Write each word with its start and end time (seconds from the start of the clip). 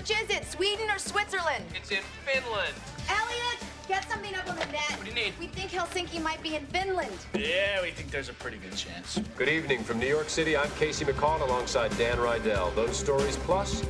Which 0.00 0.12
is 0.12 0.30
it, 0.30 0.46
Sweden 0.46 0.88
or 0.88 0.98
Switzerland? 0.98 1.62
It's 1.74 1.90
in 1.90 2.00
Finland. 2.24 2.72
Elliot, 3.10 3.58
get 3.86 4.10
something 4.10 4.34
up 4.34 4.48
on 4.48 4.56
the 4.56 4.64
net. 4.72 4.92
What 4.92 5.04
do 5.04 5.08
you 5.10 5.14
need? 5.14 5.34
We 5.38 5.46
think 5.46 5.70
Helsinki 5.70 6.22
might 6.22 6.42
be 6.42 6.56
in 6.56 6.64
Finland. 6.68 7.12
Yeah, 7.34 7.82
we 7.82 7.90
think 7.90 8.10
there's 8.10 8.30
a 8.30 8.32
pretty 8.32 8.56
good 8.56 8.74
chance. 8.74 9.20
Good 9.36 9.50
evening 9.50 9.84
from 9.84 9.98
New 9.98 10.06
York 10.06 10.30
City. 10.30 10.56
I'm 10.56 10.70
Casey 10.78 11.04
McCall 11.04 11.42
alongside 11.42 11.94
Dan 11.98 12.16
Rydell. 12.16 12.74
Those 12.74 12.96
stories 12.96 13.36
plus. 13.36 13.84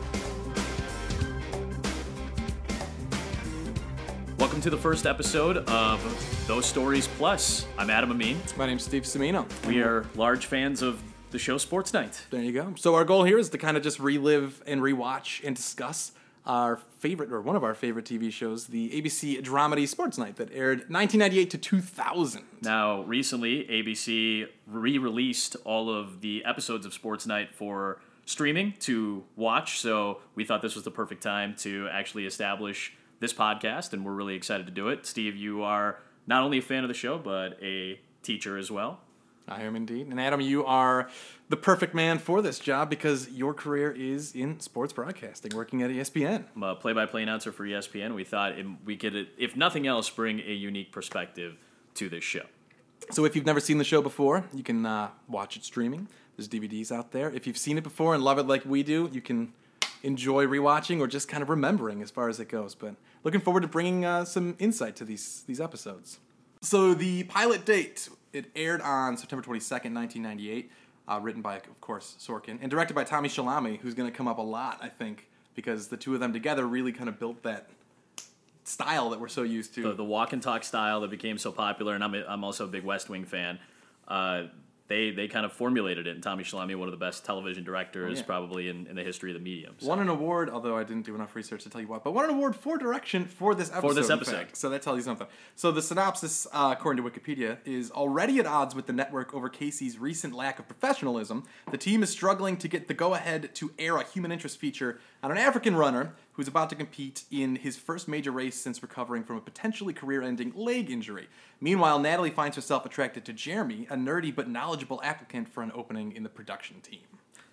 Welcome 4.36 4.60
to 4.62 4.70
the 4.70 4.78
first 4.78 5.06
episode 5.06 5.58
of 5.68 6.44
Those 6.48 6.66
Stories 6.66 7.06
Plus. 7.06 7.66
I'm 7.78 7.88
Adam 7.88 8.10
Amin. 8.10 8.40
My 8.56 8.66
name's 8.66 8.82
Steve 8.82 9.04
Semino. 9.04 9.46
We 9.64 9.80
are 9.80 10.04
large 10.16 10.46
fans 10.46 10.82
of 10.82 11.00
the 11.30 11.38
show 11.38 11.58
Sports 11.58 11.92
Night. 11.92 12.26
There 12.30 12.42
you 12.42 12.52
go. 12.52 12.74
So 12.76 12.94
our 12.94 13.04
goal 13.04 13.24
here 13.24 13.38
is 13.38 13.48
to 13.50 13.58
kind 13.58 13.76
of 13.76 13.82
just 13.82 14.00
relive 14.00 14.62
and 14.66 14.80
rewatch 14.80 15.44
and 15.44 15.54
discuss 15.54 16.12
our 16.46 16.76
favorite 16.98 17.30
or 17.32 17.40
one 17.40 17.54
of 17.54 17.62
our 17.62 17.74
favorite 17.74 18.04
TV 18.04 18.32
shows, 18.32 18.68
the 18.68 18.90
ABC 18.90 19.42
dramedy 19.42 19.86
Sports 19.86 20.18
Night 20.18 20.36
that 20.36 20.50
aired 20.52 20.78
1998 20.88 21.50
to 21.50 21.58
2000. 21.58 22.42
Now, 22.62 23.02
recently, 23.02 23.64
ABC 23.64 24.48
re 24.66 24.98
released 24.98 25.56
all 25.64 25.94
of 25.94 26.20
the 26.20 26.44
episodes 26.44 26.86
of 26.86 26.94
Sports 26.94 27.26
Night 27.26 27.54
for 27.54 28.00
streaming 28.24 28.74
to 28.80 29.24
watch, 29.36 29.80
so 29.80 30.18
we 30.34 30.44
thought 30.44 30.62
this 30.62 30.74
was 30.74 30.84
the 30.84 30.90
perfect 30.90 31.22
time 31.22 31.54
to 31.56 31.88
actually 31.92 32.26
establish 32.26 32.94
this 33.20 33.32
podcast, 33.34 33.92
and 33.92 34.04
we're 34.04 34.12
really 34.12 34.34
excited 34.34 34.66
to 34.66 34.72
do 34.72 34.88
it. 34.88 35.04
Steve, 35.04 35.36
you 35.36 35.62
are 35.62 35.98
not 36.26 36.42
only 36.42 36.58
a 36.58 36.62
fan 36.62 36.84
of 36.84 36.88
the 36.88 36.94
show, 36.94 37.18
but 37.18 37.58
a 37.62 38.00
teacher 38.22 38.56
as 38.56 38.70
well. 38.70 39.00
I 39.50 39.62
am 39.62 39.74
indeed. 39.74 40.06
And 40.06 40.20
Adam, 40.20 40.40
you 40.40 40.64
are 40.64 41.08
the 41.48 41.56
perfect 41.56 41.94
man 41.94 42.18
for 42.18 42.40
this 42.40 42.58
job 42.58 42.88
because 42.88 43.28
your 43.30 43.52
career 43.52 43.90
is 43.90 44.34
in 44.34 44.60
sports 44.60 44.92
broadcasting, 44.92 45.52
working 45.54 45.82
at 45.82 45.90
ESPN. 45.90 46.44
I'm 46.54 46.62
a 46.62 46.76
play-by-play 46.76 47.24
announcer 47.24 47.50
for 47.50 47.64
ESPN. 47.64 48.14
We 48.14 48.24
thought 48.24 48.54
we 48.84 48.96
could, 48.96 49.28
if 49.36 49.56
nothing 49.56 49.86
else, 49.86 50.08
bring 50.08 50.40
a 50.40 50.52
unique 50.52 50.92
perspective 50.92 51.56
to 51.94 52.08
this 52.08 52.22
show. 52.22 52.44
So 53.10 53.24
if 53.24 53.34
you've 53.34 53.46
never 53.46 53.60
seen 53.60 53.78
the 53.78 53.84
show 53.84 54.00
before, 54.00 54.44
you 54.54 54.62
can 54.62 54.86
uh, 54.86 55.10
watch 55.28 55.56
it 55.56 55.64
streaming. 55.64 56.06
There's 56.36 56.48
DVDs 56.48 56.92
out 56.92 57.10
there. 57.10 57.30
If 57.30 57.46
you've 57.46 57.58
seen 57.58 57.76
it 57.76 57.82
before 57.82 58.14
and 58.14 58.22
love 58.22 58.38
it 58.38 58.46
like 58.46 58.64
we 58.64 58.84
do, 58.84 59.10
you 59.12 59.20
can 59.20 59.52
enjoy 60.02 60.46
rewatching 60.46 61.00
or 61.00 61.06
just 61.06 61.28
kind 61.28 61.42
of 61.42 61.48
remembering 61.48 62.02
as 62.02 62.10
far 62.10 62.28
as 62.28 62.38
it 62.38 62.48
goes. 62.48 62.74
But 62.74 62.94
looking 63.24 63.40
forward 63.40 63.62
to 63.62 63.68
bringing 63.68 64.04
uh, 64.04 64.24
some 64.24 64.54
insight 64.58 64.96
to 64.96 65.04
these 65.04 65.42
these 65.46 65.60
episodes. 65.60 66.20
So 66.62 66.94
the 66.94 67.24
pilot 67.24 67.64
date 67.64 68.08
it 68.32 68.46
aired 68.54 68.80
on 68.82 69.16
September 69.16 69.42
22nd, 69.44 69.94
1998. 69.94 70.70
Uh, 71.08 71.18
written 71.18 71.42
by, 71.42 71.56
of 71.56 71.80
course, 71.80 72.14
Sorkin 72.20 72.58
and 72.62 72.70
directed 72.70 72.94
by 72.94 73.02
Tommy 73.02 73.28
Schlamme, 73.28 73.80
who's 73.80 73.94
going 73.94 74.08
to 74.08 74.16
come 74.16 74.28
up 74.28 74.38
a 74.38 74.42
lot, 74.42 74.78
I 74.80 74.88
think, 74.88 75.26
because 75.56 75.88
the 75.88 75.96
two 75.96 76.14
of 76.14 76.20
them 76.20 76.32
together 76.32 76.64
really 76.68 76.92
kind 76.92 77.08
of 77.08 77.18
built 77.18 77.42
that 77.42 77.68
style 78.62 79.10
that 79.10 79.18
we're 79.18 79.26
so 79.26 79.42
used 79.42 79.74
to. 79.74 79.82
the, 79.82 79.94
the 79.94 80.04
walk 80.04 80.32
and 80.32 80.40
talk 80.40 80.62
style 80.62 81.00
that 81.00 81.10
became 81.10 81.36
so 81.36 81.50
popular, 81.50 81.96
and 81.96 82.04
I'm, 82.04 82.14
a, 82.14 82.24
I'm 82.28 82.44
also 82.44 82.64
a 82.64 82.68
big 82.68 82.84
West 82.84 83.08
Wing 83.08 83.24
fan. 83.24 83.58
Uh, 84.06 84.44
they 84.90 85.10
they 85.10 85.26
kind 85.28 85.46
of 85.46 85.52
formulated 85.52 86.06
it, 86.06 86.10
and 86.16 86.22
Tommy 86.22 86.44
Schlamme, 86.44 86.74
one 86.76 86.88
of 86.88 86.92
the 86.92 86.98
best 86.98 87.24
television 87.24 87.64
directors 87.64 88.18
Oh, 88.18 88.20
yeah. 88.20 88.26
probably 88.26 88.68
in, 88.68 88.86
in 88.88 88.96
the 88.96 89.02
history 89.02 89.30
of 89.30 89.34
the 89.38 89.42
medium. 89.42 89.76
So- 89.78 89.86
Won 89.88 90.00
an 90.00 90.08
award, 90.10 90.50
although 90.50 90.76
I 90.76 90.84
didn't 90.84 91.06
do 91.06 91.14
enough 91.14 91.34
research 91.34 91.62
to 91.62 91.70
tell 91.70 91.80
you 91.80 91.86
what, 91.86 92.04
but 92.04 92.10
won 92.12 92.24
an 92.26 92.32
award 92.32 92.54
for 92.56 92.76
direction 92.76 93.24
for 93.24 93.54
this 93.54 93.70
episode. 93.70 93.88
For 93.88 93.94
this 93.94 94.10
episode. 94.10 94.48
So 94.52 94.68
that 94.68 94.82
tells 94.82 94.98
you 94.98 95.02
something. 95.04 95.28
So 95.56 95.72
the 95.72 95.80
synopsis, 95.80 96.46
uh, 96.52 96.74
according 96.76 97.02
to 97.02 97.10
Wikipedia, 97.10 97.58
is 97.64 97.90
already 97.92 98.38
at 98.40 98.46
odds 98.46 98.74
with 98.74 98.86
the 98.86 98.92
network 98.92 99.32
over 99.32 99.48
Casey's 99.48 99.96
recent 99.98 100.34
lack 100.34 100.58
of 100.58 100.66
professionalism. 100.66 101.44
The 101.70 101.78
team 101.78 102.02
is 102.02 102.10
struggling 102.10 102.56
to 102.58 102.68
get 102.68 102.88
the 102.88 102.94
go 102.94 103.14
ahead 103.14 103.54
to 103.54 103.70
air 103.78 103.96
a 103.96 104.04
human 104.04 104.32
interest 104.32 104.58
feature 104.58 104.98
on 105.22 105.30
an 105.30 105.38
African 105.38 105.76
runner 105.76 106.14
who's 106.32 106.48
about 106.48 106.70
to 106.70 106.76
compete 106.76 107.24
in 107.30 107.56
his 107.56 107.76
first 107.76 108.08
major 108.08 108.30
race 108.30 108.56
since 108.56 108.82
recovering 108.82 109.22
from 109.22 109.36
a 109.36 109.40
potentially 109.40 109.92
career 109.92 110.22
ending 110.22 110.52
leg 110.54 110.90
injury. 110.90 111.28
Meanwhile, 111.60 111.98
Natalie 111.98 112.30
finds 112.30 112.56
herself 112.56 112.86
attracted 112.86 113.24
to 113.26 113.32
Jeremy, 113.32 113.86
a 113.90 113.96
nerdy 113.96 114.34
but 114.34 114.48
knowledgeable 114.48 115.00
applicant 115.04 115.48
for 115.48 115.62
an 115.62 115.72
opening 115.74 116.12
in 116.16 116.22
the 116.22 116.28
production 116.30 116.80
team. 116.80 117.00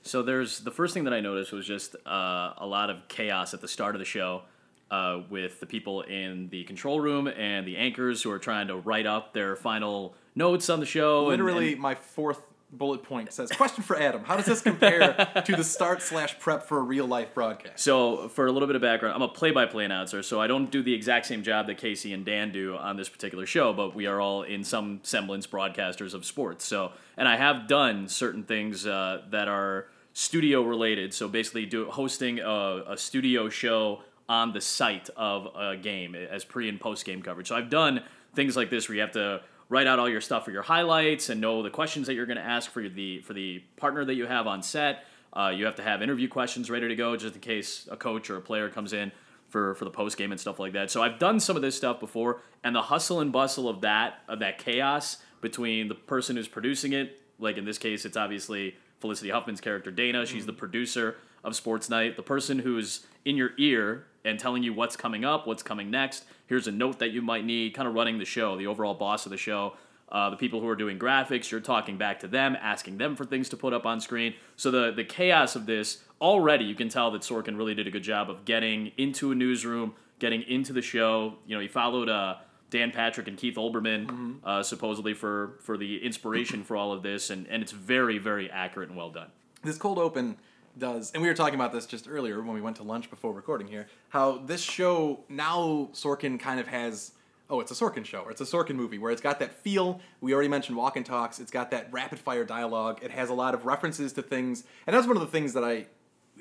So 0.04 0.22
there's 0.24 0.60
the 0.60 0.72
first 0.72 0.94
thing 0.94 1.04
that 1.04 1.14
I 1.14 1.20
noticed 1.20 1.52
was 1.52 1.68
just 1.68 1.96
uh, 2.06 2.54
a 2.58 2.66
lot 2.66 2.90
of 2.90 3.08
chaos 3.10 3.54
at 3.54 3.60
the 3.60 3.68
start 3.68 3.94
of 3.96 4.00
the 4.00 4.06
show 4.06 4.44
uh, 4.90 5.22
with 5.30 5.60
the 5.60 5.66
people 5.66 6.02
in 6.04 6.48
the 6.48 6.64
control 6.64 7.02
room 7.02 7.28
and 7.28 7.68
the 7.68 7.76
anchors 7.76 8.24
who 8.24 8.32
are 8.32 8.40
trying 8.40 8.68
to 8.68 8.78
write 8.78 9.06
up 9.06 9.34
their 9.34 9.58
final 9.58 10.16
notes 10.34 10.70
on 10.70 10.80
the 10.80 10.86
show. 10.86 11.30
and- 11.30 11.44
Literally, 11.44 11.74
and- 11.74 11.82
my 11.82 11.96
fourth 11.96 12.42
bullet 12.72 13.04
point 13.04 13.32
says, 13.32 13.50
"Question 13.52 13.84
for 13.84 14.00
Adam: 14.00 14.24
How 14.24 14.36
does 14.36 14.46
this 14.46 14.62
compare 14.62 15.42
to 15.46 15.56
the 15.56 15.64
start 15.64 16.02
slash 16.02 16.38
prep 16.40 16.64
for 16.64 16.80
a 16.80 16.82
real 16.82 17.06
life 17.06 17.34
broadcast?" 17.34 17.84
So, 17.84 18.28
for 18.30 18.48
a 18.48 18.52
little 18.52 18.68
bit 18.68 18.76
of 18.76 18.82
background, 18.82 19.16
I'm 19.16 19.22
a 19.22 19.28
play-by-play 19.28 19.86
announcer, 19.86 20.22
so 20.24 20.42
I 20.42 20.48
don't 20.48 20.70
do 20.70 20.84
the 20.84 20.94
exact 20.94 21.26
same 21.28 21.44
job 21.44 21.68
that 21.68 21.78
Casey 21.78 22.14
and 22.14 22.26
Dan 22.26 22.52
do 22.52 22.76
on 22.76 22.98
this 22.98 23.10
particular 23.10 23.46
show, 23.46 23.74
but 23.74 23.96
we 23.96 24.06
are 24.06 24.20
all 24.20 24.44
in 24.44 24.64
some 24.64 25.00
semblance 25.04 25.48
broadcasters 25.48 26.14
of 26.14 26.26
sports. 26.26 26.66
So, 26.66 26.92
and 27.16 27.28
I 27.28 27.38
have 27.38 27.68
done 27.68 28.08
certain 28.08 28.44
things 28.44 28.86
uh, 28.86 29.24
that 29.32 29.48
are 29.48 29.88
studio 30.14 30.62
related. 30.62 31.14
So, 31.14 31.28
basically, 31.28 31.66
do 31.66 31.90
hosting 31.90 32.40
a, 32.40 32.84
a 32.88 32.98
studio 32.98 33.50
show 33.50 34.04
on 34.30 34.52
the 34.52 34.60
site 34.60 35.10
of 35.16 35.48
a 35.56 35.78
game 35.78 36.16
as 36.16 36.44
pre 36.44 36.68
and 36.68 36.80
post 36.80 37.06
game 37.06 37.22
coverage. 37.22 37.48
So, 37.48 37.56
I've 37.56 37.70
done 37.70 38.04
things 38.36 38.56
like 38.56 38.70
this 38.70 38.88
where 38.88 38.96
you 38.96 39.02
have 39.02 39.14
to 39.14 39.42
write 39.70 39.88
out 39.88 40.00
all 40.00 40.10
your 40.10 40.22
stuff 40.22 40.46
for 40.46 40.52
your 40.52 40.62
highlights 40.62 41.30
and 41.30 41.42
know 41.42 41.62
the 41.62 41.70
questions 41.70 42.08
that 42.08 42.14
you're 42.14 42.26
going 42.26 42.38
to 42.38 42.44
ask 42.44 42.72
for 42.72 42.88
the 42.88 43.20
for 43.22 43.34
the 43.34 43.60
partner 43.76 44.06
that 44.06 44.16
you 44.16 44.26
have 44.26 44.48
on 44.48 44.62
set. 44.62 45.06
Uh, 45.34 45.50
you 45.50 45.66
have 45.66 45.76
to 45.76 45.84
have 45.84 46.02
interview 46.02 46.28
questions 46.28 46.70
ready 46.70 46.88
to 46.88 46.96
go 46.96 47.16
just 47.16 47.36
in 47.36 47.42
case 47.42 47.88
a 47.92 47.98
coach 47.98 48.30
or 48.30 48.38
a 48.38 48.42
player 48.42 48.70
comes 48.70 48.94
in 48.94 49.12
for, 49.50 49.76
for 49.76 49.86
the 49.86 49.92
post 49.92 50.18
game 50.18 50.32
and 50.32 50.40
stuff 50.40 50.60
like 50.60 50.74
that. 50.74 50.90
So 50.90 51.02
I've 51.04 51.20
done 51.20 51.40
some 51.40 51.56
of 51.56 51.62
this 51.62 51.76
stuff 51.76 52.00
before, 52.00 52.42
and 52.64 52.76
the 52.76 52.82
hustle 52.82 53.20
and 53.20 53.32
bustle 53.32 53.70
of 53.70 53.82
that 53.82 54.20
of 54.28 54.40
that 54.40 54.58
chaos 54.58 55.18
between 55.42 55.88
the 55.88 55.96
person 55.96 56.36
who's 56.36 56.48
producing 56.48 56.94
it, 56.94 57.22
like 57.40 57.58
in 57.58 57.66
this 57.66 57.78
case, 57.78 58.06
it's 58.06 58.18
obviously 58.18 58.76
Felicity 59.00 59.30
Huffman's 59.30 59.62
character 59.62 59.92
Dana. 59.92 60.26
She's 60.26 60.46
the 60.46 60.54
producer 60.54 61.18
of 61.48 61.56
Sports 61.56 61.90
Night. 61.90 62.18
The 62.18 62.24
person 62.24 62.60
who's 62.60 63.08
in 63.26 63.38
your 63.38 63.52
ear 63.58 64.06
and 64.26 64.38
telling 64.38 64.62
you 64.62 64.74
what's 64.74 64.98
coming 64.98 65.24
up, 65.24 65.48
what's 65.48 65.64
coming 65.64 65.90
next. 65.90 66.26
Here's 66.46 66.68
a 66.68 66.72
note 66.72 67.00
that 67.00 67.12
you 67.12 67.22
might 67.22 67.46
need. 67.46 67.74
Kind 67.74 67.88
of 67.88 67.96
running 67.96 68.20
the 68.20 68.26
show, 68.26 68.58
the 68.58 68.68
overall 68.68 68.94
boss 68.94 69.26
of 69.26 69.32
the 69.32 69.38
show. 69.38 69.74
Uh, 70.10 70.30
the 70.30 70.38
people 70.38 70.62
who 70.62 70.68
are 70.68 70.76
doing 70.76 70.98
graphics, 70.98 71.50
you're 71.52 71.60
talking 71.60 71.98
back 71.98 72.20
to 72.22 72.28
them, 72.28 72.56
asking 72.62 72.98
them 72.98 73.16
for 73.16 73.26
things 73.26 73.50
to 73.50 73.58
put 73.58 73.74
up 73.74 73.86
on 73.86 74.00
screen. 74.00 74.34
So 74.56 74.72
the 74.72 74.92
the 74.92 75.04
chaos 75.04 75.56
of 75.56 75.66
this 75.66 76.04
already, 76.22 76.66
you 76.66 76.76
can 76.76 76.90
tell 76.90 77.12
that 77.12 77.24
Sorkin 77.24 77.58
really 77.58 77.74
did 77.74 77.88
a 77.88 77.92
good 77.92 78.04
job 78.04 78.30
of 78.30 78.46
getting 78.46 78.92
into 78.98 79.32
a 79.32 79.36
newsroom, 79.36 79.96
getting 80.20 80.44
into 80.44 80.72
the 80.72 80.82
show. 80.82 81.36
You 81.46 81.56
know, 81.56 81.62
he 81.62 81.68
followed 81.68 82.08
uh, 82.08 82.36
Dan 82.70 82.92
Patrick 82.92 83.28
and 83.28 83.38
Keith 83.38 83.56
Olbermann 83.56 84.38
uh, 84.46 84.64
supposedly 84.64 85.14
for 85.14 85.60
for 85.62 85.78
the 85.78 86.04
inspiration 86.04 86.64
for 86.64 86.78
all 86.78 86.94
of 86.94 87.04
this, 87.04 87.30
and 87.30 87.46
and 87.48 87.62
it's 87.62 87.74
very 87.74 88.18
very 88.18 88.50
accurate 88.50 88.88
and 88.88 88.98
well 88.98 89.10
done. 89.10 89.30
This 89.64 89.78
cold 89.78 89.98
open 89.98 90.38
does, 90.80 91.12
and 91.12 91.22
we 91.22 91.28
were 91.28 91.34
talking 91.34 91.56
about 91.56 91.72
this 91.72 91.86
just 91.86 92.08
earlier 92.10 92.42
when 92.42 92.54
we 92.54 92.62
went 92.62 92.78
to 92.78 92.84
lunch 92.84 93.10
before 93.10 93.34
recording 93.34 93.68
here. 93.68 93.88
How 94.10 94.38
this 94.38 94.62
show 94.62 95.20
now 95.30 95.90
Sorkin 95.94 96.40
kind 96.40 96.60
of 96.60 96.68
has. 96.68 97.12
Oh, 97.50 97.62
it's 97.62 97.72
a 97.72 97.76
Sorkin 97.76 98.04
show, 98.04 98.20
or 98.20 98.32
it's 98.32 98.42
a 98.42 98.46
Sorkin 98.46 98.76
movie, 98.76 98.98
where 98.98 99.12
it's 99.12 99.22
got 99.22 99.40
that 99.40 99.54
feel. 99.54 100.02
We 100.20 100.34
already 100.34 100.50
mentioned 100.50 100.76
walk 100.76 100.98
and 100.98 101.06
talks. 101.06 101.40
It's 101.40 101.52
got 101.52 101.72
that 101.72 101.88
rapid 101.94 102.20
fire 102.20 102.44
dialogue. 102.44 103.00
It 103.02 103.12
has 103.12 103.30
a 103.30 103.34
lot 103.34 103.54
of 103.54 103.66
references 103.66 104.12
to 104.14 104.22
things, 104.22 104.66
and 104.86 104.94
that's 104.94 105.08
one 105.08 105.16
of 105.16 105.22
the 105.22 105.30
things 105.30 105.54
that 105.54 105.64
I 105.64 105.88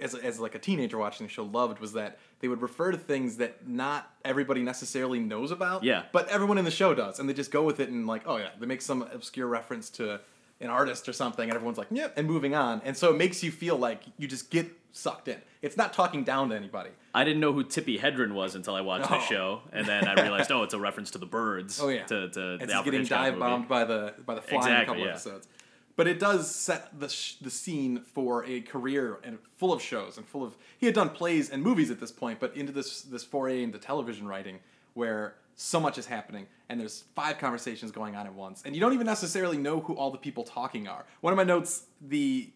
as, 0.01 0.15
as 0.15 0.41
like 0.41 0.55
a 0.55 0.59
teenager 0.59 0.99
watching 0.99 1.27
the 1.27 1.33
show 1.33 1.45
loved 1.45 1.79
was 1.79 1.93
that 1.95 2.19
they 2.41 2.49
would 2.49 2.63
refer 2.63 2.93
to 2.93 2.99
things 2.99 3.37
that 3.39 3.67
not 3.67 4.11
everybody 4.25 4.63
necessarily 4.63 5.19
knows 5.19 5.51
about. 5.51 5.85
Yeah. 5.85 6.05
But 6.13 6.29
everyone 6.29 6.59
in 6.59 6.65
the 6.65 6.71
show 6.71 6.95
does, 6.95 7.19
and 7.19 7.29
they 7.29 7.35
just 7.35 7.51
go 7.51 7.63
with 7.63 7.81
it 7.81 7.89
and 7.89 8.07
like, 8.07 8.23
oh 8.27 8.37
yeah, 8.37 8.51
they 8.59 8.67
make 8.67 8.83
some 8.83 9.03
obscure 9.03 9.47
reference 9.47 9.91
to 9.91 10.21
an 10.61 10.71
artist 10.71 11.09
or 11.09 11.13
something, 11.13 11.45
and 11.49 11.55
everyone's 11.55 11.79
like, 11.79 11.89
yep, 11.91 12.15
and 12.17 12.27
moving 12.27 12.55
on, 12.55 12.81
and 12.85 12.97
so 12.97 13.11
it 13.13 13.17
makes 13.17 13.43
you 13.43 13.51
feel 13.51 13.77
like 13.77 14.03
you 14.19 14.27
just 14.27 14.51
get 14.51 14.67
sucked 14.93 15.29
in. 15.29 15.37
It's 15.61 15.77
not 15.77 15.93
talking 15.93 16.25
down 16.25 16.49
to 16.51 16.57
anybody. 16.57 16.91
I 17.15 17.25
didn't 17.25 17.41
know 17.41 17.53
who 17.53 17.65
Tippi 17.65 18.01
Hedren 18.01 18.33
was 18.33 18.55
until 18.55 18.75
I 18.75 18.81
watched 18.81 19.09
the 19.09 19.17
Oh. 19.17 19.21
show, 19.21 19.61
and 19.73 19.87
then 19.87 20.07
I 20.09 20.15
realized, 20.23 20.51
oh, 20.53 20.63
it's 20.63 20.75
a 20.75 20.79
reference 20.79 21.11
to 21.13 21.19
the 21.19 21.27
birds. 21.27 21.81
Oh 21.83 21.89
yeah, 21.89 22.05
to, 22.07 22.29
to 22.31 22.55
it's 22.55 22.67
the 22.67 22.73
Alfred 22.73 22.85
getting 22.85 23.01
Hitchcock 23.01 23.19
dive 23.19 23.33
movie. 23.35 23.41
bombed 23.41 23.69
by 23.69 23.85
the 23.85 24.15
by 24.25 24.35
the 24.35 24.43
fly 24.43 24.69
in 24.71 24.77
a 24.77 24.85
couple 24.87 25.03
yeah. 25.03 25.11
episodes. 25.11 25.49
But 25.97 26.07
it 26.07 26.19
does 26.19 26.55
set 26.55 26.99
the 27.01 27.09
sh- 27.09 27.37
the 27.41 27.51
scene 27.51 28.03
for 28.13 28.45
a 28.45 28.61
career 28.61 29.19
and 29.25 29.39
full 29.57 29.73
of 29.73 29.81
shows 29.83 30.19
and 30.19 30.27
full 30.27 30.45
of 30.45 30.55
he 30.79 30.85
had 30.87 30.95
done 30.95 31.09
plays 31.11 31.49
and 31.51 31.63
movies 31.63 31.91
at 31.91 32.01
this 32.01 32.13
point, 32.13 32.39
but 32.41 32.55
into 32.57 32.71
this 32.73 33.03
this 33.03 33.25
foray 33.25 33.63
into 33.63 33.79
television 33.79 34.27
writing 34.29 34.59
where 34.95 35.35
so 35.55 35.81
much 35.81 35.97
is 35.97 36.05
happening 36.07 36.47
and 36.69 36.81
there's 36.81 37.05
five 37.15 37.39
conversations 37.39 37.93
going 37.93 38.17
on 38.17 38.27
at 38.27 38.35
once 38.35 38.63
and 38.65 38.75
you 38.75 38.81
don't 38.81 38.93
even 38.93 39.07
necessarily 39.07 39.57
know 39.57 39.81
who 39.81 39.95
all 39.95 40.11
the 40.11 40.19
people 40.19 40.43
talking 40.45 40.89
are. 40.89 41.05
One 41.21 41.33
of 41.33 41.37
my 41.37 41.45
notes 41.45 41.85
the 42.01 42.51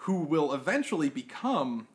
who 0.00 0.20
will 0.20 0.52
eventually 0.52 1.08
become 1.08 1.88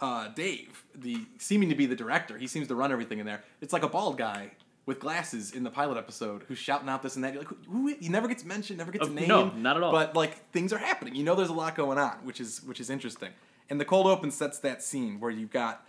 uh, 0.00 0.28
Dave, 0.28 0.84
the 0.94 1.24
seeming 1.38 1.68
to 1.70 1.74
be 1.74 1.86
the 1.86 1.96
director, 1.96 2.36
he 2.36 2.46
seems 2.46 2.68
to 2.68 2.74
run 2.74 2.92
everything 2.92 3.18
in 3.18 3.24
there. 3.26 3.42
It's 3.62 3.72
like 3.72 3.82
a 3.82 3.88
bald 3.88 4.18
guy 4.18 4.50
with 4.84 5.00
glasses 5.00 5.52
in 5.52 5.64
the 5.64 5.70
pilot 5.70 5.96
episode 5.96 6.44
who's 6.48 6.58
shouting 6.58 6.88
out 6.88 7.02
this 7.02 7.16
and 7.16 7.24
that. 7.24 7.32
You're 7.32 7.42
like, 7.42 7.48
who? 7.48 7.88
who 7.88 7.96
he 7.98 8.08
never 8.10 8.28
gets 8.28 8.44
mentioned, 8.44 8.78
never 8.78 8.92
gets 8.92 9.06
Of- 9.06 9.12
a 9.12 9.14
name. 9.14 9.28
no, 9.28 9.48
not 9.50 9.76
at 9.78 9.82
all. 9.82 9.90
But 9.92 10.14
like 10.14 10.50
things 10.50 10.72
are 10.72 10.78
happening. 10.78 11.14
You 11.14 11.24
know, 11.24 11.34
there's 11.34 11.48
a 11.48 11.54
lot 11.54 11.74
going 11.76 11.98
on, 11.98 12.12
which 12.24 12.40
is 12.40 12.62
which 12.62 12.78
is 12.78 12.90
interesting. 12.90 13.30
And 13.70 13.80
the 13.80 13.84
cold 13.86 14.06
open 14.06 14.30
sets 14.30 14.58
that 14.60 14.82
scene 14.82 15.18
where 15.18 15.30
you've 15.30 15.50
got 15.50 15.84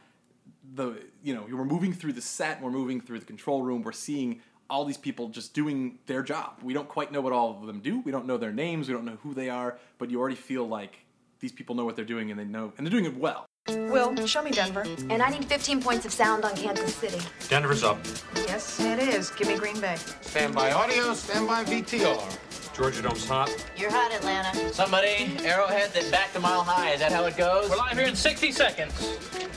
the 0.74 1.04
you 1.22 1.36
know 1.36 1.46
we're 1.52 1.66
moving 1.66 1.92
through 1.94 2.14
the 2.14 2.22
set, 2.22 2.62
we're 2.62 2.72
moving 2.72 3.02
through 3.02 3.20
the 3.20 3.26
control 3.26 3.62
room, 3.62 3.82
we're 3.84 3.92
seeing 3.92 4.42
all 4.69 4.86
these 4.86 4.98
people 4.98 5.30
just 5.30 5.54
doing 5.54 6.00
their 6.06 6.24
job. 6.24 6.60
We 6.62 6.74
don't 6.74 6.88
quite 6.88 7.12
know 7.12 7.22
what 7.22 7.34
all 7.34 7.58
of 7.60 7.68
them 7.68 7.80
do. 7.80 8.02
We 8.02 8.12
don't 8.12 8.25
know 8.25 8.38
their 8.38 8.52
names. 8.52 8.88
We 8.88 8.94
don't 8.94 9.06
know 9.06 9.18
who 9.24 9.34
they 9.34 9.50
are. 9.50 9.78
But 9.98 10.10
you 10.10 10.19
already 10.19 10.36
feel 10.36 10.68
like 10.68 10.98
these 11.40 11.52
people 11.52 11.75
know 11.75 11.86
what 11.86 11.96
they're 11.96 12.06
doing 12.06 12.31
and 12.31 12.40
they 12.40 12.46
know 12.46 12.74
and 12.78 12.86
they're 12.86 12.92
doing 12.92 13.06
it 13.06 13.18
well. 13.18 13.46
Will, 13.69 14.25
show 14.25 14.42
me 14.42 14.52
Denver. 14.52 14.86
And 15.10 15.22
I 15.22 15.30
need 15.30 15.44
15 15.44 15.81
points 15.81 16.06
of 16.06 16.14
sound 16.14 16.46
on 16.46 16.56
Kansas 16.56 16.96
City. 16.96 17.19
Denver's 17.50 17.84
up. 17.84 18.00
Yes, 18.36 18.80
it 18.80 19.00
is. 19.00 19.30
Give 19.31 19.48
me 19.48 19.58
Green 19.58 19.80
Bay. 19.81 19.98
Stand 20.22 20.56
by 20.56 20.72
audio, 20.72 21.14
stand 21.14 21.48
by 21.48 21.66
VTR. 21.66 22.74
Georgia 22.74 23.02
Dome's 23.02 23.28
hot. 23.28 23.50
You're 23.75 23.92
hot, 23.92 24.14
Atlanta. 24.14 24.72
Somebody, 24.72 25.36
Arrowhead, 25.44 25.92
then 25.94 26.10
back 26.12 26.31
to 26.34 26.40
Mile 26.40 26.64
High. 26.64 26.92
Is 26.92 27.00
that 27.00 27.12
how 27.12 27.25
it 27.25 27.36
goes? 27.36 27.69
We're 27.69 27.75
live 27.75 27.98
here 27.98 28.08
in 28.08 28.16
60 28.16 28.52
seconds. 28.52 28.94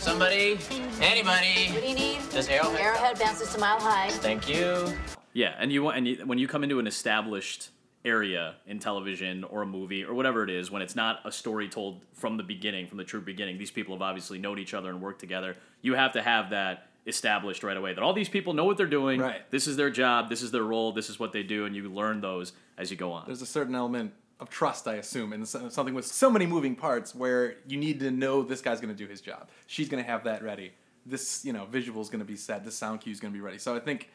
Somebody, 0.01 0.59
anybody. 1.03 1.69
What 1.73 1.83
do 1.83 1.89
you 1.89 1.95
need? 1.95 2.21
Does 2.31 2.49
Arrowhead? 2.49 2.81
Arrowhead 2.81 3.19
bounces 3.19 3.53
to 3.53 3.61
Mile 3.61 3.79
High. 3.79 4.09
Thank 4.09 4.49
you. 4.49 4.91
Yeah, 5.35 5.55
and 5.59 5.71
you 5.71 5.83
want 5.83 5.99
and 5.99 6.09
you, 6.09 6.17
when 6.25 6.39
you 6.39 6.49
come 6.49 6.65
into 6.65 6.79
an 6.79 6.87
established 6.87 7.69
area 8.03 8.55
in 8.67 8.79
television 8.79 9.45
or 9.45 9.61
a 9.61 9.67
movie 9.67 10.03
or 10.03 10.15
whatever 10.15 10.43
it 10.43 10.49
is, 10.49 10.71
when 10.71 10.81
it's 10.81 10.97
not 10.97 11.21
a 11.27 11.31
story 11.31 11.69
told 11.69 12.01
from 12.15 12.39
the 12.39 12.43
beginning, 12.43 12.87
from 12.87 12.97
the 12.97 13.05
true 13.05 13.21
beginning, 13.21 13.59
these 13.59 13.71
people 13.71 13.95
have 13.95 14.01
obviously 14.01 14.39
known 14.39 14.59
each 14.59 14.73
other 14.73 14.89
and 14.89 15.03
worked 15.03 15.21
together. 15.21 15.55
You 15.83 15.95
have 15.97 16.13
to 16.13 16.23
have 16.23 16.49
that 16.49 16.87
established 17.07 17.63
right 17.63 17.77
away 17.77 17.93
that 17.93 18.03
all 18.03 18.15
these 18.15 18.31
people 18.31 18.55
know 18.55 18.65
what 18.65 18.79
they're 18.79 18.87
doing. 18.87 19.21
Right. 19.21 19.51
This 19.51 19.67
is 19.67 19.77
their 19.77 19.91
job. 19.91 20.31
This 20.31 20.41
is 20.41 20.51
their 20.51 20.65
role. 20.65 20.93
This 20.93 21.11
is 21.11 21.19
what 21.19 21.35
they 21.35 21.43
do, 21.43 21.67
and 21.67 21.77
you 21.77 21.91
learn 21.91 22.23
those 22.23 22.55
as 22.79 22.91
you 22.91 22.97
go 22.97 23.13
on. 23.13 23.25
There's 23.27 23.43
a 23.43 23.47
certain 23.47 23.75
element 23.75 24.15
of 24.41 24.49
trust, 24.49 24.89
I 24.89 24.95
assume, 24.95 25.33
and 25.33 25.47
something 25.47 25.95
with 25.95 26.07
so 26.07 26.31
many 26.31 26.47
moving 26.47 26.75
parts 26.75 27.15
where 27.15 27.57
you 27.67 27.77
need 27.77 28.01
to 28.01 28.11
know 28.11 28.43
this 28.43 28.63
guy's 28.63 28.81
going 28.81 28.95
to 28.95 28.99
do 28.99 29.09
his 29.09 29.21
job. 29.21 29.49
She's 29.67 29.89
going 29.89 30.03
to 30.03 30.11
have 30.11 30.25
that 30.25 30.43
ready. 30.43 30.73
This, 31.05 31.45
you 31.45 31.53
know, 31.53 31.67
visual 31.67 32.01
is 32.01 32.09
going 32.09 32.21
to 32.21 32.27
be 32.27 32.37
set. 32.37 32.65
This 32.65 32.75
sound 32.75 33.03
cue 33.03 33.13
is 33.13 33.21
going 33.21 33.33
to 33.33 33.37
be 33.37 33.43
ready. 33.43 33.59
So 33.59 33.77
I 33.77 33.81
think 33.81 34.09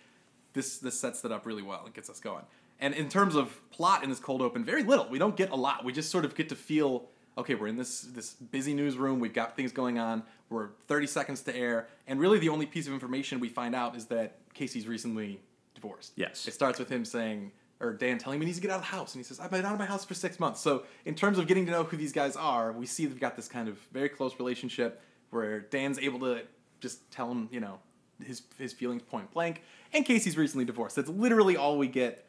this 0.53 0.79
this 0.79 0.99
sets 0.99 1.21
that 1.21 1.31
up 1.31 1.45
really 1.45 1.61
well. 1.61 1.83
It 1.85 1.93
gets 1.93 2.09
us 2.09 2.19
going. 2.19 2.43
And 2.79 2.93
in 2.93 3.07
terms 3.07 3.35
of 3.35 3.61
plot 3.69 4.03
in 4.03 4.09
this 4.09 4.19
cold 4.19 4.41
open, 4.41 4.65
very 4.65 4.83
little. 4.83 5.07
We 5.07 5.19
don't 5.19 5.35
get 5.35 5.51
a 5.51 5.55
lot. 5.55 5.85
We 5.85 5.93
just 5.93 6.09
sort 6.09 6.25
of 6.25 6.35
get 6.35 6.49
to 6.49 6.55
feel 6.55 7.05
okay. 7.37 7.55
We're 7.55 7.67
in 7.67 7.77
this 7.77 8.01
this 8.01 8.33
busy 8.33 8.73
newsroom. 8.73 9.19
We've 9.19 9.33
got 9.33 9.55
things 9.55 9.71
going 9.71 9.99
on. 9.99 10.23
We're 10.49 10.69
30 10.87 11.07
seconds 11.07 11.41
to 11.43 11.55
air, 11.55 11.87
and 12.07 12.19
really 12.19 12.39
the 12.39 12.49
only 12.49 12.65
piece 12.65 12.87
of 12.87 12.93
information 12.93 13.39
we 13.39 13.49
find 13.49 13.75
out 13.75 13.95
is 13.95 14.05
that 14.07 14.37
Casey's 14.53 14.87
recently 14.87 15.39
divorced. 15.73 16.13
Yes. 16.15 16.47
It 16.47 16.53
starts 16.53 16.79
with 16.79 16.89
him 16.89 17.05
saying, 17.05 17.51
or 17.79 17.93
Dan 17.93 18.17
telling 18.17 18.37
him 18.37 18.41
he 18.41 18.45
needs 18.47 18.57
to 18.57 18.61
get 18.61 18.71
out 18.71 18.77
of 18.77 18.81
the 18.81 18.87
house, 18.87 19.13
and 19.13 19.19
he 19.19 19.23
says, 19.23 19.39
"I've 19.39 19.51
been 19.51 19.65
out 19.65 19.73
of 19.73 19.79
my 19.79 19.85
house 19.85 20.05
for 20.05 20.13
six 20.13 20.39
months." 20.39 20.61
So 20.61 20.83
in 21.05 21.15
terms 21.15 21.37
of 21.37 21.47
getting 21.47 21.65
to 21.65 21.71
know 21.71 21.83
who 21.83 21.97
these 21.97 22.13
guys 22.13 22.35
are, 22.35 22.71
we 22.71 22.85
see 22.85 23.05
they've 23.05 23.19
got 23.19 23.35
this 23.35 23.47
kind 23.47 23.67
of 23.67 23.77
very 23.91 24.09
close 24.09 24.37
relationship 24.39 25.01
where 25.29 25.59
Dan's 25.59 25.99
able 25.99 26.19
to 26.19 26.43
just 26.79 27.09
tell 27.11 27.29
him, 27.31 27.49
you 27.51 27.59
know, 27.59 27.79
his 28.23 28.43
his 28.57 28.73
feelings 28.73 29.01
point 29.01 29.31
blank, 29.31 29.61
and 29.93 30.05
Casey's 30.05 30.37
recently 30.37 30.65
divorced. 30.65 30.95
That's 30.95 31.09
literally 31.09 31.57
all 31.57 31.77
we 31.77 31.87
get 31.87 32.25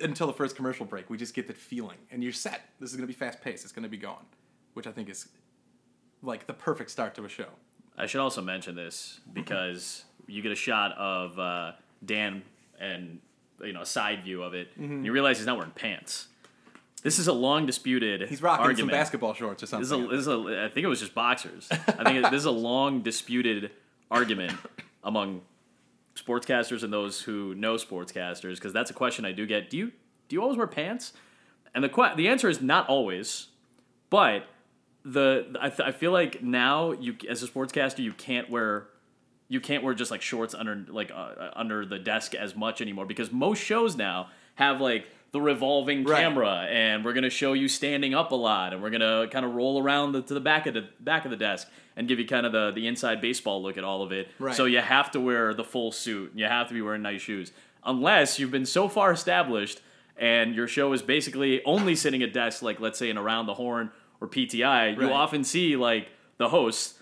until 0.00 0.26
the 0.26 0.32
first 0.32 0.56
commercial 0.56 0.86
break. 0.86 1.08
We 1.08 1.16
just 1.16 1.34
get 1.34 1.46
that 1.46 1.56
feeling, 1.56 1.98
and 2.10 2.22
you're 2.22 2.32
set. 2.32 2.62
This 2.80 2.90
is 2.90 2.96
going 2.96 3.06
to 3.06 3.12
be 3.12 3.18
fast 3.18 3.40
paced. 3.40 3.64
It's 3.64 3.72
going 3.72 3.84
to 3.84 3.88
be 3.88 3.96
going, 3.96 4.26
which 4.74 4.86
I 4.86 4.92
think 4.92 5.08
is 5.08 5.28
like 6.22 6.46
the 6.46 6.54
perfect 6.54 6.90
start 6.90 7.14
to 7.16 7.24
a 7.24 7.28
show. 7.28 7.48
I 7.96 8.06
should 8.06 8.20
also 8.20 8.40
mention 8.40 8.74
this 8.74 9.20
because 9.32 10.04
you 10.26 10.42
get 10.42 10.52
a 10.52 10.56
shot 10.56 10.92
of 10.92 11.38
uh, 11.38 11.72
Dan 12.04 12.42
and 12.78 13.20
you 13.62 13.72
know 13.72 13.82
a 13.82 13.86
side 13.86 14.24
view 14.24 14.42
of 14.42 14.54
it. 14.54 14.72
Mm-hmm. 14.72 14.84
And 14.92 15.06
you 15.06 15.12
realize 15.12 15.38
he's 15.38 15.46
not 15.46 15.56
wearing 15.56 15.72
pants. 15.72 16.28
This 17.02 17.18
is 17.18 17.26
a 17.26 17.32
long 17.32 17.66
disputed. 17.66 18.28
He's 18.28 18.42
rocking 18.42 18.64
argument. 18.64 18.92
some 18.92 18.98
basketball 18.98 19.34
shorts 19.34 19.62
or 19.62 19.66
This 19.66 19.80
is, 19.80 19.88
something. 19.88 20.06
a, 20.06 20.16
this 20.16 20.20
is 20.20 20.28
a, 20.28 20.64
I 20.66 20.68
think 20.72 20.84
it 20.84 20.88
was 20.88 21.00
just 21.00 21.14
boxers. 21.14 21.68
I 21.70 22.04
think 22.04 22.24
it, 22.24 22.30
this 22.30 22.40
is 22.40 22.44
a 22.44 22.50
long 22.52 23.02
disputed 23.02 23.72
argument 24.10 24.52
among 25.02 25.40
sportscasters 26.14 26.82
and 26.82 26.92
those 26.92 27.22
who 27.22 27.54
know 27.54 27.74
sportscasters 27.74 28.54
because 28.54 28.72
that's 28.72 28.90
a 28.90 28.94
question 28.94 29.24
I 29.24 29.32
do 29.32 29.46
get. 29.46 29.70
Do 29.70 29.76
you 29.76 29.92
do 30.28 30.36
you 30.36 30.42
always 30.42 30.56
wear 30.56 30.66
pants? 30.66 31.12
And 31.74 31.82
the 31.82 31.88
que- 31.88 32.14
the 32.16 32.28
answer 32.28 32.48
is 32.48 32.60
not 32.60 32.88
always, 32.88 33.48
but 34.10 34.46
the 35.04 35.56
I, 35.60 35.68
th- 35.70 35.88
I 35.88 35.90
feel 35.90 36.12
like 36.12 36.42
now 36.42 36.92
you 36.92 37.16
as 37.28 37.42
a 37.42 37.48
sportscaster 37.48 37.98
you 37.98 38.12
can't 38.12 38.48
wear 38.48 38.86
you 39.52 39.60
can't 39.60 39.82
wear 39.84 39.94
just 39.94 40.10
like 40.10 40.22
shorts 40.22 40.54
under 40.54 40.74
like 40.88 41.10
uh, 41.14 41.50
under 41.54 41.84
the 41.84 41.98
desk 41.98 42.34
as 42.34 42.56
much 42.56 42.80
anymore 42.80 43.06
because 43.06 43.30
most 43.30 43.62
shows 43.62 43.96
now 43.96 44.28
have 44.54 44.80
like 44.80 45.06
the 45.32 45.40
revolving 45.40 46.04
Right. 46.04 46.20
camera 46.22 46.66
and 46.70 47.04
we're 47.04 47.12
gonna 47.12 47.30
show 47.30 47.52
you 47.52 47.68
standing 47.68 48.14
up 48.14 48.32
a 48.32 48.34
lot 48.34 48.72
and 48.72 48.82
we're 48.82 48.90
gonna 48.90 49.28
kind 49.30 49.44
of 49.46 49.54
roll 49.54 49.82
around 49.82 50.12
the, 50.12 50.22
to 50.22 50.34
the 50.34 50.40
back 50.40 50.66
of 50.66 50.74
the 50.74 50.84
back 51.00 51.24
of 51.24 51.30
the 51.30 51.36
desk 51.36 51.68
and 51.96 52.08
give 52.08 52.18
you 52.18 52.26
kind 52.26 52.46
of 52.46 52.52
the 52.52 52.70
the 52.74 52.86
inside 52.86 53.20
baseball 53.20 53.62
look 53.62 53.76
at 53.76 53.84
all 53.84 54.02
of 54.02 54.10
it. 54.12 54.28
Right. 54.38 54.54
So 54.54 54.64
you 54.66 54.80
have 54.80 55.10
to 55.12 55.20
wear 55.20 55.52
the 55.54 55.64
full 55.64 55.92
suit. 55.92 56.30
And 56.32 56.40
you 56.40 56.46
have 56.46 56.68
to 56.68 56.74
be 56.74 56.82
wearing 56.82 57.02
nice 57.02 57.20
shoes 57.22 57.52
unless 57.84 58.38
you've 58.38 58.50
been 58.50 58.66
so 58.66 58.88
far 58.88 59.12
established 59.12 59.80
and 60.16 60.54
your 60.54 60.68
show 60.68 60.92
is 60.92 61.02
basically 61.02 61.64
only 61.64 61.94
sitting 61.96 62.22
at 62.22 62.32
desks 62.32 62.62
like 62.62 62.80
let's 62.80 62.98
say 62.98 63.10
in 63.10 63.18
around 63.18 63.46
the 63.46 63.54
horn 63.54 63.90
or 64.20 64.28
PTI. 64.28 64.64
right. 64.64 64.98
You 65.00 65.10
often 65.10 65.44
see 65.44 65.76
like 65.76 66.08
the 66.38 66.48
hosts 66.50 66.94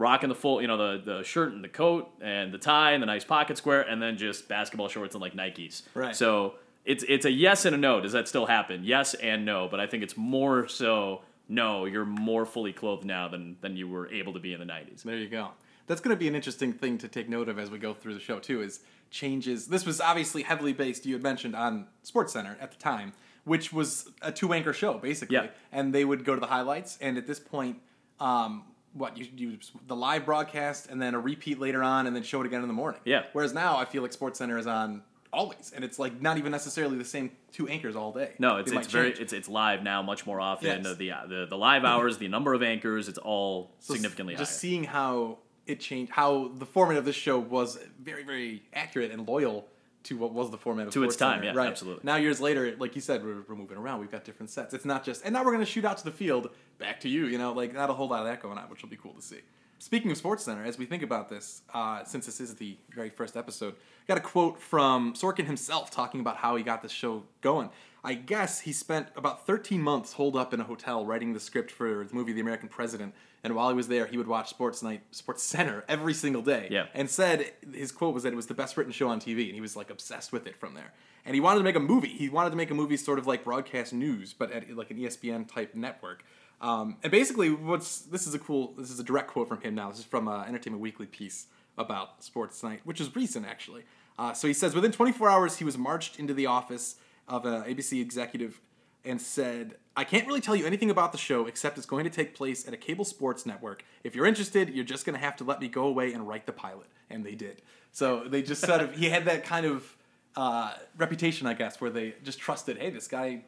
rocking 0.00 0.28
the 0.28 0.34
full, 0.34 0.60
you 0.60 0.66
know, 0.66 0.76
the 0.76 1.02
the 1.04 1.22
shirt 1.22 1.52
and 1.52 1.62
the 1.62 1.68
coat 1.68 2.10
and 2.20 2.52
the 2.52 2.58
tie 2.58 2.92
and 2.92 3.02
the 3.02 3.06
nice 3.06 3.24
pocket 3.24 3.56
square, 3.58 3.82
and 3.82 4.02
then 4.02 4.16
just 4.16 4.48
basketball 4.48 4.88
shorts 4.88 5.14
and 5.14 5.22
like 5.22 5.34
Nikes. 5.34 5.82
Right. 5.94 6.16
So 6.16 6.54
it's 6.84 7.04
it's 7.08 7.24
a 7.26 7.30
yes 7.30 7.64
and 7.66 7.74
a 7.74 7.78
no. 7.78 8.00
Does 8.00 8.12
that 8.12 8.26
still 8.26 8.46
happen? 8.46 8.82
Yes 8.82 9.14
and 9.14 9.44
no. 9.44 9.68
But 9.70 9.78
I 9.78 9.86
think 9.86 10.02
it's 10.02 10.16
more 10.16 10.66
so 10.66 11.20
no. 11.48 11.84
You're 11.84 12.06
more 12.06 12.46
fully 12.46 12.72
clothed 12.72 13.04
now 13.04 13.28
than 13.28 13.56
than 13.60 13.76
you 13.76 13.86
were 13.86 14.08
able 14.10 14.32
to 14.32 14.40
be 14.40 14.52
in 14.54 14.58
the 14.60 14.66
'90s. 14.66 15.02
There 15.02 15.16
you 15.16 15.28
go. 15.28 15.50
That's 15.86 16.00
going 16.00 16.14
to 16.16 16.18
be 16.18 16.28
an 16.28 16.34
interesting 16.36 16.72
thing 16.72 16.98
to 16.98 17.08
take 17.08 17.28
note 17.28 17.48
of 17.48 17.58
as 17.58 17.68
we 17.70 17.78
go 17.78 17.92
through 17.94 18.14
the 18.14 18.20
show 18.20 18.38
too. 18.38 18.62
Is 18.62 18.80
changes. 19.10 19.66
This 19.66 19.84
was 19.84 20.00
obviously 20.00 20.42
heavily 20.44 20.72
based. 20.72 21.04
You 21.04 21.14
had 21.14 21.22
mentioned 21.22 21.54
on 21.56 21.86
Sports 22.04 22.32
Center 22.32 22.56
at 22.60 22.70
the 22.70 22.78
time, 22.78 23.12
which 23.44 23.72
was 23.72 24.08
a 24.22 24.30
two 24.32 24.52
anchor 24.54 24.72
show 24.72 24.94
basically, 24.98 25.34
Yeah. 25.36 25.48
and 25.72 25.92
they 25.92 26.04
would 26.04 26.24
go 26.24 26.34
to 26.34 26.40
the 26.40 26.46
highlights. 26.46 26.96
And 27.00 27.18
at 27.18 27.26
this 27.26 27.40
point, 27.40 27.78
um, 28.20 28.62
what 28.92 29.16
you 29.16 29.26
you 29.36 29.58
the 29.86 29.96
live 29.96 30.24
broadcast 30.26 30.88
and 30.90 31.00
then 31.00 31.14
a 31.14 31.20
repeat 31.20 31.58
later 31.60 31.82
on, 31.82 32.06
and 32.06 32.14
then 32.16 32.22
show 32.22 32.40
it 32.40 32.46
again 32.46 32.62
in 32.62 32.68
the 32.68 32.74
morning. 32.74 33.00
Yeah. 33.04 33.24
Whereas 33.32 33.52
now 33.54 33.76
I 33.76 33.84
feel 33.84 34.02
like 34.02 34.12
Sports 34.12 34.38
Center 34.38 34.58
is 34.58 34.66
on 34.66 35.02
always, 35.32 35.72
and 35.74 35.84
it's 35.84 35.98
like 35.98 36.20
not 36.20 36.38
even 36.38 36.50
necessarily 36.50 36.98
the 36.98 37.04
same 37.04 37.30
two 37.52 37.68
anchors 37.68 37.94
all 37.94 38.12
day. 38.12 38.32
No, 38.38 38.56
it's 38.56 38.72
it's 38.72 38.88
very 38.88 39.10
change. 39.10 39.20
it's 39.20 39.32
it's 39.32 39.48
live 39.48 39.82
now 39.82 40.02
much 40.02 40.26
more 40.26 40.40
often. 40.40 40.82
Yes. 40.84 40.96
The, 40.96 41.12
the 41.28 41.46
the 41.50 41.56
live 41.58 41.84
hours, 41.84 42.18
the 42.18 42.28
number 42.28 42.52
of 42.52 42.62
anchors, 42.62 43.08
it's 43.08 43.18
all 43.18 43.70
So 43.78 43.94
significantly 43.94 44.34
just 44.34 44.52
higher. 44.52 44.58
seeing 44.58 44.84
how 44.84 45.38
it 45.66 45.78
changed 45.78 46.10
how 46.12 46.48
the 46.56 46.66
format 46.66 46.96
of 46.96 47.04
this 47.04 47.14
show 47.14 47.38
was 47.38 47.78
very 48.02 48.24
very 48.24 48.62
accurate 48.74 49.12
and 49.12 49.28
loyal 49.28 49.68
to 50.02 50.16
what 50.16 50.32
was 50.32 50.50
the 50.50 50.56
format 50.56 50.86
of 50.88 50.92
To 50.94 51.04
its 51.04 51.14
time, 51.14 51.40
Center. 51.40 51.52
yeah, 51.52 51.56
right 51.56 51.68
absolutely. 51.68 52.00
now 52.02 52.16
years 52.16 52.40
later 52.40 52.74
like 52.78 52.94
you 52.96 53.02
said 53.02 53.22
we're, 53.22 53.42
we're 53.46 53.54
moving 53.54 53.76
around 53.76 54.00
we've 54.00 54.10
got 54.10 54.24
different 54.24 54.48
sets 54.50 54.72
it's 54.74 54.86
not 54.86 55.04
just 55.04 55.22
and 55.24 55.32
now 55.34 55.44
we're 55.44 55.52
going 55.52 55.64
to 55.64 55.70
shoot 55.70 55.84
out 55.84 55.98
to 55.98 56.04
the 56.04 56.10
field 56.10 56.48
back 56.80 57.00
to 57.00 57.08
you 57.08 57.26
you 57.26 57.38
know 57.38 57.52
like 57.52 57.72
not 57.72 57.90
a 57.90 57.92
whole 57.92 58.08
lot 58.08 58.20
of 58.20 58.26
that 58.26 58.40
going 58.42 58.58
on 58.58 58.64
which 58.70 58.82
will 58.82 58.88
be 58.88 58.96
cool 58.96 59.12
to 59.12 59.22
see 59.22 59.40
speaking 59.78 60.10
of 60.10 60.16
sports 60.16 60.44
center 60.44 60.64
as 60.64 60.78
we 60.78 60.86
think 60.86 61.02
about 61.02 61.28
this 61.28 61.62
uh, 61.74 62.02
since 62.04 62.26
this 62.26 62.40
is 62.40 62.54
the 62.56 62.76
very 62.94 63.10
first 63.10 63.36
episode 63.36 63.74
got 64.08 64.16
a 64.16 64.20
quote 64.20 64.58
from 64.58 65.14
sorkin 65.14 65.46
himself 65.46 65.90
talking 65.90 66.20
about 66.20 66.36
how 66.36 66.56
he 66.56 66.62
got 66.62 66.82
this 66.82 66.92
show 66.92 67.22
going 67.40 67.70
I 68.02 68.14
guess 68.14 68.60
he 68.60 68.72
spent 68.72 69.08
about 69.14 69.46
13 69.46 69.82
months 69.82 70.14
holed 70.14 70.36
up 70.36 70.54
in 70.54 70.60
a 70.60 70.64
hotel 70.64 71.04
writing 71.04 71.34
the 71.34 71.40
script 71.40 71.70
for 71.70 72.04
the 72.04 72.14
movie 72.14 72.32
The 72.32 72.40
American 72.40 72.68
President, 72.68 73.14
and 73.44 73.54
while 73.54 73.68
he 73.68 73.74
was 73.74 73.88
there, 73.88 74.06
he 74.06 74.16
would 74.16 74.26
watch 74.26 74.48
Sports 74.48 74.82
Night, 74.82 75.02
Sports 75.10 75.42
Center 75.42 75.84
every 75.88 76.14
single 76.14 76.42
day. 76.42 76.68
Yeah. 76.70 76.86
And 76.94 77.10
said 77.10 77.52
his 77.72 77.92
quote 77.92 78.14
was 78.14 78.22
that 78.22 78.32
it 78.32 78.36
was 78.36 78.46
the 78.46 78.54
best 78.54 78.76
written 78.76 78.92
show 78.92 79.08
on 79.08 79.20
TV, 79.20 79.46
and 79.46 79.54
he 79.54 79.60
was 79.60 79.76
like 79.76 79.90
obsessed 79.90 80.32
with 80.32 80.46
it 80.46 80.56
from 80.56 80.74
there. 80.74 80.92
And 81.26 81.34
he 81.34 81.40
wanted 81.40 81.58
to 81.58 81.64
make 81.64 81.76
a 81.76 81.80
movie. 81.80 82.08
He 82.08 82.30
wanted 82.30 82.50
to 82.50 82.56
make 82.56 82.70
a 82.70 82.74
movie 82.74 82.96
sort 82.96 83.18
of 83.18 83.26
like 83.26 83.44
broadcast 83.44 83.92
news, 83.92 84.32
but 84.32 84.50
at 84.50 84.74
like 84.74 84.90
an 84.90 84.98
ESPN 84.98 85.50
type 85.50 85.74
network. 85.74 86.24
Um, 86.60 86.96
and 87.02 87.10
basically, 87.10 87.50
what's 87.50 88.00
this 88.02 88.26
is 88.26 88.34
a 88.34 88.38
cool. 88.38 88.74
This 88.76 88.90
is 88.90 89.00
a 89.00 89.04
direct 89.04 89.28
quote 89.28 89.48
from 89.48 89.60
him 89.60 89.74
now. 89.74 89.90
This 89.90 90.00
is 90.00 90.04
from 90.04 90.28
an 90.28 90.46
Entertainment 90.46 90.82
Weekly 90.82 91.06
piece 91.06 91.46
about 91.78 92.22
Sports 92.22 92.62
Night, 92.62 92.80
which 92.84 93.00
is 93.00 93.14
recent 93.16 93.46
actually. 93.46 93.84
Uh, 94.18 94.34
so 94.34 94.46
he 94.46 94.52
says 94.52 94.74
within 94.74 94.92
24 94.92 95.30
hours, 95.30 95.56
he 95.56 95.64
was 95.64 95.78
marched 95.78 96.18
into 96.18 96.34
the 96.34 96.44
office 96.44 96.96
of 97.26 97.46
an 97.46 97.62
ABC 97.62 98.02
executive 98.02 98.60
and 99.04 99.20
said, 99.20 99.76
I 99.96 100.04
can't 100.04 100.26
really 100.26 100.42
tell 100.42 100.54
you 100.54 100.66
anything 100.66 100.90
about 100.90 101.12
the 101.12 101.18
show 101.18 101.46
except 101.46 101.78
it's 101.78 101.86
going 101.86 102.04
to 102.04 102.10
take 102.10 102.34
place 102.34 102.68
at 102.68 102.74
a 102.74 102.76
cable 102.76 103.04
sports 103.04 103.46
network. 103.46 103.82
If 104.04 104.14
you're 104.14 104.26
interested, 104.26 104.68
you're 104.68 104.84
just 104.84 105.06
going 105.06 105.14
to 105.14 105.24
have 105.24 105.36
to 105.36 105.44
let 105.44 105.60
me 105.60 105.68
go 105.68 105.84
away 105.84 106.12
and 106.12 106.28
write 106.28 106.44
the 106.44 106.52
pilot. 106.52 106.86
And 107.08 107.24
they 107.24 107.34
did. 107.34 107.62
So 107.92 108.24
they 108.26 108.42
just 108.42 108.60
sort 108.60 108.82
of, 108.82 108.94
he 108.94 109.08
had 109.08 109.24
that 109.24 109.44
kind 109.44 109.64
of 109.64 109.96
uh, 110.36 110.74
reputation, 110.98 111.46
I 111.46 111.54
guess, 111.54 111.80
where 111.80 111.90
they 111.90 112.14
just 112.22 112.38
trusted, 112.38 112.76
hey, 112.76 112.90
this 112.90 113.08
guy, 113.08 113.44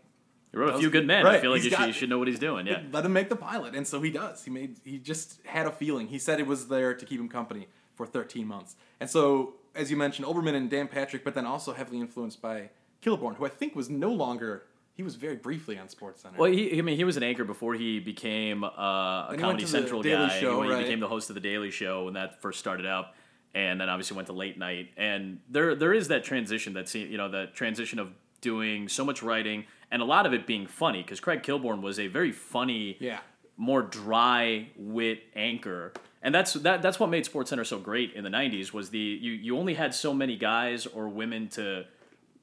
He 0.52 0.58
wrote 0.58 0.74
a 0.74 0.78
few 0.78 0.90
good 0.90 1.06
men. 1.06 1.26
I 1.26 1.40
feel 1.40 1.50
like 1.50 1.64
you 1.64 1.70
should, 1.70 1.86
you 1.86 1.92
should 1.92 2.10
know 2.10 2.18
what 2.18 2.28
he's 2.28 2.38
doing. 2.38 2.66
Yeah. 2.66 2.82
let 2.92 3.04
him 3.06 3.12
make 3.12 3.30
the 3.30 3.36
pilot. 3.36 3.74
And 3.74 3.86
so 3.86 4.02
he 4.02 4.10
does. 4.10 4.44
He 4.44 4.50
made, 4.50 4.76
he 4.84 4.98
just 4.98 5.40
had 5.46 5.66
a 5.66 5.72
feeling. 5.72 6.08
He 6.08 6.18
said 6.18 6.40
it 6.40 6.46
was 6.46 6.68
there 6.68 6.92
to 6.94 7.06
keep 7.06 7.18
him 7.18 7.28
company 7.28 7.68
for 7.94 8.06
13 8.06 8.46
months. 8.46 8.76
And 9.00 9.08
so, 9.08 9.54
as 9.74 9.90
you 9.90 9.96
mentioned, 9.96 10.26
Olbermann 10.26 10.54
and 10.54 10.68
Dan 10.68 10.88
Patrick, 10.88 11.24
but 11.24 11.34
then 11.34 11.46
also 11.46 11.72
heavily 11.72 12.00
influenced 12.00 12.42
by 12.42 12.68
Kilborn, 13.02 13.36
who 13.36 13.46
I 13.46 13.48
think 13.48 13.74
was 13.74 13.88
no 13.88 14.12
longer 14.12 14.64
he 14.94 15.02
was 15.02 15.14
very 15.16 15.36
briefly 15.36 15.78
on 15.78 15.88
Sports 15.88 16.22
Center. 16.22 16.36
Well, 16.38 16.50
he, 16.50 16.78
I 16.78 16.82
mean, 16.82 16.96
he 16.96 17.04
was 17.04 17.16
an 17.16 17.22
anchor 17.22 17.44
before 17.44 17.74
he 17.74 17.98
became 17.98 18.62
uh, 18.62 18.68
a 18.68 19.26
Then 19.30 19.38
he 19.38 19.44
went 19.44 19.58
Comedy 19.58 19.66
Central 19.66 20.02
guy. 20.02 20.38
Show, 20.38 20.50
he, 20.52 20.56
went- 20.58 20.70
he 20.70 20.76
right. 20.76 20.84
became 20.84 21.00
the 21.00 21.08
host 21.08 21.30
of 21.30 21.34
the 21.34 21.40
Daily 21.40 21.70
Show 21.70 22.04
when 22.04 22.14
that 22.14 22.42
first 22.42 22.58
started 22.58 22.84
up, 22.84 23.14
and 23.54 23.80
then 23.80 23.88
obviously 23.88 24.16
went 24.16 24.26
to 24.26 24.34
late 24.34 24.58
night. 24.58 24.90
And 24.98 25.40
there, 25.48 25.74
there 25.74 25.94
is 25.94 26.08
that 26.08 26.24
transition. 26.24 26.74
That 26.74 26.94
you 26.94 27.16
know, 27.16 27.30
that 27.30 27.54
transition 27.54 27.98
of 27.98 28.12
doing 28.42 28.88
so 28.88 29.04
much 29.04 29.22
writing 29.22 29.64
and 29.92 30.02
a 30.02 30.04
lot 30.04 30.26
of 30.26 30.32
it 30.34 30.46
being 30.46 30.66
funny 30.66 31.02
because 31.02 31.20
Craig 31.20 31.42
Kilborn 31.44 31.80
was 31.82 32.00
a 32.00 32.08
very 32.08 32.32
funny, 32.32 32.96
Yeah. 32.98 33.20
more 33.56 33.82
dry 33.82 34.68
wit 34.76 35.22
anchor. 35.36 35.92
And 36.24 36.34
that's 36.34 36.54
that, 36.54 36.82
that's 36.82 36.98
what 36.98 37.10
made 37.10 37.24
SportsCenter 37.24 37.66
so 37.66 37.78
great 37.78 38.12
in 38.14 38.24
the 38.24 38.30
'90s 38.30 38.72
was 38.72 38.90
the 38.90 38.98
you, 38.98 39.32
you 39.32 39.58
only 39.58 39.74
had 39.74 39.94
so 39.94 40.12
many 40.14 40.36
guys 40.36 40.86
or 40.86 41.08
women 41.08 41.48
to 41.50 41.84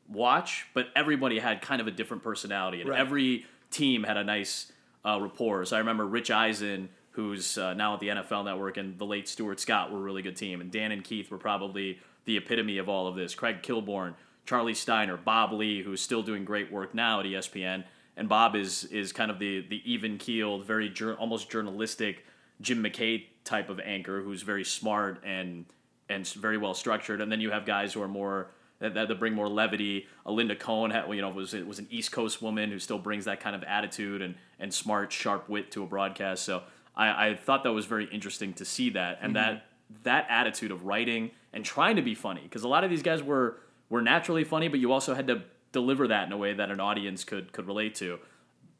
watch, 0.08 0.66
but 0.74 0.88
everybody 0.96 1.40
had 1.40 1.62
kind 1.62 1.82
of 1.82 1.88
a 1.88 1.92
different 1.92 2.24
personality, 2.24 2.82
and 2.82 2.90
Right. 2.90 3.00
every 3.00 3.46
team 3.72 4.04
had 4.04 4.18
a 4.18 4.24
nice 4.24 4.72
uh, 5.06 5.18
rapport. 5.22 5.64
So 5.66 5.76
I 5.76 5.80
remember 5.80 6.06
Rich 6.06 6.30
Eisen, 6.32 6.90
who's 7.12 7.58
uh, 7.58 7.74
now 7.74 7.94
at 7.94 8.00
the 8.00 8.10
NFL 8.10 8.44
Network, 8.44 8.78
and 8.78 8.98
the 8.98 9.06
late 9.06 9.28
Stuart 9.30 9.60
Scott 9.60 9.92
were 9.92 10.00
a 10.00 10.02
really 10.02 10.22
good 10.22 10.36
team, 10.36 10.60
and 10.62 10.70
Dan 10.72 10.92
and 10.92 11.04
Keith 11.04 11.30
were 11.32 11.38
probably 11.38 12.00
the 12.26 12.36
epitome 12.38 12.78
of 12.80 12.90
all 12.90 13.08
of 13.08 13.16
this. 13.16 13.34
Craig 13.36 13.62
Kilborn, 13.62 14.14
Charlie 14.50 14.74
Steiner, 14.74 15.16
Bob 15.16 15.54
Ley, 15.54 15.84
who's 15.84 16.02
still 16.02 16.24
doing 16.24 16.44
great 16.44 16.72
work 16.72 16.96
now 16.96 17.20
at 17.20 17.28
ESPN, 17.28 17.84
and 18.18 18.28
Bob 18.28 18.56
is 18.56 18.84
is 18.86 19.14
kind 19.14 19.30
of 19.30 19.38
the 19.38 19.62
the 19.70 19.80
even 19.86 20.18
keeled, 20.18 20.66
very 20.66 20.90
jour- 20.90 21.14
almost 21.14 21.52
journalistic 21.52 22.26
Jim 22.60 22.84
McKay 22.84 23.26
type 23.44 23.70
of 23.70 23.80
anchor, 23.80 24.24
who's 24.24 24.42
very 24.42 24.64
smart 24.64 25.22
and 25.24 25.66
and 26.10 26.28
very 26.30 26.58
well 26.58 26.74
structured. 26.74 27.22
And 27.22 27.32
then 27.32 27.42
you 27.42 27.52
have 27.52 27.64
guys 27.64 27.94
who 27.94 28.02
are 28.02 28.08
more 28.08 28.50
that, 28.80 28.96
that 28.96 29.20
bring 29.20 29.36
more 29.36 29.48
levity. 29.48 30.08
A 30.26 30.32
Linda 30.32 30.56
Cohn, 30.56 30.92
you 31.12 31.22
know, 31.22 31.30
was 31.30 31.54
was 31.54 31.78
an 31.78 31.86
East 31.92 32.12
Coast 32.12 32.42
woman 32.42 32.72
who 32.72 32.80
still 32.80 32.98
brings 32.98 33.26
that 33.26 33.40
kind 33.42 33.56
of 33.56 33.64
attitude 33.66 34.24
and 34.24 34.34
and 34.60 34.74
smart, 34.74 35.12
sharp 35.12 35.48
wit 35.48 35.70
to 35.74 35.84
a 35.84 35.86
broadcast. 35.86 36.44
So 36.44 36.64
I, 36.96 37.28
I 37.28 37.36
thought 37.36 37.64
that 37.66 37.74
was 37.74 37.86
very 37.86 38.06
interesting 38.06 38.54
to 38.54 38.66
see 38.66 38.90
that 38.90 39.20
and 39.22 39.36
mm-hmm. 39.36 39.54
that 39.54 39.66
that 40.06 40.26
attitude 40.28 40.72
of 40.72 40.86
writing 40.86 41.30
and 41.54 41.64
trying 41.64 41.98
to 41.98 42.02
be 42.02 42.16
funny 42.16 42.42
because 42.42 42.64
a 42.64 42.68
lot 42.68 42.84
of 42.84 42.90
these 42.90 43.04
guys 43.04 43.22
were 43.22 43.60
were 43.90 44.02
naturally 44.02 44.44
funny, 44.44 44.68
but 44.68 44.80
you 44.80 44.92
also 44.92 45.14
had 45.16 45.28
to 45.28 45.44
deliver 45.72 46.08
that 46.08 46.28
in 46.28 46.32
a 46.34 46.38
way 46.38 46.54
that 46.54 46.72
an 46.72 46.80
audience 46.80 47.24
could 47.24 47.52
could 47.52 47.68
relate 47.68 47.96
to. 47.96 48.20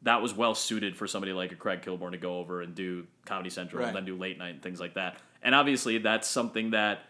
That 0.02 0.22
was 0.22 0.32
well 0.34 0.54
suited 0.54 0.96
for 0.96 1.06
somebody 1.06 1.32
like 1.32 1.52
a 1.52 1.56
Craig 1.56 1.82
Kilborn 1.82 2.12
to 2.12 2.16
go 2.18 2.38
over 2.38 2.62
and 2.62 2.74
do 2.74 3.06
Comedy 3.26 3.50
Central 3.50 3.80
Right. 3.82 3.88
and 3.88 3.96
then 3.96 4.04
do 4.06 4.16
late 4.16 4.38
night 4.38 4.54
and 4.54 4.62
things 4.62 4.80
like 4.80 4.94
that. 4.94 5.18
And 5.42 5.54
obviously, 5.54 5.98
that's 5.98 6.26
something 6.28 6.70
that 6.70 7.00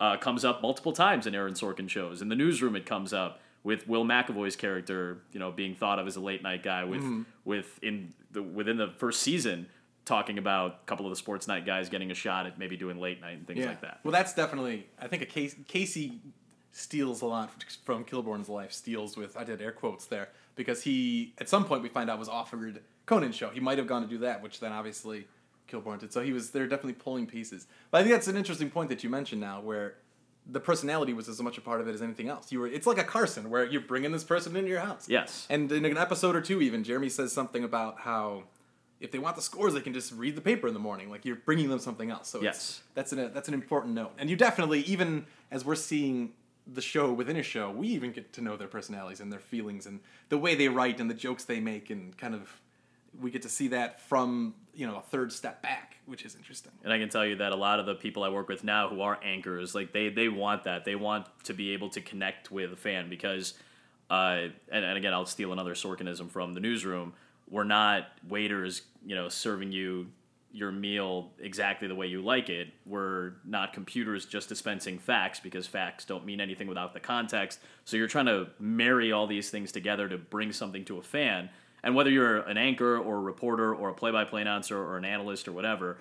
uh, 0.00 0.16
comes 0.16 0.44
up 0.44 0.62
multiple 0.62 0.92
times 0.92 1.26
in 1.26 1.34
Aaron 1.34 1.54
Sorkin 1.54 1.88
shows. 1.90 2.22
In 2.22 2.28
the 2.28 2.36
newsroom, 2.36 2.74
it 2.76 2.86
comes 2.86 3.12
up 3.12 3.40
with 3.64 3.86
Will 3.88 4.04
McAvoy's 4.04 4.56
character, 4.56 5.18
you 5.32 5.40
know, 5.40 5.50
being 5.50 5.74
thought 5.74 5.98
of 5.98 6.06
as 6.06 6.16
a 6.16 6.20
late 6.20 6.42
night 6.42 6.62
guy. 6.62 6.84
With 6.84 7.00
Mm-hmm. 7.02 7.22
with 7.44 7.78
in 7.82 8.14
the 8.30 8.42
within 8.42 8.76
the 8.78 8.88
first 8.96 9.20
season, 9.20 9.66
talking 10.06 10.38
about 10.38 10.80
a 10.82 10.86
couple 10.86 11.04
of 11.04 11.10
the 11.10 11.16
sports 11.16 11.48
night 11.48 11.66
guys 11.66 11.88
getting 11.90 12.10
a 12.10 12.14
shot 12.14 12.46
at 12.46 12.58
maybe 12.58 12.76
doing 12.78 12.98
late 12.98 13.20
night 13.20 13.36
and 13.36 13.46
things 13.46 13.66
like 13.66 13.82
that. 13.82 14.00
Well, 14.04 14.12
that's 14.12 14.32
definitely. 14.32 14.86
I 14.98 15.06
think 15.08 15.20
a 15.22 15.26
Casey, 15.26 15.64
Casey 15.68 16.20
steals 16.78 17.22
a 17.22 17.26
lot 17.26 17.50
from 17.84 18.04
Kilborn's 18.04 18.48
life. 18.48 18.72
Steals 18.72 19.16
with 19.16 19.36
I 19.36 19.44
did 19.44 19.60
air 19.60 19.72
quotes 19.72 20.06
there 20.06 20.28
because 20.54 20.82
he 20.82 21.34
at 21.38 21.48
some 21.48 21.64
point 21.64 21.82
we 21.82 21.88
find 21.88 22.08
out 22.08 22.18
was 22.18 22.28
offered 22.28 22.80
Conan's 23.06 23.34
show. 23.34 23.50
He 23.50 23.60
might 23.60 23.78
have 23.78 23.86
gone 23.86 24.02
to 24.02 24.08
do 24.08 24.18
that, 24.18 24.42
which 24.42 24.60
then 24.60 24.72
obviously 24.72 25.26
Kilborn 25.68 25.98
did. 25.98 26.12
So 26.12 26.22
he 26.22 26.32
was 26.32 26.50
they're 26.50 26.68
definitely 26.68 26.92
pulling 26.94 27.26
pieces. 27.26 27.66
But 27.90 27.98
I 27.98 28.02
think 28.02 28.14
that's 28.14 28.28
an 28.28 28.36
interesting 28.36 28.70
point 28.70 28.88
that 28.90 29.02
you 29.02 29.10
mentioned 29.10 29.40
now, 29.40 29.60
where 29.60 29.94
the 30.50 30.60
personality 30.60 31.12
was 31.12 31.28
as 31.28 31.42
much 31.42 31.58
a 31.58 31.60
part 31.60 31.80
of 31.80 31.88
it 31.88 31.94
as 31.94 32.00
anything 32.00 32.28
else. 32.28 32.52
You 32.52 32.60
were 32.60 32.68
it's 32.68 32.86
like 32.86 32.98
a 32.98 33.04
Carson 33.04 33.50
where 33.50 33.64
you're 33.64 33.80
bringing 33.80 34.12
this 34.12 34.24
person 34.24 34.54
into 34.56 34.70
your 34.70 34.80
house. 34.80 35.08
Yes. 35.08 35.46
And 35.50 35.70
in 35.72 35.84
an 35.84 35.98
episode 35.98 36.36
or 36.36 36.40
two, 36.40 36.62
even 36.62 36.84
Jeremy 36.84 37.08
says 37.08 37.32
something 37.32 37.64
about 37.64 38.00
how 38.00 38.44
if 39.00 39.12
they 39.12 39.18
want 39.18 39.36
the 39.36 39.42
scores, 39.42 39.74
they 39.74 39.80
can 39.80 39.94
just 39.94 40.12
read 40.12 40.34
the 40.36 40.40
paper 40.40 40.66
in 40.66 40.74
the 40.74 40.80
morning. 40.80 41.10
Like 41.10 41.24
you're 41.24 41.36
bringing 41.36 41.68
them 41.68 41.78
something 41.78 42.10
else. 42.10 42.28
So 42.28 42.40
Yes. 42.42 42.56
it's, 42.56 42.82
that's 42.94 43.12
an 43.12 43.32
that's 43.34 43.48
an 43.48 43.54
important 43.54 43.94
note. 43.94 44.12
And 44.18 44.30
you 44.30 44.36
definitely, 44.36 44.80
even 44.82 45.26
as 45.50 45.64
we're 45.64 45.74
seeing 45.74 46.32
the 46.72 46.82
show 46.82 47.12
within 47.12 47.36
a 47.36 47.42
show, 47.42 47.70
we 47.70 47.88
even 47.88 48.12
get 48.12 48.32
to 48.34 48.42
know 48.42 48.56
their 48.56 48.68
personalities 48.68 49.20
and 49.20 49.32
their 49.32 49.40
feelings 49.40 49.86
and 49.86 50.00
the 50.28 50.38
way 50.38 50.54
they 50.54 50.68
write 50.68 51.00
and 51.00 51.10
the 51.10 51.14
jokes 51.14 51.44
they 51.44 51.60
make 51.60 51.90
and 51.90 52.16
kind 52.16 52.34
of 52.34 52.60
we 53.20 53.30
get 53.30 53.42
to 53.42 53.48
see 53.48 53.68
that 53.68 54.00
from 54.00 54.54
you 54.74 54.86
know 54.86 54.96
a 54.96 55.00
third 55.00 55.32
step 55.32 55.62
back, 55.62 55.96
which 56.06 56.24
is 56.24 56.36
interesting. 56.36 56.72
And 56.84 56.92
I 56.92 56.98
can 56.98 57.08
tell 57.08 57.24
you 57.24 57.36
that 57.36 57.52
a 57.52 57.56
lot 57.56 57.80
of 57.80 57.86
the 57.86 57.94
people 57.94 58.22
I 58.22 58.28
work 58.28 58.48
with 58.48 58.64
now 58.64 58.88
who 58.88 59.00
are 59.00 59.18
anchors, 59.22 59.74
like 59.74 59.92
they 59.92 60.08
they 60.08 60.28
want 60.28 60.64
that. 60.64 60.84
They 60.84 60.94
want 60.94 61.26
to 61.44 61.54
be 61.54 61.72
able 61.72 61.88
to 61.90 62.00
connect 62.00 62.50
with 62.50 62.72
a 62.72 62.76
fan 62.76 63.08
because, 63.08 63.54
uh, 64.10 64.48
and, 64.70 64.84
and 64.84 64.96
again, 64.96 65.12
I'll 65.12 65.26
steal 65.26 65.52
another 65.52 65.74
Sorkinism 65.74 66.30
from 66.30 66.54
the 66.54 66.60
newsroom. 66.60 67.14
We're 67.50 67.64
not 67.64 68.08
waiters, 68.28 68.82
you 69.06 69.14
know, 69.14 69.28
serving 69.28 69.72
you 69.72 70.08
your 70.52 70.72
meal 70.72 71.30
exactly 71.38 71.88
the 71.88 71.94
way 71.94 72.06
you 72.06 72.22
like 72.22 72.48
it. 72.48 72.68
We're 72.86 73.34
not 73.44 73.72
computers 73.72 74.24
just 74.24 74.48
dispensing 74.48 74.98
facts 74.98 75.40
because 75.40 75.66
facts 75.66 76.04
don't 76.04 76.24
mean 76.24 76.40
anything 76.40 76.68
without 76.68 76.94
the 76.94 77.00
context. 77.00 77.60
So 77.84 77.96
you're 77.96 78.08
trying 78.08 78.26
to 78.26 78.48
marry 78.58 79.12
all 79.12 79.26
these 79.26 79.50
things 79.50 79.72
together 79.72 80.08
to 80.08 80.16
bring 80.16 80.52
something 80.52 80.84
to 80.86 80.98
a 80.98 81.02
fan. 81.02 81.50
And 81.82 81.94
whether 81.94 82.10
you're 82.10 82.38
an 82.38 82.56
anchor 82.56 82.98
or 82.98 83.16
a 83.16 83.20
reporter 83.20 83.74
or 83.74 83.90
a 83.90 83.94
play-by-play 83.94 84.40
announcer 84.40 84.78
or 84.78 84.96
an 84.96 85.04
analyst 85.04 85.46
or 85.48 85.52
whatever, 85.52 85.98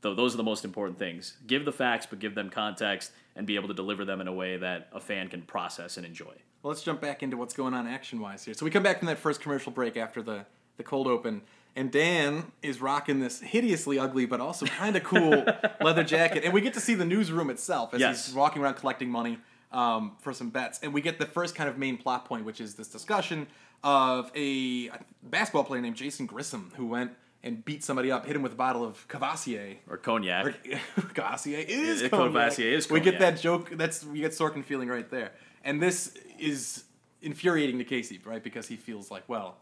though 0.00 0.14
those 0.14 0.34
are 0.34 0.36
the 0.36 0.42
most 0.42 0.64
important 0.64 0.98
things. 0.98 1.36
Give 1.46 1.64
the 1.64 1.72
facts, 1.72 2.06
but 2.06 2.18
give 2.18 2.34
them 2.34 2.50
context 2.50 3.12
and 3.34 3.46
be 3.46 3.54
able 3.54 3.68
to 3.68 3.74
deliver 3.74 4.04
them 4.04 4.20
in 4.20 4.28
a 4.28 4.32
way 4.32 4.56
that 4.56 4.88
a 4.92 5.00
fan 5.00 5.28
can 5.28 5.42
process 5.42 5.96
and 5.96 6.04
enjoy. 6.04 6.34
Well, 6.62 6.70
let's 6.70 6.82
jump 6.82 7.00
back 7.00 7.22
into 7.22 7.36
what's 7.36 7.54
going 7.54 7.74
on 7.74 7.86
action 7.86 8.20
wise 8.20 8.44
here. 8.44 8.54
So 8.54 8.64
we 8.64 8.70
come 8.70 8.82
back 8.82 8.98
from 8.98 9.06
that 9.06 9.18
first 9.18 9.40
commercial 9.40 9.72
break 9.72 9.96
after 9.96 10.22
the, 10.22 10.44
the 10.76 10.82
cold 10.82 11.06
open, 11.06 11.42
and 11.76 11.92
Dan 11.92 12.50
is 12.62 12.80
rocking 12.80 13.20
this 13.20 13.40
hideously 13.40 13.98
ugly 13.98 14.26
but 14.26 14.40
also 14.40 14.66
kind 14.66 14.96
of 14.96 15.04
cool 15.04 15.44
leather 15.80 16.02
jacket. 16.02 16.42
And 16.44 16.52
we 16.52 16.60
get 16.60 16.74
to 16.74 16.80
see 16.80 16.94
the 16.94 17.04
newsroom 17.04 17.50
itself 17.50 17.94
as 17.94 18.00
Yes. 18.00 18.26
he's 18.26 18.34
walking 18.34 18.62
around 18.62 18.74
collecting 18.74 19.10
money 19.10 19.38
um, 19.70 20.16
for 20.20 20.32
some 20.32 20.50
bets. 20.50 20.80
And 20.82 20.92
we 20.94 21.00
get 21.02 21.18
the 21.18 21.26
first 21.26 21.54
kind 21.54 21.68
of 21.68 21.76
main 21.78 21.96
plot 21.98 22.24
point, 22.24 22.44
which 22.44 22.60
is 22.60 22.74
this 22.74 22.88
discussion 22.88 23.46
of 23.84 24.32
a 24.34 24.90
basketball 25.22 25.64
player 25.64 25.80
named 25.82 25.96
Jason 25.96 26.26
Grissom 26.26 26.72
who 26.76 26.86
went 26.86 27.12
and 27.42 27.64
beat 27.64 27.84
somebody 27.84 28.10
up, 28.10 28.26
hit 28.26 28.34
him 28.34 28.42
with 28.42 28.52
a 28.54 28.56
bottle 28.56 28.82
of 28.84 29.06
Courvoisier. 29.06 29.76
Or 29.88 29.98
cognac. 29.98 30.46
Or, 30.46 30.52
Courvoisier 31.14 31.58
is 31.68 32.02
Yeah, 32.02 32.08
cognac. 32.08 32.32
Courvoisier 32.32 32.70
is 32.70 32.90
We 32.90 33.00
get 33.00 33.18
that 33.20 33.38
joke. 33.40 33.70
That's 33.74 34.02
we 34.04 34.20
get 34.20 34.32
Sorkin 34.32 34.64
feeling 34.64 34.88
right 34.88 35.08
there, 35.10 35.32
and 35.62 35.80
this 35.80 36.14
is 36.40 36.84
infuriating 37.22 37.78
to 37.78 37.84
Casey, 37.84 38.20
right? 38.24 38.42
Because 38.42 38.66
he 38.66 38.76
feels 38.76 39.10
like, 39.10 39.28
well, 39.28 39.58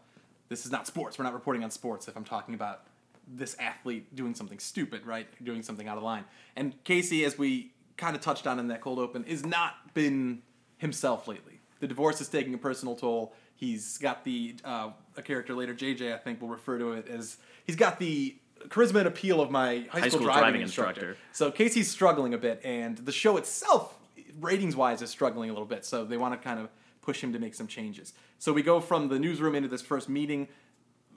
this 0.49 0.65
is 0.65 0.71
not 0.71 0.87
sports. 0.87 1.17
We're 1.17 1.25
not 1.25 1.33
reporting 1.33 1.63
on 1.63 1.71
sports 1.71 2.07
if 2.07 2.15
I'm 2.15 2.23
talking 2.23 2.53
about 2.53 2.87
this 3.27 3.55
athlete 3.59 4.15
doing 4.15 4.35
something 4.35 4.59
stupid, 4.59 5.05
right? 5.05 5.27
Doing 5.43 5.63
something 5.63 5.87
out 5.87 5.97
of 5.97 6.03
line. 6.03 6.25
And 6.55 6.81
Casey, 6.83 7.25
as 7.25 7.37
we 7.37 7.71
kind 7.97 8.15
of 8.15 8.21
touched 8.21 8.45
on 8.45 8.59
in 8.59 8.67
that 8.67 8.81
cold 8.81 8.99
open, 8.99 9.23
is 9.25 9.45
not 9.45 9.93
been 9.93 10.41
himself 10.77 11.27
lately. 11.27 11.59
The 11.79 11.87
divorce 11.87 12.21
is 12.21 12.27
taking 12.27 12.53
a 12.53 12.57
personal 12.57 12.95
toll. 12.95 13.33
He's 13.55 13.97
got 13.97 14.23
the 14.23 14.55
uh, 14.63 14.91
a 15.17 15.21
character 15.21 15.53
later, 15.53 15.73
JJ, 15.73 16.13
I 16.13 16.17
think 16.17 16.41
will 16.41 16.49
refer 16.49 16.77
to 16.77 16.93
it 16.93 17.07
as 17.07 17.37
he's 17.65 17.75
got 17.75 17.99
the 17.99 18.35
charisma 18.67 18.99
and 18.99 19.07
appeal 19.07 19.41
of 19.41 19.49
my 19.49 19.85
high, 19.89 20.09
school, 20.09 20.23
driving, 20.23 20.61
instructor. 20.61 21.17
So 21.31 21.51
Casey's 21.51 21.89
struggling 21.89 22.33
a 22.33 22.37
bit, 22.37 22.61
and 22.63 22.97
the 22.97 23.11
show 23.11 23.37
itself, 23.37 23.97
ratings 24.39 24.75
wise, 24.75 25.01
is 25.01 25.09
struggling 25.09 25.49
a 25.49 25.53
little 25.53 25.67
bit. 25.67 25.85
So 25.85 26.03
they 26.03 26.17
want 26.17 26.39
to 26.39 26.43
kind 26.43 26.59
of 26.59 26.69
push 27.05 27.21
him 27.23 27.31
to 27.33 27.39
make 27.39 27.53
some 27.53 27.67
changes. 27.67 28.13
So 28.39 28.51
we 28.51 28.61
go 28.63 28.79
from 28.79 29.07
the 29.07 29.19
newsroom 29.19 29.55
into 29.55 29.69
this 29.69 29.81
first 29.81 30.09
meeting. 30.09 30.47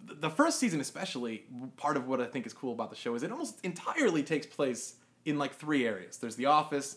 The 0.05 0.31
first 0.31 0.59
season, 0.59 0.81
especially, 0.81 1.45
part 1.77 1.97
of 1.97 2.07
what 2.07 2.21
I 2.21 2.27
think 2.27 2.47
is 2.47 2.53
cool 2.53 2.73
about 2.73 2.91
the 2.91 2.97
show 2.97 3.15
is 3.15 3.23
it 3.23 3.33
almost 3.33 3.59
entirely 3.65 4.23
takes 4.23 4.47
place 4.47 4.97
in 5.25 5.39
like 5.39 5.55
three 5.55 5.87
areas. 5.87 6.19
There's 6.19 6.37
the 6.37 6.47
office, 6.47 6.97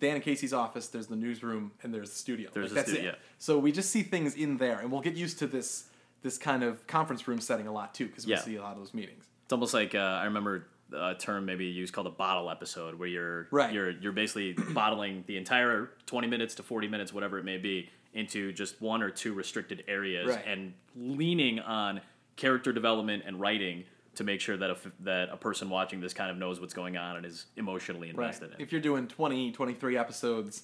Dan 0.00 0.14
and 0.16 0.24
Casey's 0.24 0.52
office. 0.52 0.88
There's 0.88 1.06
the 1.06 1.16
newsroom, 1.16 1.72
and 1.82 1.92
there's 1.92 2.10
the 2.10 2.16
studio. 2.16 2.50
There's 2.52 2.72
Like, 2.72 2.86
the 2.86 2.92
that's 2.92 3.00
stu- 3.02 3.08
it. 3.10 3.18
So 3.38 3.58
we 3.58 3.72
just 3.72 3.90
see 3.90 4.02
things 4.02 4.34
in 4.34 4.56
there, 4.56 4.78
and 4.78 4.90
we'll 4.90 5.00
get 5.02 5.14
used 5.14 5.38
to 5.40 5.46
this 5.46 5.88
this 6.22 6.38
kind 6.38 6.64
of 6.64 6.84
conference 6.88 7.28
room 7.28 7.40
setting 7.40 7.66
a 7.68 7.72
lot 7.72 7.94
too, 7.94 8.06
because 8.06 8.26
we 8.26 8.32
Yeah. 8.32 8.40
see 8.40 8.56
a 8.56 8.62
lot 8.62 8.72
of 8.72 8.78
those 8.78 8.94
meetings. 8.94 9.24
It's 9.44 9.52
almost 9.52 9.74
like 9.74 9.94
uh, 9.94 9.98
I 9.98 10.24
remember 10.24 10.66
a 10.92 11.14
term 11.14 11.44
maybe 11.44 11.64
used 11.66 11.92
called 11.92 12.06
a 12.06 12.10
bottle 12.10 12.50
episode, 12.50 12.94
where 12.98 13.08
you're 13.08 13.48
Right. 13.50 13.72
you're 13.72 13.90
you're 13.90 14.12
basically 14.12 14.52
bottling 14.74 15.24
the 15.26 15.36
entire 15.36 15.90
twenty 16.06 16.28
minutes 16.28 16.54
to 16.56 16.62
forty 16.62 16.88
minutes, 16.88 17.12
whatever 17.12 17.38
it 17.38 17.44
may 17.44 17.58
be, 17.58 17.88
into 18.12 18.52
just 18.52 18.80
one 18.80 19.02
or 19.02 19.10
two 19.10 19.34
restricted 19.34 19.84
areas, 19.88 20.28
Right. 20.28 20.44
and 20.46 20.72
leaning 20.94 21.58
on 21.60 22.00
character 22.36 22.72
development 22.72 23.22
and 23.26 23.40
writing 23.40 23.84
to 24.14 24.24
make 24.24 24.40
sure 24.40 24.56
that 24.56 24.70
a 24.70 24.76
that 25.00 25.28
a 25.30 25.36
person 25.36 25.68
watching 25.68 26.00
this 26.00 26.14
kind 26.14 26.30
of 26.30 26.36
knows 26.36 26.60
what's 26.60 26.74
going 26.74 26.96
on 26.96 27.16
and 27.16 27.26
is 27.26 27.46
emotionally 27.56 28.08
invested 28.08 28.46
in. 28.46 28.52
it. 28.52 28.60
If 28.60 28.72
you're 28.72 28.80
doing 28.80 29.06
20, 29.08 29.52
23 29.52 29.98
episodes 29.98 30.62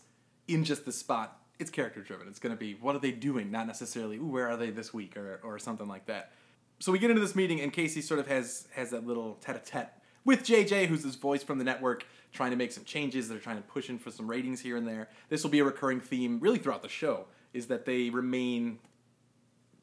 in 0.48 0.64
just 0.64 0.86
this 0.86 0.96
spot, 0.98 1.38
it's 1.58 1.70
character 1.70 2.00
driven. 2.00 2.28
It's 2.28 2.38
going 2.38 2.54
to 2.54 2.58
be 2.58 2.74
what 2.74 2.96
are 2.96 2.98
they 2.98 3.10
doing, 3.12 3.50
not 3.50 3.66
necessarily 3.66 4.16
ooh, 4.16 4.26
where 4.26 4.48
are 4.48 4.56
they 4.56 4.70
this 4.70 4.94
week 4.94 5.16
or, 5.16 5.38
or 5.42 5.58
something 5.58 5.86
like 5.88 6.06
that. 6.06 6.32
So 6.78 6.90
we 6.92 6.98
get 6.98 7.10
into 7.10 7.20
this 7.22 7.36
meeting, 7.36 7.60
and 7.60 7.72
Casey 7.72 8.00
sort 8.00 8.18
of 8.20 8.26
has 8.28 8.66
has 8.74 8.90
that 8.90 9.06
little 9.06 9.34
tete-a-tete 9.42 9.88
with 10.24 10.44
JJ, 10.44 10.86
who's 10.86 11.02
this 11.02 11.14
voice 11.14 11.42
from 11.42 11.58
the 11.58 11.64
network, 11.64 12.06
trying 12.32 12.50
to 12.50 12.56
make 12.56 12.72
some 12.72 12.84
changes. 12.84 13.28
They're 13.28 13.38
trying 13.38 13.56
to 13.56 13.62
push 13.62 13.90
in 13.90 13.98
for 13.98 14.10
some 14.10 14.28
ratings 14.28 14.60
here 14.60 14.76
and 14.76 14.86
there. 14.86 15.08
This 15.28 15.42
will 15.42 15.50
be 15.50 15.58
a 15.58 15.64
recurring 15.64 16.00
theme 16.00 16.38
really 16.40 16.58
throughout 16.58 16.82
the 16.82 16.88
show, 16.88 17.26
is 17.52 17.66
that 17.66 17.84
they 17.84 18.10
remain 18.10 18.78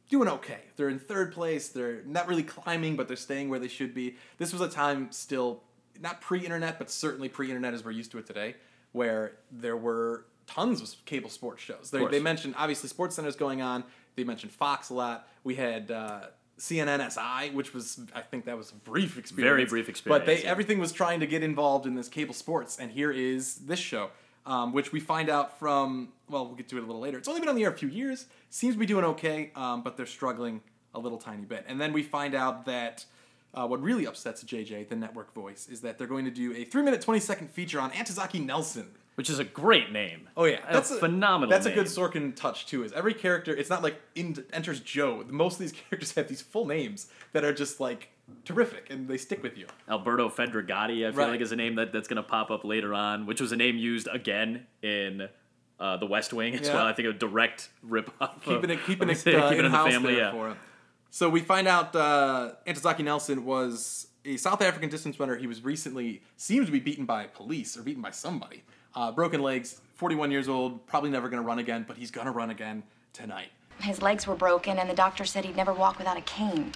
doing 0.09 0.27
okay. 0.27 0.61
They're 0.75 0.89
in 0.89 0.99
third 0.99 1.31
place. 1.31 1.69
They're 1.69 2.01
not 2.05 2.27
really 2.27 2.43
climbing, 2.43 2.95
but 2.95 3.07
they're 3.07 3.17
staying 3.17 3.49
where 3.49 3.59
they 3.59 3.67
should 3.67 3.93
be. 3.93 4.15
This 4.37 4.51
was 4.51 4.61
a 4.61 4.69
time 4.69 5.11
still 5.11 5.63
not 6.01 6.21
pre-internet, 6.21 6.79
but 6.79 6.89
certainly 6.89 7.29
pre-internet 7.29 7.73
as 7.73 7.83
we're 7.83 7.91
used 7.91 8.11
to 8.11 8.17
it 8.17 8.25
today, 8.25 8.55
where 8.93 9.33
there 9.51 9.77
were 9.77 10.25
tons 10.47 10.81
of 10.81 11.05
cable 11.05 11.29
sports 11.29 11.61
shows. 11.61 11.91
They, 11.91 12.05
they 12.05 12.19
mentioned 12.19 12.55
obviously 12.57 12.89
Sports 12.89 13.15
Center's 13.15 13.35
going 13.35 13.61
on. 13.61 13.83
They 14.15 14.23
mentioned 14.23 14.51
Fox 14.51 14.89
a 14.89 14.93
lot. 14.93 15.27
We 15.43 15.55
had 15.55 15.91
uh, 15.91 16.27
CNNSI, 16.59 17.53
which 17.53 17.73
was 17.73 18.01
I 18.13 18.21
think 18.21 18.45
that 18.45 18.57
was 18.57 18.71
a 18.71 18.75
brief 18.75 19.17
experience, 19.17 19.49
Very 19.49 19.65
brief 19.65 19.89
experience. 19.89 20.19
But 20.19 20.25
they 20.25 20.43
yeah. 20.43 20.51
everything 20.51 20.77
was 20.77 20.91
trying 20.91 21.21
to 21.21 21.27
get 21.27 21.41
involved 21.41 21.85
in 21.85 21.95
this 21.95 22.09
cable 22.09 22.33
sports, 22.33 22.77
and 22.77 22.91
here 22.91 23.11
is 23.11 23.55
this 23.55 23.79
show, 23.79 24.09
um, 24.45 24.73
which 24.73 24.91
we 24.91 24.99
find 24.99 25.29
out 25.29 25.57
from. 25.57 26.09
Well, 26.29 26.45
we'll 26.45 26.55
get 26.55 26.69
to 26.69 26.77
it 26.77 26.83
a 26.83 26.85
little 26.85 27.01
later. 27.01 27.17
It's 27.17 27.27
only 27.27 27.39
been 27.39 27.49
on 27.49 27.55
the 27.55 27.63
air 27.63 27.71
a 27.71 27.77
few 27.77 27.87
years. 27.87 28.27
Seems 28.49 28.75
to 28.75 28.79
be 28.79 28.85
doing 28.85 29.05
okay, 29.05 29.51
um, 29.55 29.81
but 29.81 29.97
they're 29.97 30.05
struggling 30.05 30.61
a 30.93 30.99
little 30.99 31.17
tiny 31.17 31.45
bit. 31.45 31.65
And 31.67 31.79
then 31.79 31.93
we 31.93 32.03
find 32.03 32.35
out 32.35 32.65
that. 32.65 33.05
Uh, 33.51 33.65
what 33.65 33.81
really 33.81 34.05
upsets 34.05 34.43
JJ, 34.43 34.89
the 34.89 34.95
network 34.95 35.33
voice, 35.33 35.67
is 35.69 35.81
that 35.81 35.97
they're 35.97 36.05
going 36.05 36.23
to 36.25 36.29
do 36.29 36.53
a 36.53 36.65
three 36.65 36.83
minute, 36.83 37.01
20 37.01 37.19
second 37.19 37.49
feature 37.49 37.79
on 37.79 37.89
Antizaki 37.89 38.45
Nelson. 38.45 38.91
Which 39.19 39.29
is 39.29 39.37
a 39.37 39.43
great 39.43 39.91
name. 39.91 40.29
Oh 40.37 40.45
yeah, 40.45 40.59
that's 40.71 40.91
a 40.91 40.95
phenomenal. 40.95 41.49
That's 41.49 41.65
a 41.65 41.71
good 41.73 41.87
Sorkin 41.87 42.33
touch 42.33 42.67
too. 42.67 42.85
Is 42.85 42.93
every 42.93 43.13
character? 43.13 43.53
It's 43.53 43.69
not 43.69 43.83
like 43.83 43.99
in, 44.15 44.45
enters 44.53 44.79
Joe. 44.79 45.25
Most 45.27 45.55
of 45.55 45.59
these 45.59 45.73
characters 45.89 46.13
have 46.13 46.29
these 46.29 46.41
full 46.41 46.65
names 46.65 47.07
that 47.33 47.43
are 47.43 47.51
just 47.53 47.81
like 47.81 48.07
terrific, 48.45 48.87
and 48.89 49.09
they 49.09 49.17
stick 49.17 49.43
with 49.43 49.57
you. 49.57 49.67
Alberto 49.89 50.29
Fedregati, 50.29 51.05
I 51.05 51.11
feel 51.11 51.19
Right. 51.19 51.31
like, 51.31 51.41
is 51.41 51.51
a 51.51 51.57
name 51.57 51.75
that, 51.75 51.91
that's 51.91 52.07
going 52.07 52.15
to 52.15 52.23
pop 52.23 52.49
up 52.49 52.63
later 52.63 52.93
on, 52.93 53.25
which 53.25 53.41
was 53.41 53.51
a 53.51 53.57
name 53.57 53.75
used 53.75 54.07
again 54.09 54.65
in 54.81 55.27
uh, 55.81 55.97
The 55.97 56.05
West 56.05 56.31
Wing 56.31 56.55
as 56.55 56.67
Yeah. 56.69 56.75
well. 56.75 56.85
I 56.85 56.93
think 56.93 57.09
a 57.09 57.11
direct 57.11 57.67
rip 57.83 58.09
off. 58.21 58.41
keeping 58.45 58.69
it 58.69 58.79
keeping 58.85 59.09
it, 59.09 59.17
uh, 59.27 59.49
keeping 59.49 59.65
in 59.65 59.71
the 59.73 59.77
family. 59.79 60.15
Yeah. 60.15 60.31
for 60.31 60.47
him. 60.51 60.57
So 61.09 61.27
we 61.29 61.41
find 61.41 61.67
out 61.67 61.93
uh, 61.93 62.51
Antizaki 62.65 63.03
Nelson 63.03 63.43
was 63.43 64.07
a 64.23 64.37
South 64.37 64.61
African 64.61 64.89
distance 64.89 65.19
runner. 65.19 65.35
He 65.35 65.47
was 65.47 65.61
recently 65.61 66.21
seems 66.37 66.67
to 66.67 66.71
be 66.71 66.79
beaten 66.79 67.03
by 67.05 67.27
police 67.27 67.75
or 67.75 67.81
beaten 67.81 68.01
by 68.01 68.11
somebody. 68.11 68.63
Uh, 68.95 69.11
broken 69.11 69.41
legs, 69.41 69.81
41 69.95 70.31
years 70.31 70.49
old, 70.49 70.85
probably 70.87 71.09
never 71.09 71.29
going 71.29 71.41
to 71.41 71.47
run 71.47 71.59
again, 71.59 71.85
but 71.87 71.97
he's 71.97 72.11
going 72.11 72.25
to 72.25 72.31
run 72.31 72.49
again 72.49 72.83
tonight. 73.13 73.49
His 73.81 74.01
legs 74.01 74.27
were 74.27 74.35
broken, 74.35 74.77
and 74.77 74.89
the 74.89 74.93
doctor 74.95 75.25
said 75.25 75.45
he'd 75.45 75.55
never 75.55 75.73
walk 75.73 75.97
without 75.97 76.17
a 76.17 76.21
cane. 76.21 76.73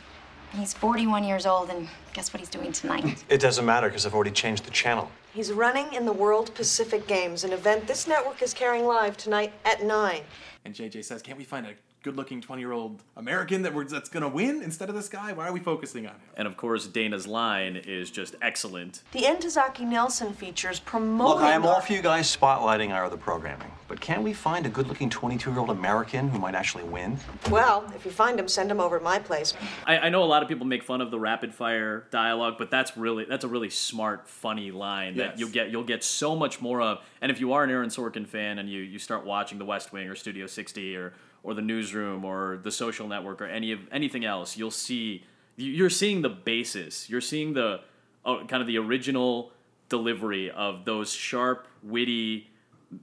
He's 0.54 0.74
41 0.74 1.24
years 1.24 1.46
old, 1.46 1.70
and 1.70 1.90
guess 2.14 2.32
what 2.32 2.40
he's 2.40 2.50
doing 2.50 2.72
tonight? 2.72 3.24
It 3.30 3.42
doesn't 3.42 3.66
matter 3.66 3.88
because 3.88 4.06
I've 4.06 4.14
already 4.14 4.32
changed 4.32 4.66
the 4.66 4.72
channel. 4.72 5.10
He's 5.34 5.52
running 5.52 5.92
in 5.94 6.06
the 6.06 6.14
World 6.14 6.54
Pacific 6.54 7.08
Games, 7.08 7.44
an 7.44 7.52
event 7.52 7.88
this 7.88 8.08
network 8.08 8.42
is 8.44 8.54
carrying 8.54 8.86
live 8.86 9.18
tonight 9.18 9.52
at 9.66 9.84
9. 9.84 10.22
And 10.64 10.76
JJ 10.76 11.04
says, 11.04 11.24
"Can't 11.24 11.38
we 11.38 11.44
find 11.44 11.66
a 11.66 11.74
good-looking 12.04 12.42
20-year-old 12.42 13.02
American 13.18 13.62
that 13.64 13.74
we're, 13.74 13.86
that's 13.86 14.10
going 14.10 14.22
to 14.24 14.30
win 14.30 14.62
instead 14.62 14.90
of 14.90 14.96
this 14.96 15.10
guy? 15.10 15.34
Why 15.34 15.48
are 15.48 15.54
we 15.54 15.60
focusing 15.60 16.06
on 16.06 16.14
him?" 16.14 16.22
And 16.38 16.48
of 16.48 16.58
course, 16.58 16.86
Dana's 16.86 17.26
line 17.26 17.76
is 17.78 18.12
just 18.12 18.36
excellent. 18.42 19.02
The 19.14 19.22
Entezaki 19.22 19.82
Nelson 19.88 20.34
features 20.34 20.80
promoting. 20.80 21.36
Look, 21.36 21.42
I 21.44 21.52
am 21.54 21.66
all 21.66 21.82
for 21.82 21.94
you 21.94 22.02
guys 22.02 22.36
spotlighting 22.36 22.92
our 22.92 23.06
other 23.06 23.18
programming, 23.18 23.72
but 23.88 24.00
can't 24.02 24.22
we 24.22 24.34
find 24.34 24.66
a 24.66 24.70
good-looking 24.70 25.10
22-year-old 25.10 25.70
American 25.70 26.30
who 26.30 26.40
might 26.40 26.56
actually 26.56 26.84
win? 26.84 27.18
Well, 27.50 27.86
if 27.96 28.06
you 28.06 28.12
find 28.12 28.40
him, 28.40 28.48
send 28.48 28.70
him 28.70 28.80
over 28.80 28.98
at 28.98 29.04
my 29.04 29.20
place. 29.20 29.54
I, 29.88 29.98
I 29.98 30.10
know 30.10 30.24
a 30.24 30.26
lot 30.26 30.44
of 30.44 30.50
people 30.50 30.66
make 30.68 30.84
fun 30.84 31.02
of 31.02 31.10
the 31.10 31.20
rapid 31.20 31.54
fire 31.54 32.06
dialogue, 32.12 32.56
but 32.58 32.70
that's 32.70 32.96
really 32.98 33.26
that's 33.26 33.46
a 33.46 33.48
really 33.48 33.70
smart, 33.70 34.28
funny 34.28 34.72
line 34.72 35.16
that 35.18 35.32
Yes. 35.32 35.40
you'll 35.40 35.50
get 35.50 35.70
you'll 35.72 35.84
get 35.84 36.04
so 36.04 36.36
much 36.36 36.60
more 36.62 36.82
of. 36.82 37.00
And 37.22 37.32
if 37.32 37.40
you 37.40 37.54
are 37.54 37.64
an 37.64 37.70
Aaron 37.70 37.90
Sorkin 37.90 38.28
fan 38.28 38.60
and 38.60 38.70
you 38.70 38.82
you 38.82 39.00
start 39.00 39.26
watching 39.26 39.58
The 39.58 39.66
West 39.66 39.94
Wing 39.94 40.08
or 40.10 40.16
Studio 40.16 40.46
60 40.48 40.96
or 40.98 41.14
or 41.44 41.54
The 41.54 41.62
Newsroom 41.62 42.24
or 42.26 42.60
The 42.64 42.72
Social 42.72 43.08
Network 43.08 43.42
or 43.42 43.46
any 43.46 43.72
of 43.72 43.80
anything 43.92 44.24
else, 44.26 44.58
you'll 44.58 44.72
see 44.72 45.24
you- 45.56 45.72
you're 45.72 45.90
seeing 45.90 46.22
the 46.24 46.30
basis. 46.30 47.10
You're 47.10 47.22
seeing 47.22 47.54
the 47.54 47.82
uh, 48.26 48.46
kind 48.46 48.62
of 48.62 48.68
the 48.68 48.78
original 48.80 49.52
delivery 49.90 50.50
of 50.50 50.86
those 50.86 51.12
sharp, 51.14 51.68
witty, 51.84 52.50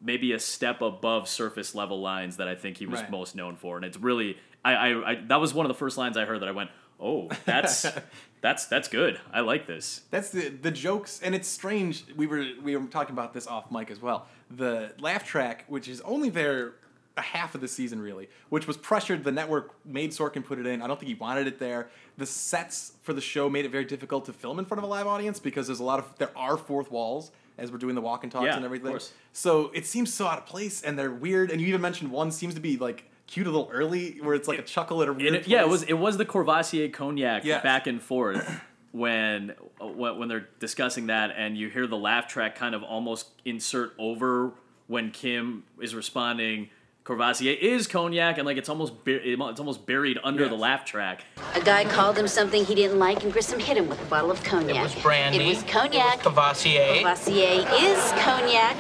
maybe 0.03 0.33
a 0.33 0.39
step 0.39 0.81
above 0.81 1.29
surface 1.29 1.75
level 1.75 2.01
lines 2.01 2.39
that 2.39 2.49
I 2.49 2.55
think 2.55 2.79
he 2.79 2.87
was 2.87 3.01
Right. 3.03 3.11
most 3.11 3.37
known 3.37 3.57
for. 3.57 3.77
And 3.77 3.85
it's 3.85 3.99
really, 3.99 4.39
I, 4.65 4.73
I, 4.75 5.11
I, 5.11 5.15
that 5.27 5.41
was 5.41 5.53
one 5.55 5.67
of 5.67 5.69
the 5.69 5.75
first 5.79 5.99
lines 5.99 6.17
I 6.17 6.25
heard 6.25 6.41
that 6.41 6.49
I 6.49 6.53
went, 6.53 6.71
oh, 6.99 7.29
that's, 7.45 7.87
that's, 8.41 8.67
that's 8.67 8.89
good. 8.89 9.21
I 9.33 9.41
like 9.41 9.67
this. 9.67 10.03
That's 10.11 10.31
the 10.31 10.49
the 10.49 10.71
jokes, 10.71 11.21
and 11.23 11.35
it's 11.35 11.47
strange. 11.49 12.05
We 12.17 12.27
were 12.27 12.45
we 12.63 12.75
were 12.77 12.87
talking 12.87 13.13
about 13.13 13.35
this 13.35 13.47
off 13.47 13.71
mic 13.71 13.91
as 13.91 14.01
well. 14.01 14.27
The 14.51 14.93
laugh 14.99 15.25
track, 15.27 15.65
which 15.69 15.87
is 15.89 16.01
only 16.01 16.31
there 16.31 16.75
a 17.21 17.23
half 17.23 17.55
of 17.55 17.61
the 17.61 17.69
season 17.69 18.01
really, 18.03 18.29
which 18.49 18.67
was 18.67 18.77
pressured. 18.77 19.23
The 19.25 19.33
network 19.33 19.75
made 19.87 20.11
Sorkin 20.11 20.45
put 20.45 20.59
it 20.59 20.67
in. 20.67 20.83
I 20.83 20.87
don't 20.87 20.99
think 20.99 21.09
he 21.09 21.15
wanted 21.15 21.47
it 21.47 21.59
there. 21.59 21.89
The 22.19 22.27
sets 22.27 22.93
for 23.03 23.13
the 23.13 23.21
show 23.21 23.49
made 23.49 23.65
it 23.65 23.71
very 23.71 23.85
difficult 23.85 24.25
to 24.27 24.33
film 24.33 24.59
in 24.59 24.65
front 24.65 24.79
of 24.79 24.85
a 24.85 24.89
live 24.89 25.07
audience 25.07 25.39
because 25.39 25.67
there's 25.69 25.81
a 25.81 25.85
lot 25.85 25.99
of 25.99 26.07
there 26.19 26.37
are 26.37 26.57
fourth 26.57 26.91
walls 26.91 27.31
as 27.59 27.71
we're 27.71 27.79
doing 27.79 27.95
the 27.95 28.01
walk 28.01 28.23
and 28.25 28.33
talks 28.33 28.47
Yeah, 28.47 28.57
and 28.57 28.65
everything. 28.65 28.99
So 29.33 29.71
it 29.75 29.87
seems 29.87 30.13
so 30.13 30.27
out 30.27 30.39
of 30.39 30.47
place, 30.47 30.83
and 30.83 30.99
they're 30.99 31.11
weird. 31.13 31.51
And 31.51 31.61
you 31.61 31.67
even 31.69 31.81
mentioned 31.81 32.11
one 32.11 32.31
seems 32.31 32.55
to 32.55 32.61
be 32.61 32.77
like 32.77 33.05
cute 33.27 33.47
a 33.47 33.51
little 33.51 33.69
early, 33.73 34.19
where 34.23 34.35
it's 34.35 34.49
like 34.49 34.59
a 34.59 34.63
chuckle 34.63 35.03
at 35.03 35.09
a 35.09 35.13
weird. 35.13 35.35
It- 35.35 35.47
yeah, 35.49 35.61
it 35.61 35.69
was, 35.69 35.83
it 35.85 35.93
was 35.93 36.17
the 36.17 36.25
Courvoisier 36.25 36.89
cognac 36.89 37.45
Yes. 37.45 37.63
back 37.63 37.87
and 37.87 38.03
forth 38.03 38.61
when, 38.93 39.51
when 39.79 40.29
they're 40.29 40.49
discussing 40.59 41.07
that 41.09 41.33
and 41.37 41.57
you 41.57 41.69
hear 41.69 41.87
the 41.87 41.97
laugh 41.99 42.27
track 42.27 42.57
kind 42.57 42.75
of 42.75 42.83
almost 42.83 43.29
insert 43.45 43.93
over 43.99 44.53
when 44.89 45.11
Kim 45.13 45.63
is 45.81 45.95
responding. 45.95 46.71
Courvoisier 47.05 47.57
is 47.61 47.87
cognac, 47.87 48.37
and 48.39 48.47
like 48.47 48.57
it's 48.59 48.69
almost 48.69 49.05
bur- 49.05 49.21
it's 49.25 49.61
almost 49.61 49.87
buried 49.87 50.19
under 50.23 50.49
the 50.49 50.55
laugh 50.55 50.85
track. 50.85 51.25
A 51.55 51.61
guy 51.61 51.85
called 51.85 52.19
him 52.19 52.29
something 52.29 52.65
he 52.65 52.75
didn't 52.75 52.99
like, 52.99 53.25
and 53.25 53.33
Grissom 53.33 53.59
hit 53.59 53.77
him 53.77 53.89
with 53.89 54.01
a 54.01 54.05
bottle 54.07 54.31
of 54.31 54.43
cognac. 54.45 54.77
It 54.77 54.83
was 54.83 54.95
brandy. 54.97 55.39
It 55.45 55.49
was 55.49 55.63
cognac. 55.65 56.19
It 56.21 56.25
was 56.25 56.35
Courvoisier. 56.35 57.03
Courvoisier 57.03 57.67
is 57.81 58.13
cognac. 58.23 58.77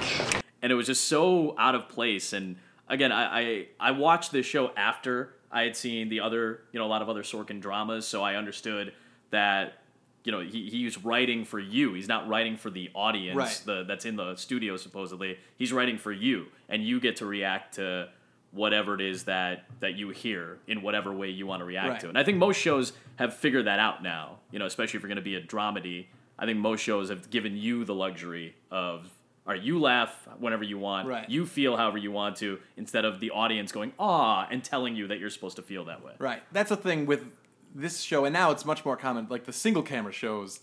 and 0.62 0.70
it 0.70 0.74
was 0.74 0.86
just 0.86 1.04
so 1.08 1.54
out 1.58 1.74
of 1.74 1.88
place. 1.88 2.32
And 2.34 2.56
again, 2.88 3.10
I, 3.10 3.40
I 3.40 3.66
I 3.80 3.90
watched 3.92 4.32
this 4.32 4.44
show 4.46 4.70
after 4.76 5.34
I 5.50 5.62
had 5.62 5.74
seen 5.74 6.10
the 6.10 6.20
other, 6.20 6.60
you 6.72 6.78
know, 6.78 6.86
a 6.86 6.88
lot 6.88 7.00
of 7.02 7.08
other 7.08 7.22
Sorkin 7.22 7.60
dramas, 7.60 8.06
so 8.06 8.22
I 8.22 8.36
understood 8.36 8.92
that 9.30 9.79
you 10.24 10.32
know 10.32 10.40
he, 10.40 10.68
he's 10.70 10.98
writing 11.04 11.44
for 11.44 11.58
you. 11.58 11.94
He's 11.94 12.08
not 12.08 12.28
writing 12.28 12.56
for 12.56 12.70
the 12.70 12.90
audience 12.94 13.36
Right. 13.36 13.62
the, 13.64 13.84
that's 13.84 14.04
in 14.04 14.16
the 14.16 14.36
studio 14.36 14.76
supposedly. 14.76 15.38
He's 15.56 15.72
writing 15.72 15.98
for 15.98 16.12
you, 16.12 16.46
and 16.68 16.84
you 16.84 17.00
get 17.00 17.16
to 17.16 17.26
react 17.26 17.74
to 17.74 18.08
whatever 18.52 18.94
it 18.94 19.00
is 19.00 19.24
that 19.24 19.64
that 19.80 19.94
you 19.94 20.10
hear 20.10 20.58
in 20.66 20.82
whatever 20.82 21.12
way 21.12 21.28
you 21.30 21.46
want 21.46 21.60
to 21.60 21.64
react 21.64 21.88
Right. 21.88 22.00
to. 22.00 22.08
And 22.08 22.18
I 22.18 22.24
think 22.24 22.38
most 22.38 22.56
shows 22.58 22.92
have 23.16 23.34
figured 23.34 23.66
that 23.66 23.78
out 23.78 24.02
now. 24.02 24.38
You 24.50 24.58
know, 24.58 24.66
especially 24.66 24.96
if 24.98 25.02
you're 25.02 25.08
going 25.08 25.16
to 25.16 25.22
be 25.22 25.36
a 25.36 25.40
dramedy. 25.42 26.06
I 26.38 26.46
think 26.46 26.58
most 26.58 26.80
shows 26.80 27.10
have 27.10 27.28
given 27.30 27.54
you 27.56 27.84
the 27.84 27.94
luxury 27.94 28.54
of, 28.70 29.04
all 29.46 29.52
right, 29.52 29.60
you 29.62 29.78
laugh 29.78 30.26
whenever 30.38 30.64
you 30.64 30.78
want, 30.78 31.06
Right. 31.06 31.28
you 31.28 31.44
feel 31.44 31.76
however 31.76 31.98
you 31.98 32.10
want 32.10 32.36
to, 32.36 32.58
instead 32.78 33.04
of 33.04 33.20
the 33.20 33.30
audience 33.30 33.72
going 33.72 33.92
ah 33.98 34.48
and 34.50 34.64
telling 34.64 34.96
you 34.96 35.06
that 35.08 35.18
you're 35.20 35.28
supposed 35.30 35.56
to 35.56 35.62
feel 35.62 35.84
that 35.84 36.02
way. 36.02 36.12
Right. 36.18 36.42
That's 36.50 36.70
the 36.70 36.76
thing 36.78 37.04
with 37.04 37.26
this 37.74 38.00
show, 38.00 38.24
and 38.24 38.32
now 38.32 38.50
it's 38.50 38.64
much 38.64 38.84
more 38.84 38.96
common. 38.96 39.26
Like 39.28 39.44
the 39.44 39.52
single 39.52 39.82
camera 39.82 40.12
shows 40.12 40.60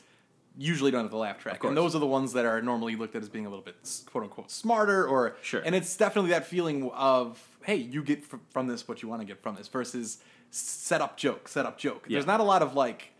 usually 0.57 0.89
don't 0.89 1.03
have 1.03 1.11
the 1.11 1.17
laugh 1.17 1.37
track, 1.37 1.63
and 1.63 1.77
those 1.77 1.95
are 1.95 1.99
the 1.99 2.07
ones 2.07 2.33
that 2.33 2.45
are 2.45 2.61
normally 2.61 2.95
looked 2.95 3.15
at 3.15 3.21
as 3.21 3.29
being 3.29 3.45
a 3.45 3.49
little 3.49 3.63
bit 3.63 3.75
quote 4.09 4.23
unquote 4.23 4.51
smarter, 4.51 5.07
or 5.07 5.37
Sure. 5.41 5.61
And 5.65 5.75
it's 5.75 5.95
definitely 5.95 6.31
that 6.31 6.45
feeling 6.45 6.89
of 6.91 7.43
hey, 7.63 7.75
you 7.75 8.01
get 8.01 8.23
fr- 8.23 8.37
from 8.49 8.67
this 8.67 8.87
what 8.87 9.01
you 9.01 9.09
want 9.09 9.21
to 9.21 9.25
get 9.25 9.43
from 9.43 9.55
this 9.55 9.67
versus 9.67 10.19
set 10.49 11.01
up 11.01 11.17
joke, 11.17 11.47
set 11.47 11.65
up 11.65 11.77
joke. 11.77 12.07
There's 12.09 12.25
not 12.25 12.39
a 12.39 12.43
lot 12.43 12.61
of 12.61 12.73
like. 12.73 13.11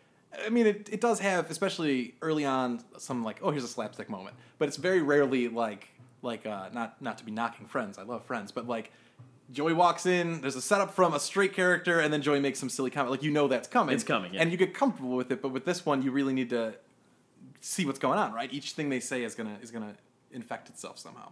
I 0.46 0.50
mean, 0.50 0.68
it, 0.68 0.90
it 0.92 1.02
does 1.02 1.20
have, 1.20 1.50
especially 1.50 2.14
early 2.22 2.46
on, 2.46 2.82
some 2.98 3.24
like, 3.24 3.40
oh, 3.42 3.50
here's 3.50 3.64
a 3.64 3.68
slapstick 3.68 4.10
moment, 4.10 4.36
but 4.60 4.68
it's 4.68 4.78
very 4.78 5.02
rarely 5.02 5.48
like, 5.48 5.88
like, 6.22 6.46
uh, 6.46 6.70
not 6.74 7.02
not 7.02 7.18
to 7.20 7.26
be 7.26 7.32
knocking 7.32 7.66
Friends. 7.66 7.98
I 7.98 8.04
love 8.04 8.24
Friends, 8.26 8.52
but 8.52 8.68
like, 8.68 8.92
Joey 9.52 9.74
walks 9.74 10.06
in. 10.06 10.42
There's 10.42 10.56
a 10.56 10.62
setup 10.62 10.94
from 10.94 11.14
a 11.14 11.20
straight 11.20 11.54
character, 11.54 12.00
and 12.00 12.12
then 12.12 12.22
Joey 12.22 12.40
makes 12.40 12.60
some 12.60 12.70
silly 12.70 12.90
comment. 12.90 13.12
Like 13.12 13.24
you 13.24 13.32
know 13.32 13.48
that's 13.48 13.68
coming. 13.68 13.96
It's 13.96 14.04
coming, 14.04 14.34
yeah. 14.34 14.42
and 14.42 14.52
you 14.52 14.58
get 14.58 14.74
comfortable 14.74 15.16
with 15.16 15.32
it. 15.32 15.42
But 15.42 15.50
with 15.50 15.66
this 15.66 15.86
one, 15.86 16.02
you 16.02 16.12
really 16.12 16.34
need 16.34 16.50
to 16.50 16.76
see 17.62 17.86
what's 17.86 18.00
going 18.00 18.20
on. 18.20 18.34
Right, 18.34 18.52
each 18.52 18.74
thing 18.74 18.90
they 18.90 19.00
say 19.00 19.24
is 19.24 19.36
gonna 19.36 19.58
is 19.62 19.72
gonna 19.72 19.96
infect 20.32 20.70
itself 20.70 21.00
somehow. 21.00 21.32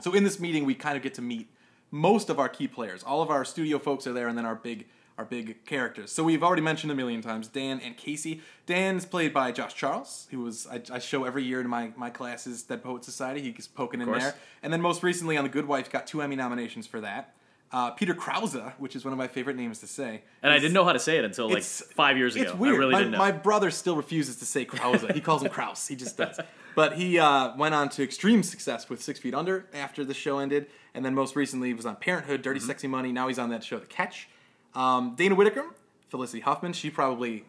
So 0.00 0.14
in 0.14 0.24
this 0.24 0.38
meeting, 0.38 0.64
we 0.64 0.74
kind 0.74 0.96
of 0.96 1.02
get 1.02 1.14
to 1.14 1.22
meet 1.22 1.48
most 1.90 2.30
of 2.30 2.38
our 2.38 2.48
key 2.48 2.68
players. 2.68 3.02
All 3.02 3.20
of 3.20 3.30
our 3.30 3.44
studio 3.44 3.78
folks 3.78 4.06
are 4.06 4.12
there, 4.12 4.28
and 4.28 4.38
then 4.38 4.46
our 4.46 4.54
big 4.54 4.86
our 5.18 5.24
big 5.24 5.64
characters. 5.66 6.10
So 6.10 6.24
we've 6.24 6.42
already 6.42 6.62
mentioned 6.62 6.90
a 6.90 6.94
million 6.94 7.20
times 7.20 7.46
Dan 7.48 7.78
and 7.80 7.96
Casey. 7.96 8.40
Dan's 8.64 9.04
played 9.04 9.34
by 9.34 9.52
Josh 9.52 9.74
Charles, 9.74 10.28
who 10.30 10.40
was 10.40 10.66
I, 10.66 10.80
I 10.90 10.98
show 10.98 11.24
every 11.24 11.42
year 11.42 11.60
in 11.60 11.68
my 11.68 11.92
my 11.96 12.10
classes 12.10 12.62
Dead 12.62 12.82
Poet 12.82 13.04
Society. 13.04 13.52
He's 13.52 13.66
poking 13.66 14.00
in 14.00 14.10
there, 14.10 14.36
and 14.62 14.72
then 14.72 14.80
most 14.80 15.02
recently 15.02 15.36
on 15.36 15.44
The 15.44 15.50
Good 15.50 15.66
Wife, 15.66 15.90
got 15.90 16.06
two 16.06 16.22
Emmy 16.22 16.36
nominations 16.36 16.86
for 16.86 17.00
that. 17.00 17.34
Uh, 17.72 17.90
Peter 17.92 18.14
Krause, 18.14 18.56
which 18.78 18.96
is 18.96 19.04
one 19.04 19.12
of 19.12 19.18
my 19.18 19.28
favorite 19.28 19.54
names 19.56 19.78
to 19.78 19.86
say, 19.86 20.22
And 20.42 20.52
I 20.52 20.58
didn't 20.58 20.72
know 20.72 20.84
how 20.84 20.92
to 20.92 20.98
say 20.98 21.18
it 21.18 21.24
until 21.24 21.48
like 21.48 21.62
five 21.62 22.16
years 22.16 22.34
ago. 22.34 22.44
It's 22.50 22.54
weird. 22.54 22.74
I 22.74 22.78
really 22.78 22.92
my, 22.92 22.98
didn't 22.98 23.12
know. 23.12 23.18
my 23.18 23.30
brother 23.30 23.70
still 23.70 23.94
refuses 23.94 24.36
to 24.36 24.44
say 24.44 24.64
Krause. 24.64 25.04
he 25.14 25.20
calls 25.20 25.42
him 25.42 25.50
Kraus. 25.50 25.86
He 25.86 25.94
just 25.94 26.16
does. 26.16 26.40
But 26.74 26.94
he 26.96 27.18
uh, 27.18 27.56
went 27.56 27.74
on 27.74 27.88
to 27.90 28.02
extreme 28.02 28.42
success 28.42 28.88
with 28.88 29.00
Six 29.02 29.20
Feet 29.20 29.34
Under 29.34 29.66
after 29.72 30.04
the 30.04 30.14
show 30.14 30.38
ended, 30.38 30.66
and 30.94 31.04
then 31.04 31.14
most 31.14 31.36
recently 31.36 31.68
he 31.68 31.74
was 31.74 31.86
on 31.86 31.96
Parenthood, 31.96 32.40
Mm-hmm. 32.40 32.42
Dirty 32.42 32.60
Sexy 32.60 32.88
Money. 32.88 33.12
Now 33.12 33.28
he's 33.28 33.38
on 33.38 33.50
that 33.50 33.62
show, 33.62 33.78
The 33.78 33.86
Catch. 33.86 34.28
Um, 34.74 35.14
Dana 35.16 35.34
Whitaker, 35.34 35.64
Felicity 36.08 36.40
Huffman, 36.40 36.72
she 36.72 36.90
probably 36.90 37.44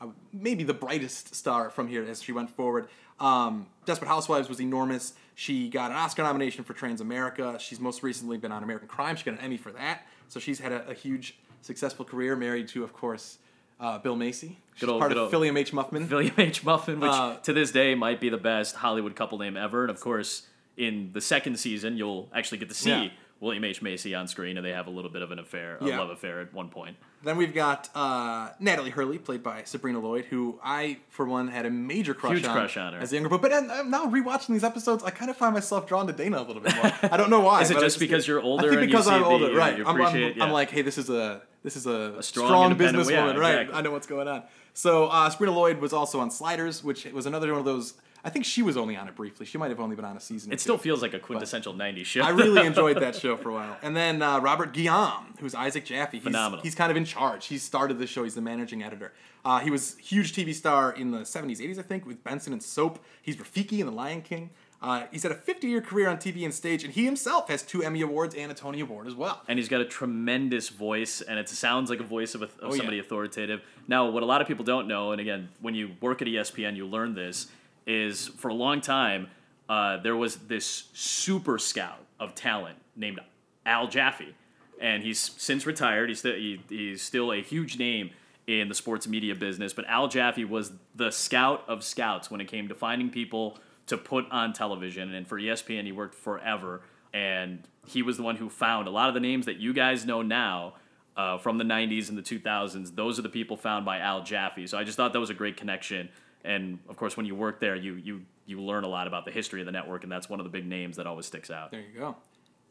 uh, 0.00 0.08
maybe 0.32 0.62
the 0.62 0.74
brightest 0.74 1.34
star 1.34 1.70
from 1.70 1.88
here 1.88 2.04
as 2.04 2.22
she 2.22 2.32
went 2.32 2.50
forward. 2.50 2.88
Um, 3.20 3.66
Desperate 3.86 4.08
Housewives 4.08 4.48
was 4.48 4.60
enormous. 4.60 5.14
She 5.34 5.68
got 5.68 5.90
an 5.90 5.96
Oscar 5.96 6.22
nomination 6.22 6.64
for 6.64 6.74
Transamerica. 6.74 7.58
She's 7.60 7.80
most 7.80 8.02
recently 8.02 8.36
been 8.38 8.52
on 8.52 8.62
American 8.62 8.88
Crime. 8.88 9.16
She 9.16 9.24
got 9.24 9.32
an 9.34 9.40
Emmy 9.40 9.56
for 9.56 9.72
that. 9.72 10.06
So 10.28 10.40
she's 10.40 10.58
had 10.58 10.72
a, 10.72 10.88
a 10.88 10.94
huge, 10.94 11.36
successful 11.62 12.04
career. 12.04 12.36
Married 12.36 12.68
to, 12.68 12.82
of 12.84 12.92
course, 12.92 13.38
uh, 13.80 13.98
Bill 13.98 14.16
Macy. 14.16 14.58
She's 14.74 14.80
Good 14.80 14.88
old- 14.90 15.00
part 15.00 15.10
good 15.12 15.18
of 15.18 15.32
William 15.32 15.56
H. 15.56 15.72
Muffman. 15.72 16.08
William 16.10 16.34
H. 16.38 16.64
Muffin, 16.64 17.00
which 17.00 17.10
Uh, 17.10 17.36
to 17.36 17.52
this 17.52 17.70
day 17.70 17.94
might 17.94 18.20
be 18.20 18.28
the 18.28 18.36
best 18.38 18.76
Hollywood 18.76 19.14
couple 19.14 19.38
name 19.38 19.56
ever. 19.56 19.82
And 19.82 19.90
of 19.90 20.00
course, 20.00 20.46
in 20.76 21.10
the 21.12 21.20
second 21.20 21.58
season, 21.58 21.96
you'll 21.96 22.28
actually 22.34 22.58
get 22.58 22.68
to 22.68 22.74
see 22.74 22.90
Yeah. 22.90 23.08
William 23.38 23.64
H. 23.64 23.82
Macy 23.82 24.14
on 24.14 24.26
screen, 24.28 24.56
and 24.56 24.64
they 24.64 24.70
have 24.72 24.86
a 24.86 24.90
little 24.90 25.10
bit 25.10 25.20
of 25.22 25.30
an 25.30 25.38
affair, 25.38 25.76
a 25.80 25.86
Yeah. 25.86 25.98
love 25.98 26.08
affair 26.10 26.40
at 26.40 26.54
one 26.54 26.68
point. 26.70 26.96
Then 27.22 27.36
we've 27.36 27.52
got 27.54 27.90
uh, 27.94 28.50
Natalie 28.60 28.90
Hurley, 28.90 29.18
played 29.18 29.42
by 29.42 29.64
Sabrina 29.64 29.98
Lloyd, 29.98 30.24
who 30.26 30.58
I, 30.64 30.98
for 31.10 31.26
one, 31.26 31.48
had 31.48 31.66
a 31.66 31.70
major 31.70 32.14
crush 32.14 32.34
Huge 32.34 32.46
on. 32.46 32.54
crush 32.54 32.76
on 32.78 32.94
her. 32.94 32.98
As 33.00 33.12
a 33.12 33.16
younger, 33.16 33.28
but, 33.28 33.42
but 33.42 33.50
now 33.86 34.06
rewatching 34.06 34.48
these 34.48 34.64
episodes, 34.64 35.04
I 35.04 35.10
kind 35.10 35.30
of 35.30 35.36
find 35.36 35.52
myself 35.52 35.86
drawn 35.86 36.06
to 36.06 36.12
Dana 36.14 36.38
a 36.40 36.44
little 36.44 36.62
bit 36.62 36.74
more. 36.76 36.90
I 37.02 37.16
don't 37.18 37.28
know 37.30 37.40
why. 37.40 37.60
Is 37.62 37.70
it 37.70 37.78
just 37.78 37.98
because 37.98 38.26
you're 38.26 38.40
older? 38.40 38.72
I 38.72 38.76
think 38.76 38.90
because 38.90 39.06
I'm 39.08 39.20
the- 39.20 39.26
older, 39.26 39.50
you- 39.50 39.58
right? 39.58 39.76
you 39.76 39.84
I'm, 39.84 39.96
I'm, 39.96 40.00
appreciate- 40.00 40.40
I'm 40.40 40.52
like, 40.52 40.70
hey, 40.70 40.82
this 40.82 40.96
is 40.96 41.10
a 41.10 41.42
this 41.62 41.76
is 41.76 41.86
a, 41.86 42.22
strong, 42.22 42.46
strong, 42.46 42.70
independent- 42.72 43.06
businesswoman, 43.06 43.34
yeah, 43.34 43.40
right? 43.40 43.54
exactly. 43.54 43.74
I 43.74 43.80
know 43.82 43.90
what's 43.90 44.06
going 44.06 44.28
on. 44.28 44.44
So 44.72 45.06
uh, 45.08 45.28
Sabrina 45.30 45.52
Lloyd 45.52 45.78
was 45.78 45.92
also 45.92 46.20
on 46.20 46.30
Sliders, 46.30 46.82
which 46.84 47.04
was 47.06 47.26
another 47.26 47.50
one 47.50 47.58
of 47.58 47.64
those. 47.66 47.94
I 48.26 48.30
think 48.30 48.44
she 48.44 48.60
was 48.62 48.76
only 48.76 48.96
on 48.96 49.06
it 49.08 49.14
briefly. 49.14 49.46
She 49.46 49.56
might 49.56 49.70
have 49.70 49.78
only 49.80 49.94
been 49.96 50.04
on 50.04 50.16
a 50.16 50.20
season. 50.20 50.52
It 50.52 50.60
still 50.60 50.76
two. 50.76 50.82
feels 50.82 51.00
like 51.00 51.14
a 51.14 51.18
quintessential 51.20 51.72
90s 51.72 52.04
show. 52.06 52.22
I 52.22 52.30
really 52.30 52.66
enjoyed 52.70 53.00
that 53.00 53.14
show 53.14 53.36
for 53.36 53.50
a 53.50 53.54
while. 53.54 53.76
And 53.82 53.96
then 53.96 54.20
uh, 54.20 54.40
Robert 54.40 54.72
Guillaume, 54.74 55.34
who's 55.40 55.54
Isaac 55.54 55.84
Jaffe. 55.84 56.16
He's, 56.16 56.24
Phenomenal. 56.24 56.62
He's 56.62 56.74
kind 56.74 56.90
of 56.90 56.96
in 56.96 57.04
charge. 57.04 57.46
He 57.46 57.56
started 57.56 57.98
the 57.98 58.06
show. 58.06 58.24
He's 58.24 58.34
the 58.34 58.40
managing 58.42 58.82
editor. 58.82 59.12
Uh, 59.44 59.60
he 59.60 59.70
was 59.70 59.96
a 59.96 60.02
huge 60.02 60.34
TV 60.34 60.52
star 60.52 60.90
in 60.92 61.12
the 61.12 61.20
70s, 61.20 61.60
80s, 61.60 61.78
I 61.78 61.82
think, 61.82 62.04
with 62.04 62.22
Benson 62.24 62.52
and 62.52 62.60
Soap. 62.62 62.98
He's 63.22 63.36
Rafiki 63.36 63.78
in 63.78 63.86
The 63.86 63.92
Lion 63.92 64.22
King. 64.22 64.50
Uh, 64.82 65.04
he's 65.10 65.22
had 65.22 65.32
a 65.32 65.36
50-year 65.36 65.80
career 65.80 66.08
on 66.08 66.16
TV 66.18 66.44
and 66.44 66.52
stage, 66.52 66.84
and 66.84 66.92
he 66.92 67.04
himself 67.06 67.48
has 67.48 67.62
two 67.62 67.82
Emmy 67.82 68.02
Awards 68.02 68.34
and 68.34 68.52
a 68.52 68.54
Tony 68.54 68.80
Award 68.80 69.06
as 69.06 69.14
well. 69.14 69.40
and 69.48 69.58
he's 69.58 69.68
got 69.70 69.80
a 69.80 69.86
tremendous 69.86 70.68
voice, 70.68 71.22
and 71.22 71.38
it 71.38 71.48
sounds 71.48 71.88
like 71.90 71.98
a 72.00 72.04
voice 72.04 72.34
of, 72.34 72.42
a, 72.42 72.44
of 72.46 72.50
Oh, 72.62 72.70
yeah. 72.72 72.76
somebody 72.76 72.98
authoritative. 72.98 73.62
Now, 73.88 74.10
what 74.10 74.22
a 74.22 74.26
lot 74.26 74.42
of 74.42 74.48
people 74.48 74.64
don't 74.64 74.86
know, 74.86 75.12
and 75.12 75.20
again, 75.20 75.48
when 75.60 75.74
you 75.74 75.92
work 76.02 76.20
at 76.22 76.28
ESPN, 76.28 76.76
you 76.76 76.86
learn 76.86 77.14
this, 77.14 77.46
is 77.86 78.28
for 78.28 78.48
a 78.48 78.54
long 78.54 78.80
time 78.80 79.28
uh, 79.68 79.96
there 79.98 80.16
was 80.16 80.36
this 80.36 80.84
super 80.92 81.58
scout 81.58 82.04
of 82.20 82.34
talent 82.34 82.78
named 82.94 83.20
Al 83.64 83.88
Jaffe, 83.88 84.34
and 84.80 85.02
he's 85.02 85.18
since 85.18 85.66
retired. 85.66 86.08
He's 86.08 86.20
still 86.20 86.34
he, 86.34 86.60
he's 86.68 87.02
still 87.02 87.32
a 87.32 87.42
huge 87.42 87.78
name 87.78 88.10
in 88.46 88.68
the 88.68 88.74
sports 88.74 89.08
media 89.08 89.34
business, 89.34 89.72
but 89.72 89.84
Al 89.88 90.06
Jaffe 90.06 90.44
was 90.44 90.72
the 90.94 91.10
scout 91.10 91.64
of 91.66 91.82
scouts 91.82 92.30
when 92.30 92.40
it 92.40 92.46
came 92.46 92.68
to 92.68 92.74
finding 92.74 93.10
people 93.10 93.58
to 93.86 93.96
put 93.96 94.24
on 94.30 94.52
television. 94.52 95.12
And 95.14 95.26
for 95.26 95.38
ESPN, 95.38 95.84
he 95.84 95.92
worked 95.92 96.14
forever, 96.14 96.82
and 97.12 97.66
he 97.86 98.02
was 98.02 98.16
the 98.16 98.22
one 98.22 98.36
who 98.36 98.48
found 98.48 98.86
a 98.86 98.90
lot 98.90 99.08
of 99.08 99.14
the 99.14 99.20
names 99.20 99.46
that 99.46 99.56
you 99.56 99.72
guys 99.72 100.04
know 100.04 100.22
now. 100.22 100.74
Uh, 101.16 101.38
from 101.38 101.56
the 101.56 101.64
90s 101.64 102.10
and 102.10 102.18
the 102.18 102.22
2000s, 102.22 102.94
those 102.94 103.18
are 103.18 103.22
the 103.22 103.30
people 103.30 103.56
found 103.56 103.86
by 103.86 103.98
Al 103.98 104.22
Jaffe. 104.22 104.66
So 104.66 104.76
I 104.76 104.84
just 104.84 104.98
thought 104.98 105.14
that 105.14 105.18
was 105.18 105.30
a 105.30 105.34
great 105.34 105.56
connection. 105.56 106.10
And 106.46 106.78
of 106.88 106.96
course, 106.96 107.16
when 107.16 107.26
you 107.26 107.34
work 107.34 107.60
there, 107.60 107.74
you 107.76 107.94
you 107.94 108.22
you 108.46 108.60
learn 108.60 108.84
a 108.84 108.88
lot 108.88 109.06
about 109.06 109.24
the 109.24 109.30
history 109.32 109.60
of 109.60 109.66
the 109.66 109.72
network, 109.72 110.02
and 110.04 110.12
that's 110.12 110.28
one 110.28 110.38
of 110.40 110.44
the 110.44 110.50
big 110.50 110.66
names 110.66 110.96
that 110.96 111.06
always 111.06 111.26
sticks 111.26 111.50
out. 111.50 111.70
There 111.72 111.80
you 111.80 111.98
go. 111.98 112.16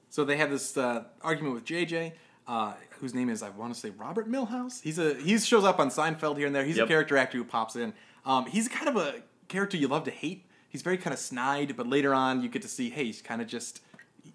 So 0.10 0.24
they 0.24 0.38
have 0.38 0.50
this 0.50 0.78
uh, 0.78 1.04
argument 1.22 1.56
with 1.56 1.66
JJ, 1.66 2.14
uh, 2.48 2.74
whose 3.02 3.14
name 3.14 3.30
is 3.30 3.44
I 3.44 3.50
want 3.50 3.74
to 3.74 3.80
say 3.80 3.90
Robert 3.90 4.30
Milhouse. 4.32 4.82
He's 4.82 4.98
a 4.98 5.16
he 5.16 5.38
shows 5.40 5.64
up 5.66 5.80
on 5.80 5.90
Seinfeld 5.90 6.38
here 6.38 6.48
and 6.48 6.56
there. 6.56 6.64
He's 6.64 6.78
Yep. 6.78 6.86
a 6.86 6.88
character 6.88 7.18
actor 7.18 7.38
who 7.38 7.44
pops 7.44 7.76
in. 7.76 7.94
Um, 8.26 8.46
he's 8.46 8.68
kind 8.68 8.88
of 8.88 8.96
a 8.96 9.22
character 9.50 9.76
you 9.78 9.88
love 9.88 10.06
to 10.06 10.12
hate. 10.12 10.46
He's 10.70 10.82
very 10.82 10.98
kind 10.98 11.14
of 11.14 11.20
snide, 11.20 11.76
but 11.78 11.88
later 11.88 12.14
on 12.14 12.42
you 12.42 12.50
get 12.50 12.62
to 12.62 12.68
see 12.70 12.90
hey, 12.90 13.06
he's 13.06 13.22
kind 13.22 13.42
of 13.42 13.48
just 13.48 13.82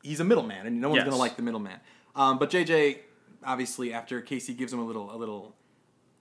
he's 0.03 0.21
a 0.21 0.25
middleman, 0.25 0.67
and 0.67 0.81
no 0.81 0.91
one's 0.91 0.99
Yes. 0.99 1.07
gonna 1.07 1.17
like 1.17 1.37
the 1.37 1.43
middleman. 1.43 1.81
Um, 2.15 2.39
but 2.39 2.51
JJ, 2.51 2.99
obviously, 3.45 3.93
after 3.95 4.21
Casey 4.21 4.53
gives 4.55 4.73
him 4.73 4.81
a 4.81 4.85
little 4.85 5.15
a 5.15 5.17
little 5.17 5.57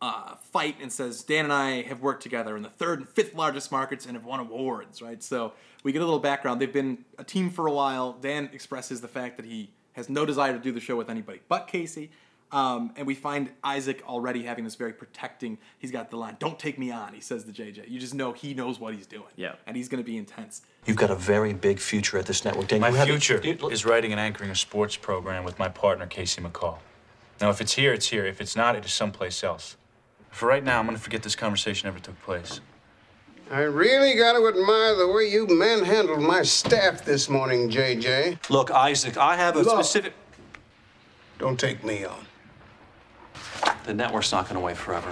uh, 0.01 0.35
fight 0.51 0.75
and 0.81 0.91
says 0.91 1.23
Dan 1.23 1.43
and 1.45 1.53
I 1.53 1.81
have 1.83 2.01
worked 2.01 2.23
together 2.23 2.55
in 2.55 2.63
the 2.63 2.69
third 2.69 2.99
and 2.99 3.09
fifth 3.09 3.35
largest 3.35 3.71
markets 3.71 4.05
and 4.05 4.15
have 4.15 4.25
won 4.25 4.39
awards, 4.39 5.01
right? 5.01 5.21
So 5.21 5.53
we 5.83 5.91
get 5.91 6.01
a 6.01 6.05
little 6.05 6.19
background. 6.19 6.61
They've 6.61 6.71
been 6.71 6.99
a 7.17 7.23
team 7.23 7.49
for 7.49 7.67
a 7.67 7.71
while. 7.71 8.13
Dan 8.13 8.49
expresses 8.53 9.01
the 9.01 9.07
fact 9.09 9.37
that 9.37 9.45
he 9.45 9.71
has 9.93 10.07
no 10.09 10.25
desire 10.25 10.53
to 10.53 10.59
do 10.59 10.71
the 10.71 10.79
show 10.79 10.95
with 10.95 11.09
anybody 11.09 11.41
but 11.49 11.67
Casey. 11.67 12.11
Um, 12.51 12.93
and 12.95 13.05
we 13.05 13.13
find 13.13 13.51
Isaac 13.63 14.01
already 14.07 14.41
having 14.41 14.63
this 14.63 14.73
very 14.73 14.91
protecting. 14.93 15.59
He's 15.77 15.91
got 15.91 16.09
the 16.09 16.17
line, 16.17 16.35
"Don't 16.39 16.57
take 16.57 16.79
me 16.79 16.89
on." 16.89 17.13
He 17.13 17.21
says 17.21 17.43
to 17.43 17.51
JJ. 17.51 17.87
You 17.87 17.99
just 17.99 18.15
know 18.15 18.33
he 18.33 18.55
knows 18.55 18.79
what 18.79 18.95
he's 18.95 19.05
doing. 19.05 19.27
Yeah. 19.35 19.53
and 19.67 19.77
he's 19.77 19.87
going 19.87 20.01
to 20.03 20.05
be 20.05 20.17
intense. 20.17 20.63
You've 20.87 20.97
got 20.97 21.11
a 21.11 21.15
very 21.15 21.53
big 21.53 21.77
future 21.77 22.17
at 22.17 22.25
this 22.25 22.43
network. 22.43 22.69
Dan, 22.69 22.79
My 22.81 23.05
future 23.05 23.39
you- 23.43 23.69
is 23.69 23.85
writing 23.85 24.11
and 24.13 24.19
anchoring 24.19 24.49
a 24.49 24.55
sports 24.55 24.95
program 24.95 25.43
with 25.43 25.59
my 25.59 25.69
partner, 25.69 26.07
Casey 26.07 26.41
McCall. 26.41 26.79
Now, 27.39 27.51
if 27.51 27.61
it's 27.61 27.73
here, 27.73 27.93
it's 27.93 28.07
here. 28.09 28.25
If 28.25 28.41
it's 28.41 28.55
not, 28.55 28.75
it 28.75 28.83
is 28.83 28.93
someplace 28.93 29.43
else. 29.43 29.77
For 30.31 30.47
right 30.47 30.63
now, 30.63 30.79
I'm 30.79 30.85
going 30.85 30.95
to 30.97 31.01
forget 31.03 31.23
this 31.23 31.35
conversation 31.35 31.87
ever 31.87 31.99
took 31.99 32.19
place. 32.21 32.61
I 33.51 33.61
really 33.61 34.15
got 34.15 34.33
to 34.33 34.47
admire 34.47 34.95
the 34.95 35.11
way 35.11 35.27
you 35.27 35.47
manhandled 35.47 36.21
my 36.21 36.43
staff 36.43 37.03
this 37.03 37.29
morning, 37.29 37.69
JJ. 37.69 38.49
Look, 38.49 38.69
Isaac, 38.69 39.17
I 39.17 39.35
have 39.35 39.55
a 39.55 39.61
Look. 39.61 39.73
specific. 39.83 40.13
Don't 41.39 41.59
take 41.59 41.83
me 41.83 42.05
on. 42.05 42.25
The 43.85 43.93
network's 43.93 44.31
not 44.31 44.45
going 44.45 44.55
to 44.55 44.61
wait 44.61 44.77
forever. 44.77 45.09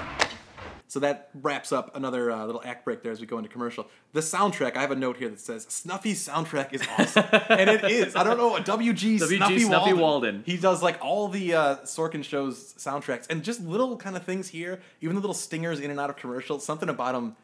So 0.89 1.01
that 1.01 1.29
wraps 1.33 1.73
up 1.73 1.95
another 1.95 2.31
uh, 2.31 2.45
little 2.45 2.61
act 2.63 2.85
break 2.85 3.03
there 3.03 3.11
as 3.11 3.19
we 3.19 3.27
go 3.27 3.37
into 3.37 3.49
commercial. 3.49 3.87
The 4.13 4.21
soundtrack, 4.21 4.77
I 4.77 4.81
have 4.81 4.91
a 4.91 4.95
note 4.95 5.17
here 5.17 5.29
that 5.29 5.39
says 5.39 5.65
Snuffy's 5.69 6.25
soundtrack 6.25 6.71
is 6.71 6.81
awesome, 6.97 7.25
and 7.49 7.69
it 7.69 7.83
is. 7.83 8.15
I 8.15 8.23
don't 8.23 8.37
know 8.37 8.51
WG, 8.51 9.19
WG 9.19 9.19
Snuffy, 9.19 9.59
Snuffy 9.59 9.93
Walden. 9.93 9.99
Walden. 9.99 10.43
He 10.45 10.55
does 10.55 10.81
like 10.81 10.97
all 11.03 11.27
the 11.27 11.53
uh, 11.53 11.75
Sorkin 11.77 12.23
shows 12.23 12.73
soundtracks, 12.77 13.29
and 13.29 13.43
just 13.43 13.61
little 13.61 13.97
kind 13.97 14.15
of 14.15 14.23
things 14.23 14.47
here, 14.47 14.79
even 15.01 15.15
the 15.15 15.21
little 15.21 15.33
stingers 15.33 15.79
in 15.81 15.91
and 15.91 15.99
out 15.99 16.09
of 16.09 16.15
commercials. 16.15 16.63
Something 16.65 16.87
about 16.87 17.13
them 17.13 17.35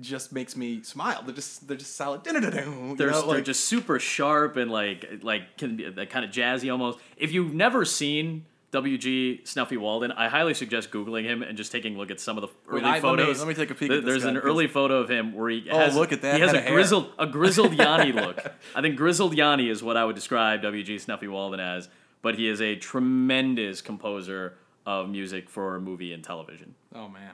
just 0.00 0.32
makes 0.32 0.56
me 0.56 0.82
smile. 0.82 1.22
They're 1.24 1.34
just 1.34 1.66
they're 1.66 1.76
just 1.76 1.96
solid. 1.96 2.22
They're, 2.24 2.40
know, 2.40 2.94
they're 2.94 3.10
like- 3.12 3.44
just 3.44 3.64
super 3.64 3.98
sharp 3.98 4.56
and 4.56 4.70
like 4.70 5.20
like 5.22 5.56
can 5.56 5.76
be 5.76 5.90
like 5.90 6.10
kind 6.10 6.24
of 6.24 6.30
jazzy 6.30 6.70
almost. 6.70 6.98
If 7.16 7.32
you've 7.32 7.54
never 7.54 7.84
seen 7.84 8.46
WG 8.74 9.46
Snuffy 9.46 9.76
Walden, 9.76 10.10
I 10.12 10.28
highly 10.28 10.52
suggest 10.54 10.90
googling 10.90 11.24
him 11.24 11.42
and 11.42 11.56
just 11.56 11.70
taking 11.70 11.94
a 11.94 11.98
look 11.98 12.10
at 12.10 12.18
some 12.20 12.36
of 12.36 12.42
the 12.42 12.48
early 12.68 12.82
Wait, 12.82 12.88
I- 12.88 12.92
let 12.94 12.96
me- 12.96 13.00
photos. 13.00 13.38
let 13.38 13.48
me 13.48 13.54
take 13.54 13.70
a 13.70 13.74
peek 13.74 13.88
Th- 13.88 13.98
at 14.00 14.04
this 14.04 14.12
There's 14.12 14.24
guy, 14.24 14.30
an 14.30 14.36
early 14.38 14.66
photo 14.66 14.98
of 14.98 15.08
him 15.08 15.32
where 15.32 15.48
he 15.50 15.66
Oh, 15.70 15.78
has 15.78 15.94
look 15.96 16.12
at 16.12 16.22
that 16.22 16.34
he 16.34 16.40
has 16.40 16.52
a 16.52 16.60
grizzled 16.68 17.12
a 17.18 17.26
grizzled 17.26 17.72
Yanni 17.78 18.12
look. 18.12 18.38
I 18.74 18.80
think 18.82 18.96
grizzled 18.96 19.34
Yanni 19.34 19.68
is 19.68 19.82
what 19.82 19.96
I 19.96 20.04
would 20.04 20.16
describe 20.16 20.62
WG 20.62 21.00
Snuffy 21.00 21.28
Walden 21.28 21.60
as. 21.60 21.88
But 22.22 22.36
he 22.36 22.48
is 22.48 22.60
a 22.62 22.74
tremendous 22.76 23.80
composer 23.82 24.54
of 24.86 25.08
music 25.10 25.48
for 25.50 25.78
movie 25.80 26.12
and 26.12 26.24
television. 26.24 26.74
Oh 26.94 27.08
man. 27.08 27.32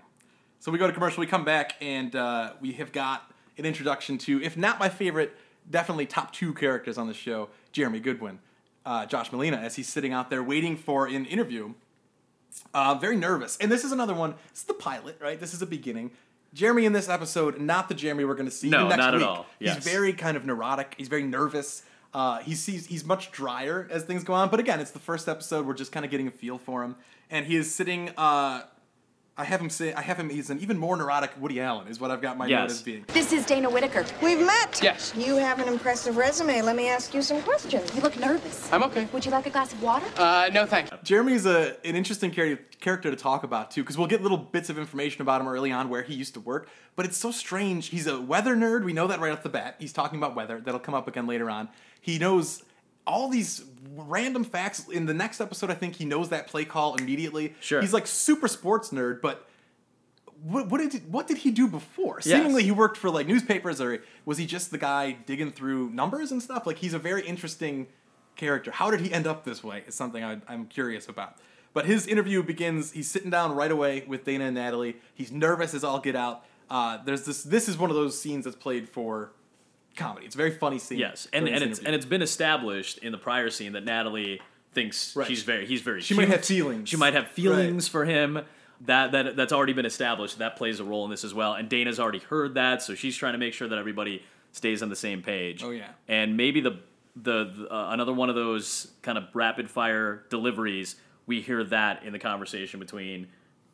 So 0.59 0.71
we 0.71 0.79
go 0.79 0.87
to 0.87 0.93
commercial. 0.93 1.21
We 1.21 1.27
come 1.27 1.45
back 1.45 1.75
and 1.81 2.15
uh, 2.15 2.53
we 2.61 2.73
have 2.73 2.93
got 2.93 3.33
an 3.57 3.65
introduction 3.65 4.19
to, 4.19 4.43
if 4.43 4.57
not 4.57 4.79
my 4.79 4.89
favorite, 4.91 5.35
definitely 5.71 6.07
top 6.07 6.33
two 6.33 6.53
characters 6.53 6.99
on 6.99 7.07
the 7.07 7.15
show, 7.15 7.49
Jeremy 7.73 8.01
Goodwin, 8.01 8.41
uh, 8.91 9.07
Josh 9.07 9.31
Malina, 9.31 9.63
as 9.63 9.77
he's 9.77 9.89
sitting 9.89 10.13
out 10.13 10.31
there 10.31 10.43
waiting 10.43 10.77
for 10.77 11.07
an 11.07 11.25
interview. 11.27 11.75
Uh, 12.75 12.95
very 12.97 13.17
nervous. 13.17 13.57
And 13.61 13.71
this 13.71 13.85
is 13.85 13.93
another 13.93 14.15
one. 14.15 14.35
This 14.51 14.61
is 14.61 14.65
the 14.65 14.75
pilot, 14.75 15.17
right? 15.21 15.39
This 15.39 15.53
is 15.55 15.61
the 15.61 15.67
beginning. 15.67 16.11
Jeremy 16.53 16.85
in 16.85 16.93
this 16.93 17.09
episode, 17.09 17.61
not 17.61 17.89
the 17.89 17.95
Jeremy 17.95 18.25
we're 18.25 18.35
going 18.35 18.49
to 18.55 18.59
see 18.63 18.69
No, 18.69 18.89
next 18.89 18.99
not 18.99 19.15
at 19.15 19.19
week. 19.21 19.29
all. 19.29 19.47
Yes. 19.61 19.77
He's 19.77 19.85
very 19.85 20.13
kind 20.13 20.37
of 20.37 20.45
neurotic. 20.45 20.95
He's 20.99 21.07
very 21.07 21.23
nervous. 21.23 21.85
Uh, 22.13 22.39
he 22.41 22.57
sees 22.57 22.87
he's 22.87 23.05
much 23.05 23.31
drier 23.31 23.87
as 23.91 24.03
things 24.03 24.25
go 24.25 24.33
on. 24.33 24.49
But 24.51 24.59
again, 24.59 24.81
it's 24.81 24.91
the 24.91 24.99
first 24.99 25.29
episode. 25.29 25.65
We're 25.65 25.75
just 25.75 25.93
kind 25.93 26.05
of 26.05 26.11
getting 26.11 26.27
a 26.27 26.33
feel 26.33 26.59
for 26.59 26.83
him, 26.83 26.97
and 27.31 27.47
he 27.47 27.55
is 27.55 27.73
sitting. 27.73 28.11
Uh, 28.17 28.63
I 29.41 29.45
have 29.45 29.59
him 29.61 29.71
say. 29.71 29.95
I 29.95 30.03
have 30.03 30.19
him. 30.19 30.29
He's 30.29 30.51
an 30.51 30.59
even 30.59 30.77
more 30.77 30.99
neurotic 30.99 31.31
Woody 31.41 31.61
Allen. 31.63 31.89
Is 31.89 31.99
what 31.99 32.11
I've 32.11 32.21
got 32.21 32.37
my 32.37 32.45
note 32.45 32.51
Yes. 32.51 32.71
as 32.73 32.83
being. 32.83 33.05
This 33.09 33.33
is 33.33 33.47
Dana 33.47 33.71
Whitaker. 33.71 34.05
We've 34.23 34.39
met. 34.45 34.81
Yes. 34.83 35.15
You 35.17 35.37
have 35.37 35.59
an 35.61 35.67
impressive 35.69 36.19
resume. 36.19 36.61
Let 36.61 36.77
me 36.77 36.89
ask 36.91 37.15
you 37.15 37.23
some 37.23 37.41
questions. 37.43 37.91
You 37.95 38.03
look 38.03 38.19
nervous. 38.21 38.71
I'm 38.71 38.83
okay. 38.83 39.09
Would 39.15 39.25
you 39.25 39.31
like 39.31 39.47
a 39.47 39.51
glass 39.51 39.73
of 39.73 39.83
water? 39.83 40.05
Uh, 40.19 40.51
no 40.53 40.67
thanks. 40.67 40.91
Jeremy's 41.05 41.47
a 41.47 41.75
an 41.87 41.97
interesting 41.97 42.31
char- 42.31 42.59
character 42.81 43.11
to 43.11 43.17
talk 43.17 43.43
about 43.43 43.71
too, 43.71 43.83
because 43.83 43.97
we'll 43.97 44.09
get 44.09 44.23
little 44.23 44.37
bits 44.37 44.69
of 44.69 44.79
information 44.79 45.23
about 45.23 45.41
him 45.41 45.49
early 45.49 45.73
on 45.73 45.89
where 45.89 46.03
he 46.03 46.13
used 46.15 46.35
to 46.35 46.41
work. 46.41 46.69
But 46.95 47.07
it's 47.07 47.17
so 47.17 47.31
strange. 47.33 47.87
He's 47.89 48.07
a 48.07 48.21
weather 48.21 48.55
nerd. 48.55 48.85
We 48.85 48.93
know 48.93 49.07
that 49.07 49.21
right 49.21 49.33
off 49.33 49.43
the 49.43 49.49
bat. 49.49 49.77
He's 49.79 49.95
talking 49.95 50.19
about 50.19 50.37
weather. 50.37 50.61
That'll 50.61 50.81
come 50.81 50.95
up 50.95 51.09
again 51.09 51.27
later 51.27 51.49
on. 51.49 51.71
He 51.99 52.19
knows 52.19 52.63
all 53.07 53.29
these 53.29 53.65
random 53.97 54.45
facts. 54.45 54.89
In 54.89 55.07
the 55.07 55.15
next 55.15 55.41
episode, 55.41 55.71
I 55.71 55.75
think 55.75 55.97
he 55.97 56.05
knows 56.05 56.29
that 56.31 56.47
play 56.47 56.65
call 56.65 56.97
immediately. 56.97 57.55
Sure. 57.61 57.81
He's 57.81 57.93
like 57.93 58.07
super 58.07 58.49
sports 58.49 58.91
nerd, 58.91 59.21
but. 59.21 59.47
What, 60.43 60.71
what 60.71 60.79
did 60.79 61.13
what 61.13 61.27
did 61.27 61.37
he 61.37 61.51
do 61.51 61.69
before? 61.69 62.15
Yes. 62.25 62.39
Seemingly, 62.39 62.63
he 62.63 62.71
worked 62.71 62.97
for 62.97 63.11
like 63.11 63.27
newspapers, 63.27 63.79
or 63.79 64.03
was 64.25 64.39
he 64.39 64.47
just 64.47 64.71
the 64.71 64.79
guy 64.79 65.13
digging 65.13 65.53
through 65.53 65.91
numbers 65.91 66.33
and 66.33 66.43
stuff? 66.43 66.67
Like 66.67 66.79
he's 66.79 66.95
a 66.95 66.99
very 66.99 67.27
interesting 67.27 67.89
character. 68.37 68.71
How 68.71 68.91
did 68.91 69.01
he 69.01 69.13
end 69.13 69.27
up 69.27 69.45
this 69.45 69.63
way? 69.63 69.85
Is 69.87 69.95
something 69.95 70.25
I, 70.25 70.39
I'm 70.49 70.65
curious 70.65 71.11
about. 71.11 71.37
But 71.75 71.85
his 71.85 72.07
interview 72.07 72.43
begins. 72.43 72.93
He's 72.93 73.11
sitting 73.11 73.29
down 73.29 73.53
right 73.53 73.71
away 73.71 74.05
with 74.07 74.25
Dana 74.25 74.47
and 74.47 74.55
Natalie. 74.55 74.97
He's 75.15 75.31
nervous 75.31 75.75
as 75.75 75.85
all 75.85 76.01
get 76.01 76.17
out. 76.17 76.43
Uh, 76.71 76.97
there's 77.05 77.27
this. 77.27 77.43
This 77.43 77.69
is 77.69 77.77
one 77.77 77.91
of 77.91 77.97
those 77.97 78.19
scenes 78.19 78.47
that's 78.47 78.57
played 78.57 78.89
for 78.89 79.33
comedy. 80.01 80.27
It's 80.27 80.35
a 80.35 80.39
very 80.39 80.51
funny 80.51 80.79
scene. 80.79 80.99
Yes, 80.99 81.29
and 81.33 81.47
and 81.47 81.57
it's 81.57 81.65
interview. 81.79 81.87
and 81.87 81.95
it's 81.97 82.07
been 82.07 82.23
established 82.23 82.99
in 82.99 83.13
the 83.13 83.19
prior 83.19 83.51
scene 83.51 83.73
that 83.73 83.85
Natalie 83.85 84.41
thinks 84.73 85.15
Right. 85.17 85.27
she's 85.27 85.43
very 85.43 85.67
he's 85.67 85.81
very 85.83 86.01
She 86.01 86.15
might 86.15 86.29
have 86.29 86.45
feelings. 86.45 86.89
She 86.89 86.97
might 86.97 87.15
have 87.15 87.29
feelings 87.29 87.87
for 87.89 88.05
him. 88.05 88.41
That 88.87 89.13
that 89.13 89.37
that's 89.37 89.53
already 89.53 89.73
been 89.75 89.87
established. 89.87 90.39
That 90.39 90.57
plays 90.57 90.81
a 90.81 90.85
role 90.85 91.05
in 91.05 91.11
this 91.11 91.23
as 91.25 91.35
well. 91.35 91.55
And 91.55 91.69
Dana's 91.69 92.01
already 92.01 92.21
heard 92.21 92.55
that, 92.55 92.83
so 92.83 92.95
she's 92.95 93.17
trying 93.17 93.33
to 93.35 93.39
make 93.39 93.53
sure 93.53 93.69
that 93.69 93.79
everybody 93.79 94.23
stays 94.53 94.83
on 94.83 94.89
the 94.89 94.97
same 94.97 95.23
page. 95.23 95.63
Oh, 95.63 95.71
yeah. 95.71 95.91
And 96.09 96.37
maybe 96.37 96.61
the 96.61 96.79
the, 97.17 97.45
the 97.55 97.75
uh, 97.75 97.91
another 97.93 98.13
one 98.13 98.29
of 98.31 98.37
those 98.37 98.91
kind 99.03 99.19
of 99.19 99.25
rapid 99.35 99.71
fire 99.71 100.25
deliveries. 100.31 100.97
We 101.27 101.41
hear 101.43 101.63
that 101.65 102.03
in 102.05 102.13
the 102.13 102.19
conversation 102.19 102.81
between 102.81 103.29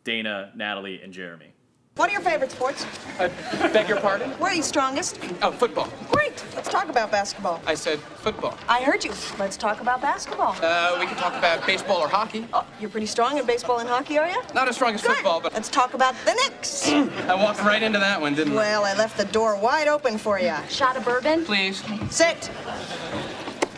Dana, 0.04 0.52
Natalie, 0.56 1.00
and 1.02 1.12
Jeremy. 1.12 1.52
What 1.96 2.10
are 2.10 2.12
your 2.12 2.20
favorite 2.20 2.50
sports? 2.50 2.84
I 3.18 3.28
beg 3.72 3.88
your 3.88 3.98
pardon? 4.00 4.28
Where 4.32 4.50
are 4.50 4.54
you 4.54 4.62
strongest? 4.62 5.18
Oh, 5.40 5.50
football. 5.50 5.88
Great. 6.10 6.44
Let's 6.54 6.68
talk 6.68 6.90
about 6.90 7.10
basketball. 7.10 7.62
I 7.66 7.74
said 7.74 7.98
football. 8.00 8.58
I 8.68 8.82
heard 8.82 9.02
you. 9.02 9.12
Let's 9.38 9.56
talk 9.56 9.80
about 9.80 10.02
basketball. 10.02 10.54
Uh, 10.60 10.98
we 11.00 11.06
can 11.06 11.16
talk 11.16 11.32
about 11.34 11.66
baseball 11.66 11.96
or 11.96 12.08
hockey. 12.08 12.46
Oh, 12.52 12.66
you're 12.78 12.90
pretty 12.90 13.06
strong 13.06 13.38
in 13.38 13.46
baseball 13.46 13.78
and 13.78 13.88
hockey, 13.88 14.18
are 14.18 14.28
you? 14.28 14.42
Not 14.54 14.68
as 14.68 14.74
strong 14.74 14.94
as 14.94 15.00
Good. 15.00 15.12
football, 15.16 15.40
but 15.40 15.54
Let's 15.54 15.70
talk 15.70 15.94
about 15.94 16.14
the 16.26 16.34
Knicks. 16.34 16.86
I 17.28 17.34
walked 17.34 17.60
right 17.60 17.82
into 17.82 17.98
that 17.98 18.20
one, 18.20 18.34
didn't 18.34 18.52
I? 18.52 18.56
well, 18.56 18.84
I 18.84 18.92
left 18.92 19.16
the 19.16 19.24
door 19.24 19.56
wide 19.58 19.88
open 19.88 20.18
for 20.18 20.38
you. 20.38 20.54
Shot 20.68 20.98
of 20.98 21.04
bourbon? 21.06 21.46
Please. 21.46 21.82
Sit. 22.10 22.50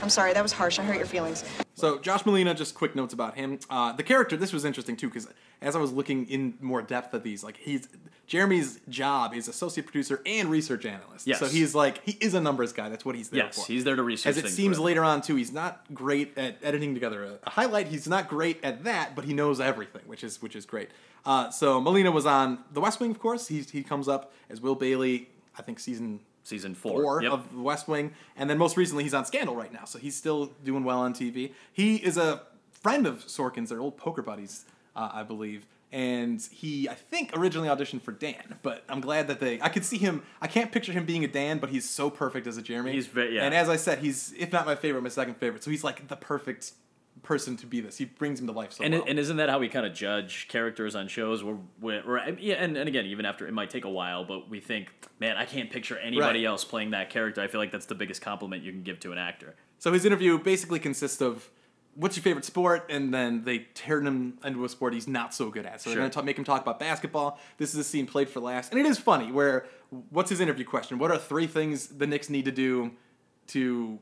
I'm 0.08 0.12
sorry, 0.12 0.32
that 0.32 0.42
was 0.42 0.52
harsh. 0.52 0.78
I 0.78 0.84
hurt 0.84 0.96
your 0.96 1.04
feelings. 1.04 1.44
So 1.74 1.98
Josh 1.98 2.22
Malina, 2.22 2.56
just 2.56 2.74
quick 2.74 2.96
notes 2.96 3.12
about 3.12 3.36
him. 3.36 3.58
Uh, 3.68 3.92
the 3.92 4.02
character, 4.02 4.38
this 4.38 4.54
was 4.54 4.64
interesting 4.64 4.96
too, 4.96 5.08
because 5.08 5.28
as 5.60 5.76
I 5.76 5.78
was 5.80 5.92
looking 5.92 6.24
in 6.30 6.54
more 6.62 6.80
depth 6.80 7.12
at 7.12 7.22
these, 7.22 7.44
like 7.44 7.58
he's 7.58 7.90
Jeremy's 8.26 8.80
job 8.88 9.34
is 9.34 9.48
associate 9.48 9.84
producer 9.84 10.22
and 10.24 10.50
research 10.50 10.86
analyst. 10.86 11.26
Yes. 11.26 11.40
So 11.40 11.46
he's 11.46 11.74
like 11.74 12.02
he 12.06 12.12
is 12.22 12.32
a 12.32 12.40
numbers 12.40 12.72
guy. 12.72 12.88
That's 12.88 13.04
what 13.04 13.16
he's 13.16 13.28
there 13.28 13.44
Yes, 13.44 13.56
for. 13.56 13.70
he's 13.70 13.84
there 13.84 13.96
to 13.96 14.02
research 14.02 14.30
As 14.30 14.38
it 14.38 14.48
seems 14.48 14.78
later 14.78 15.04
on 15.04 15.20
too, 15.20 15.36
he's 15.36 15.52
not 15.52 15.84
great 15.92 16.38
at 16.38 16.56
editing 16.62 16.94
together 16.94 17.24
a, 17.24 17.38
a 17.46 17.50
highlight. 17.50 17.88
He's 17.88 18.08
not 18.08 18.30
great 18.30 18.64
at 18.64 18.84
that, 18.84 19.14
but 19.14 19.26
he 19.26 19.34
knows 19.34 19.60
everything, 19.60 20.04
which 20.06 20.24
is 20.24 20.40
which 20.40 20.56
is 20.56 20.64
great. 20.64 20.88
Uh, 21.26 21.50
so 21.50 21.82
Malina 21.82 22.10
was 22.14 22.24
on 22.24 22.60
The 22.72 22.80
West 22.80 22.98
Wing, 22.98 23.10
of 23.10 23.18
course. 23.18 23.48
He 23.48 23.60
he 23.60 23.82
comes 23.82 24.08
up 24.08 24.32
as 24.48 24.58
Will 24.62 24.74
Bailey. 24.74 25.28
I 25.58 25.60
think 25.60 25.80
season 25.80 26.20
Season 26.48 26.74
four. 26.74 27.02
four 27.02 27.22
Yep. 27.22 27.32
of 27.32 27.52
The 27.54 27.60
West 27.62 27.88
Wing, 27.88 28.12
and 28.36 28.48
then 28.48 28.56
most 28.58 28.76
recently 28.76 29.04
he's 29.04 29.14
on 29.14 29.24
Scandal 29.24 29.54
right 29.54 29.72
now, 29.72 29.84
so 29.84 29.98
he's 29.98 30.16
still 30.16 30.52
doing 30.64 30.82
well 30.82 30.98
on 31.00 31.12
TV. 31.12 31.52
He 31.72 31.96
is 31.96 32.16
a 32.16 32.42
friend 32.72 33.06
of 33.06 33.26
Sorkin's, 33.26 33.68
they're 33.70 33.80
old 33.80 33.96
poker 33.96 34.22
buddies, 34.22 34.64
uh, 34.96 35.10
I 35.12 35.22
believe, 35.24 35.66
and 35.92 36.40
he 36.50 36.88
I 36.88 36.94
think 36.94 37.36
originally 37.36 37.68
auditioned 37.68 38.02
for 38.02 38.12
Dan, 38.12 38.56
but 38.62 38.84
I'm 38.88 39.00
glad 39.00 39.28
that 39.28 39.40
they. 39.40 39.60
I 39.60 39.68
could 39.68 39.84
see 39.84 39.98
him. 39.98 40.22
I 40.40 40.46
can't 40.46 40.70
picture 40.72 40.92
him 40.92 41.04
being 41.04 41.24
a 41.24 41.28
Dan, 41.28 41.58
but 41.58 41.70
he's 41.70 41.88
so 41.88 42.10
perfect 42.10 42.46
as 42.46 42.56
a 42.56 42.62
Jeremy. 42.62 42.92
He's 42.92 43.06
ve- 43.06 43.34
yeah. 43.34 43.44
And 43.44 43.54
as 43.54 43.68
I 43.68 43.76
said, 43.76 43.98
he's 44.00 44.32
if 44.38 44.52
not 44.52 44.64
my 44.66 44.74
favorite, 44.74 45.02
my 45.02 45.08
second 45.08 45.34
favorite. 45.38 45.62
So 45.64 45.70
he's 45.70 45.84
like 45.84 46.08
the 46.08 46.16
perfect 46.16 46.72
person 47.22 47.56
to 47.58 47.66
be 47.66 47.80
this. 47.80 47.96
He 47.98 48.04
brings 48.04 48.40
him 48.40 48.46
to 48.46 48.52
life 48.52 48.72
so 48.72 48.84
and, 48.84 48.94
well. 48.94 49.04
and 49.06 49.18
isn't 49.18 49.36
that 49.38 49.48
how 49.48 49.58
we 49.58 49.68
kind 49.68 49.84
of 49.86 49.92
judge 49.94 50.48
characters 50.48 50.94
on 50.94 51.08
shows? 51.08 51.42
Where, 51.44 51.56
where, 51.80 52.02
where 52.02 52.30
yeah, 52.38 52.54
and, 52.54 52.76
and 52.76 52.88
again, 52.88 53.06
even 53.06 53.24
after 53.26 53.46
it 53.46 53.52
might 53.52 53.70
take 53.70 53.84
a 53.84 53.90
while, 53.90 54.24
but 54.24 54.48
we 54.48 54.60
think, 54.60 54.88
man, 55.20 55.36
I 55.36 55.44
can't 55.44 55.70
picture 55.70 55.98
anybody 55.98 56.40
Right. 56.44 56.50
else 56.50 56.64
playing 56.64 56.90
that 56.92 57.10
character. 57.10 57.40
I 57.40 57.48
feel 57.48 57.60
like 57.60 57.72
that's 57.72 57.86
the 57.86 57.94
biggest 57.94 58.20
compliment 58.22 58.62
you 58.62 58.72
can 58.72 58.82
give 58.82 59.00
to 59.00 59.12
an 59.12 59.18
actor. 59.18 59.54
So 59.78 59.92
his 59.92 60.04
interview 60.04 60.38
basically 60.38 60.78
consists 60.78 61.20
of 61.20 61.50
what's 61.94 62.16
your 62.16 62.22
favorite 62.22 62.44
sport, 62.44 62.86
and 62.90 63.12
then 63.12 63.42
they 63.44 63.58
turn 63.74 64.06
him 64.06 64.38
into 64.44 64.64
a 64.64 64.68
sport 64.68 64.94
he's 64.94 65.08
not 65.08 65.34
so 65.34 65.50
good 65.50 65.66
at. 65.66 65.80
So 65.80 65.90
Sure. 65.90 65.94
they're 65.94 66.02
going 66.02 66.10
to 66.12 66.22
make 66.22 66.38
him 66.38 66.44
talk 66.44 66.62
about 66.62 66.78
basketball. 66.78 67.40
This 67.56 67.74
is 67.74 67.80
a 67.80 67.84
scene 67.84 68.06
played 68.06 68.28
for 68.28 68.38
laughs, 68.40 68.68
and 68.70 68.78
it 68.78 68.86
is 68.86 68.98
funny. 68.98 69.32
Where 69.32 69.66
what's 70.10 70.30
his 70.30 70.38
interview 70.40 70.64
question? 70.64 70.98
What 70.98 71.10
are 71.10 71.18
three 71.18 71.46
things 71.48 71.88
the 71.88 72.06
Knicks 72.06 72.30
need 72.30 72.44
to 72.44 72.52
do 72.52 72.92
to 73.48 73.98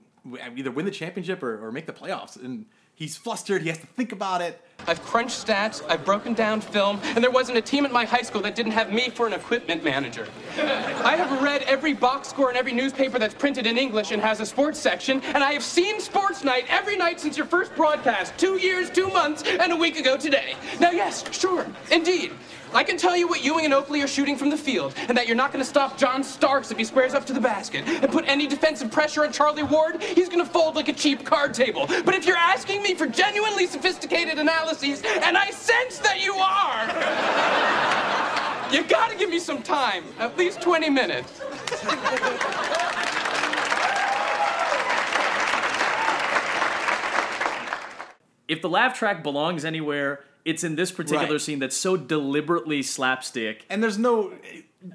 either 0.56 0.70
win 0.70 0.84
the 0.84 0.90
championship 0.90 1.42
or, 1.42 1.64
or 1.64 1.72
make 1.72 1.86
the 1.86 1.92
playoffs? 1.92 2.36
And 2.36 2.66
he's 2.96 3.16
flustered. 3.16 3.62
He 3.62 3.68
has 3.68 3.78
to 3.78 3.86
think 3.86 4.10
about 4.10 4.42
it. 4.42 4.60
I've 4.88 5.02
crunched 5.02 5.44
stats, 5.44 5.82
I've 5.88 6.04
broken 6.04 6.32
down 6.32 6.60
film, 6.60 7.00
and 7.02 7.18
there 7.22 7.30
wasn't 7.30 7.58
a 7.58 7.62
team 7.62 7.84
at 7.84 7.92
my 7.92 8.04
high 8.04 8.22
school 8.22 8.40
that 8.42 8.54
didn't 8.54 8.72
have 8.72 8.92
me 8.92 9.10
for 9.10 9.26
an 9.26 9.32
equipment 9.32 9.82
manager. 9.82 10.28
I 10.58 11.16
have 11.16 11.42
read 11.42 11.62
every 11.62 11.92
box 11.92 12.28
score 12.28 12.50
in 12.50 12.56
every 12.56 12.72
newspaper 12.72 13.18
that's 13.18 13.34
printed 13.34 13.66
in 13.66 13.78
English 13.78 14.12
and 14.12 14.22
has 14.22 14.38
a 14.40 14.46
sports 14.46 14.78
section, 14.78 15.20
and 15.34 15.42
I 15.42 15.52
have 15.54 15.64
seen 15.64 16.00
Sports 16.00 16.44
Night 16.44 16.66
every 16.68 16.96
night 16.96 17.20
since 17.20 17.36
your 17.36 17.46
first 17.46 17.74
broadcast, 17.74 18.38
two 18.38 18.58
years, 18.58 18.88
two 18.88 19.08
months, 19.08 19.42
and 19.42 19.72
a 19.72 19.76
week 19.76 19.98
ago 19.98 20.16
today. 20.16 20.54
Now, 20.78 20.92
yes, 20.92 21.24
sure, 21.36 21.66
indeed. 21.90 22.32
I 22.72 22.82
can 22.84 22.98
tell 22.98 23.16
you 23.16 23.28
what 23.28 23.44
Ewing 23.44 23.64
and 23.64 23.72
Oakley 23.72 24.02
are 24.02 24.08
shooting 24.08 24.36
from 24.36 24.50
the 24.50 24.56
field, 24.56 24.94
and 25.08 25.16
that 25.16 25.26
you're 25.26 25.36
not 25.36 25.52
going 25.52 25.64
to 25.64 25.68
stop 25.68 25.96
John 25.96 26.22
Starks 26.22 26.70
if 26.70 26.76
he 26.76 26.84
squares 26.84 27.14
up 27.14 27.24
to 27.26 27.32
the 27.32 27.40
basket. 27.40 27.84
And 27.86 28.10
put 28.10 28.28
any 28.28 28.46
defensive 28.46 28.90
pressure 28.90 29.24
on 29.24 29.32
Charlie 29.32 29.62
Ward, 29.62 30.02
he's 30.02 30.28
going 30.28 30.44
to 30.44 30.50
fold 30.50 30.74
like 30.74 30.88
a 30.88 30.92
cheap 30.92 31.24
card 31.24 31.54
table. 31.54 31.86
But 31.86 32.14
if 32.14 32.26
you're 32.26 32.36
asking 32.36 32.82
me 32.82 32.94
for 32.94 33.06
genuinely 33.06 33.66
sophisticated 33.66 34.38
analyses, 34.66 35.02
and 35.22 35.36
I 35.38 35.50
sense 35.50 35.98
that 35.98 36.22
you 36.22 36.34
are, 36.34 36.86
you 38.74 38.84
got 38.88 39.10
to 39.10 39.16
give 39.16 39.30
me 39.30 39.38
some 39.38 39.62
time, 39.62 40.04
at 40.18 40.36
least 40.36 40.60
20 40.60 40.90
minutes. 40.90 41.40
If 48.48 48.62
the 48.62 48.68
laugh 48.68 48.96
track 48.96 49.24
belongs 49.24 49.64
anywhere, 49.64 50.20
it's 50.44 50.62
in 50.62 50.76
this 50.76 50.92
particular 50.92 51.32
Right. 51.32 51.40
scene 51.40 51.58
that's 51.58 51.76
so 51.76 51.96
deliberately 51.96 52.80
slapstick. 52.82 53.64
And 53.68 53.82
there's 53.82 53.98
no. 53.98 54.32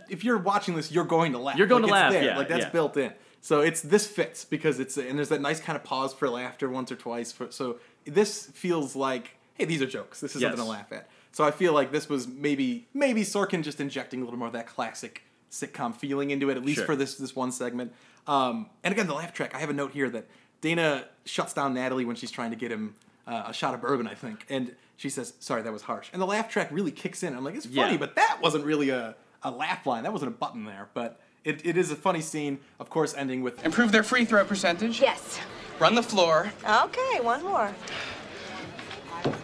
If 0.09 0.23
you're 0.23 0.37
watching 0.37 0.75
this, 0.75 0.89
you're 0.89 1.03
going 1.03 1.33
to 1.33 1.37
laugh. 1.37 1.57
You're 1.57 1.67
going 1.67 1.83
Like, 1.83 1.89
to 1.91 1.95
it's 1.95 2.01
laugh, 2.01 2.11
there. 2.13 2.23
yeah, 2.23 2.37
Like 2.37 2.47
that's 2.47 2.63
yeah. 2.65 2.69
built 2.69 2.95
in. 2.95 3.11
So 3.41 3.59
it's 3.59 3.81
this 3.81 4.07
fits 4.07 4.45
because 4.45 4.79
it's 4.79 4.95
and 4.95 5.17
there's 5.17 5.29
that 5.29 5.41
nice 5.41 5.59
kind 5.59 5.75
of 5.75 5.83
pause 5.83 6.13
for 6.13 6.29
laughter 6.29 6.69
once 6.69 6.91
or 6.93 6.95
twice. 6.95 7.33
For, 7.33 7.51
so 7.51 7.77
this 8.05 8.45
feels 8.53 8.95
like 8.95 9.35
hey, 9.55 9.65
these 9.65 9.81
are 9.81 9.85
jokes. 9.87 10.19
This 10.19 10.35
is 10.35 10.41
something 10.41 10.57
to 10.59 10.63
laugh 10.65 10.91
at. 10.91 11.07
So 11.31 11.43
I 11.43 11.51
feel 11.51 11.73
like 11.73 11.91
this 11.91 12.09
was 12.09 12.27
maybe 12.27 12.87
maybe 12.93 13.21
Sorkin 13.23 13.63
just 13.63 13.79
injecting 13.79 14.21
a 14.21 14.25
little 14.25 14.37
more 14.39 14.47
of 14.47 14.53
that 14.53 14.67
classic 14.67 15.23
sitcom 15.49 15.95
feeling 15.95 16.31
into 16.31 16.49
it, 16.49 16.57
at 16.57 16.63
least 16.65 16.77
Sure. 16.79 16.85
for 16.85 16.95
this 16.95 17.15
this 17.15 17.35
one 17.35 17.51
segment. 17.51 17.93
Um, 18.27 18.69
and 18.83 18.91
again, 18.93 19.07
the 19.07 19.13
laugh 19.13 19.33
track. 19.33 19.55
I 19.55 19.59
have 19.59 19.69
a 19.69 19.73
note 19.73 19.91
here 19.91 20.09
that 20.09 20.27
Dana 20.61 21.05
shuts 21.25 21.53
down 21.53 21.73
Natalie 21.73 22.05
when 22.05 22.15
she's 22.15 22.31
trying 22.31 22.51
to 22.51 22.55
get 22.57 22.71
him 22.71 22.95
uh, 23.27 23.43
a 23.47 23.53
shot 23.53 23.73
of 23.73 23.81
bourbon, 23.81 24.07
I 24.07 24.13
think, 24.13 24.45
and 24.49 24.75
she 24.97 25.09
says, 25.09 25.33
"Sorry, 25.39 25.61
that 25.61 25.71
was 25.73 25.83
harsh." 25.83 26.09
And 26.13 26.21
the 26.21 26.25
laugh 26.25 26.49
track 26.49 26.69
really 26.71 26.91
kicks 26.91 27.23
in. 27.23 27.35
I'm 27.35 27.43
like, 27.43 27.55
it's 27.55 27.65
funny, 27.65 27.93
Yeah. 27.93 27.97
but 27.97 28.15
that 28.15 28.39
wasn't 28.41 28.65
really 28.65 28.89
a, 28.89 29.15
a 29.43 29.51
laugh 29.51 29.85
line. 29.87 30.03
That 30.03 30.11
wasn't 30.13 30.29
a 30.33 30.35
button 30.37 30.65
there, 30.65 30.89
but 30.93 31.19
it, 31.43 31.65
it 31.65 31.77
is 31.77 31.91
a 31.91 31.95
funny 31.95 32.21
scene. 32.21 32.59
Of 32.79 32.89
course, 32.89 33.13
ending 33.15 33.41
with 33.41 33.63
Improve 33.65 33.91
their 33.91 34.03
free 34.03 34.25
throw 34.25 34.43
percentage. 34.45 34.99
Yes. 35.01 35.39
Run 35.79 35.95
the 35.95 36.03
floor. 36.03 36.51
Okay, 36.67 37.19
one 37.21 37.43
more. 37.43 37.73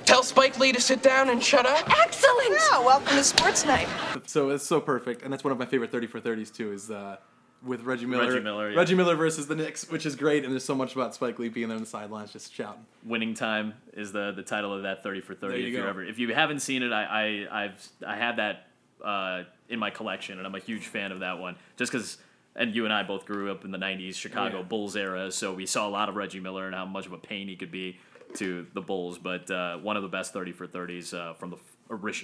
Tell 0.05 0.23
Spike 0.23 0.57
Lee 0.59 0.71
to 0.71 0.81
sit 0.81 1.01
down 1.01 1.29
and 1.29 1.43
shut 1.43 1.65
up. 1.65 1.87
Excellent! 1.99 2.57
Yeah, 2.71 2.79
welcome 2.79 3.15
to 3.15 3.23
Sports 3.23 3.65
Night. 3.65 3.87
so 4.25 4.49
it's 4.49 4.65
so 4.65 4.79
perfect, 4.79 5.21
and 5.23 5.31
that's 5.31 5.43
one 5.43 5.51
of 5.51 5.59
my 5.59 5.65
favorite 5.65 5.91
thirty 5.91 6.07
for 6.07 6.19
thirties 6.19 6.49
too. 6.49 6.71
Is 6.71 6.89
uh, 6.89 7.17
with 7.63 7.81
Reggie 7.83 8.05
Miller, 8.05 8.27
Reggie 8.29 8.39
Miller, 8.43 8.71
yeah. 8.71 8.77
Reggie 8.77 8.95
Miller 8.95 9.15
versus 9.15 9.47
the 9.47 9.55
Knicks, 9.55 9.89
which 9.89 10.05
is 10.05 10.15
great, 10.15 10.43
and 10.43 10.53
there's 10.53 10.63
so 10.65 10.75
much 10.75 10.93
about 10.95 11.13
Spike 11.13 11.37
Lee 11.39 11.49
being 11.49 11.67
there 11.67 11.75
on 11.75 11.83
the 11.83 11.89
sidelines 11.89 12.31
just 12.31 12.53
shouting. 12.53 12.85
Winning 13.05 13.33
time 13.33 13.73
is 13.93 14.11
the 14.11 14.31
the 14.31 14.43
title 14.43 14.73
of 14.73 14.83
that 14.83 15.03
thirty 15.03 15.21
for 15.21 15.35
thirty. 15.35 15.53
There 15.53 15.59
you 15.61 15.67
if 15.67 15.73
you're 15.73 15.83
go. 15.83 15.89
ever 15.89 16.03
if 16.03 16.17
you 16.19 16.33
haven't 16.33 16.59
seen 16.61 16.83
it, 16.83 16.91
I, 16.91 17.03
I 17.49 17.63
I've 17.65 17.87
I 18.05 18.15
had 18.15 18.37
that 18.37 18.67
uh, 19.03 19.43
in 19.69 19.77
my 19.79 19.89
collection, 19.91 20.37
and 20.37 20.47
I'm 20.47 20.55
a 20.55 20.59
huge 20.59 20.87
fan 20.87 21.11
of 21.11 21.19
that 21.19 21.37
one. 21.39 21.55
Just 21.75 21.91
because, 21.91 22.17
and 22.55 22.73
you 22.73 22.85
and 22.85 22.93
I 22.93 23.03
both 23.03 23.25
grew 23.25 23.51
up 23.51 23.65
in 23.65 23.71
the 23.71 23.77
'90s 23.77 24.15
Chicago 24.15 24.57
Yeah. 24.59 24.63
Bulls 24.63 24.95
era, 24.95 25.31
so 25.31 25.53
we 25.53 25.65
saw 25.65 25.87
a 25.87 25.91
lot 25.91 26.07
of 26.09 26.15
Reggie 26.15 26.39
Miller 26.39 26.65
and 26.65 26.73
how 26.73 26.85
much 26.85 27.05
of 27.05 27.11
a 27.13 27.17
pain 27.17 27.47
he 27.49 27.55
could 27.55 27.71
be 27.71 27.99
to 28.35 28.67
the 28.73 28.81
Bulls. 28.81 29.17
But 29.17 29.49
uh, 29.51 29.77
one 29.77 29.97
of 29.97 30.03
the 30.03 30.09
best 30.09 30.33
thirty 30.33 30.51
for 30.51 30.67
thirties 30.67 31.13
uh, 31.13 31.33
from 31.33 31.51
the 31.51 31.57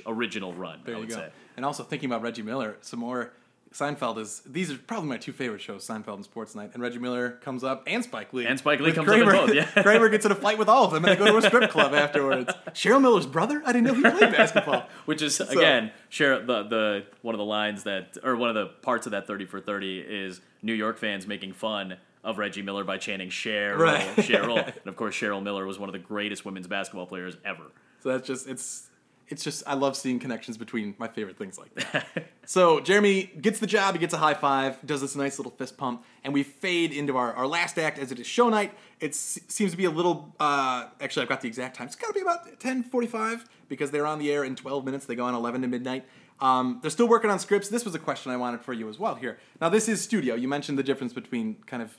original 0.08 0.54
run. 0.54 0.82
There 0.86 0.96
I 0.96 0.98
you 1.00 1.02
would 1.06 1.10
go. 1.10 1.16
say. 1.16 1.30
And 1.58 1.66
also 1.66 1.84
thinking 1.84 2.10
about 2.10 2.22
Reggie 2.22 2.42
Miller, 2.42 2.78
some 2.82 3.00
more. 3.00 3.34
Seinfeld 3.74 4.20
is 4.20 4.44
these 4.46 4.70
are 4.72 4.78
probably 4.78 5.10
my 5.10 5.18
two 5.18 5.32
favorite 5.34 5.60
shows, 5.60 5.88
Seinfeld 5.88 6.14
and 6.14 6.24
Sports 6.24 6.54
Night. 6.54 6.70
And 6.76 6.84
Reggie 6.84 7.00
Miller 7.00 7.32
comes 7.42 7.64
up, 7.64 7.82
and 7.88 8.04
Spike 8.04 8.32
Lee, 8.32 8.46
And 8.46 8.60
Spike 8.60 8.80
Lee 8.80 8.92
comes 8.92 9.10
up 9.10 9.16
in 9.18 9.24
Kramer. 9.26 9.48
both, 9.48 9.56
yeah. 9.56 9.66
Kramer 9.82 10.10
gets 10.10 10.28
in 10.28 10.32
a 10.32 10.36
fight 10.36 10.60
with 10.60 10.70
all 10.70 10.86
of 10.86 10.92
them, 10.92 11.04
and 11.04 11.12
they 11.12 11.16
go 11.18 11.32
to 11.32 11.38
a 11.38 11.42
strip 11.50 11.72
club 11.72 11.92
afterwards. 11.96 12.54
Cheryl 12.74 13.02
Miller's 13.02 13.26
brother? 13.26 13.64
I 13.66 13.72
didn't 13.74 13.86
know 13.88 13.96
he 13.96 14.02
played 14.02 14.32
basketball. 14.32 14.86
Which 15.06 15.24
is 15.24 15.40
again, 15.40 15.92
share 16.10 16.40
the 16.46 16.62
the 16.62 17.06
one 17.24 17.34
of 17.34 17.40
the 17.40 17.46
lines 17.46 17.82
that 17.86 18.16
or 18.24 18.36
one 18.36 18.50
of 18.50 18.54
the 18.56 18.68
parts 18.68 19.08
of 19.08 19.12
that 19.14 19.26
thirty 19.26 19.46
for 19.46 19.60
thirty 19.60 20.00
is 20.02 20.40
New 20.62 20.74
York 20.74 21.00
fans 21.00 21.26
making 21.26 21.54
fun 21.54 21.96
of 22.24 22.38
Reggie 22.38 22.62
Miller 22.62 22.84
by 22.84 22.98
chanting 22.98 23.30
Cheryl, 23.30 23.78
Right. 23.80 24.02
Cheryl, 24.18 24.66
and 24.66 24.88
of 24.88 24.96
course 24.96 25.16
Cheryl 25.16 25.42
Miller 25.44 25.66
was 25.66 25.78
one 25.80 25.90
of 25.90 25.94
the 25.94 26.00
greatest 26.00 26.46
women's 26.46 26.68
basketball 26.68 27.06
players 27.06 27.36
ever. 27.46 27.64
So 28.02 28.10
that's 28.10 28.28
just 28.28 28.48
it's 28.48 28.90
it's 29.30 29.44
just 29.44 29.64
I 29.66 29.74
love 29.76 29.96
seeing 29.96 30.20
connections 30.20 30.58
between 30.58 30.96
my 30.98 31.08
favorite 31.08 31.38
things 31.38 31.58
like 31.58 31.74
that. 31.92 32.28
so 32.46 32.80
Jeremy 32.82 33.24
gets 33.42 33.60
the 33.60 33.68
job, 33.68 33.96
he 33.96 34.00
gets 34.00 34.14
a 34.14 34.18
high 34.18 34.34
five, 34.34 34.78
does 34.86 35.02
this 35.02 35.16
nice 35.16 35.40
little 35.40 35.52
fist 35.52 35.78
pump, 35.78 36.04
and 36.24 36.34
we 36.34 36.44
fade 36.44 36.92
into 36.92 37.16
our, 37.18 37.34
our 37.34 37.48
last 37.48 37.80
act 37.80 37.98
as 37.98 38.12
it 38.12 38.20
is 38.20 38.28
show 38.28 38.50
night. 38.50 38.74
It 39.00 39.12
s- 39.12 39.40
seems 39.48 39.72
to 39.72 39.78
be 39.78 39.86
a 39.86 39.90
little 39.92 40.34
uh, 40.40 40.88
actually 41.02 41.24
I've 41.24 41.30
got 41.30 41.42
the 41.42 41.48
exact 41.48 41.78
time. 41.78 41.88
It's 41.88 41.96
got 41.96 42.08
to 42.08 42.14
be 42.14 42.22
about 42.22 42.60
10:45 42.60 43.46
because 43.70 43.92
they're 43.92 44.06
on 44.06 44.20
the 44.20 44.32
air 44.32 44.44
in 44.44 44.56
12 44.56 44.86
minutes. 44.86 45.06
They 45.06 45.16
go 45.16 45.24
on 45.26 45.34
11 45.36 45.62
to 45.62 45.68
midnight. 45.68 46.06
Um, 46.44 46.80
they're 46.82 46.92
still 46.92 47.08
working 47.08 47.30
on 47.30 47.40
scripts. 47.40 47.70
This 47.70 47.86
was 47.86 47.96
a 47.96 48.00
question 48.00 48.32
I 48.32 48.38
wanted 48.38 48.62
for 48.62 48.74
you 48.74 48.90
as 48.90 49.00
well 49.00 49.16
here. 49.16 49.40
Now 49.62 49.70
this 49.70 49.88
is 49.88 50.02
studio. 50.02 50.36
You 50.36 50.48
mentioned 50.50 50.78
the 50.78 50.84
difference 50.84 51.14
between 51.14 51.56
kind 51.66 51.82
of 51.82 51.98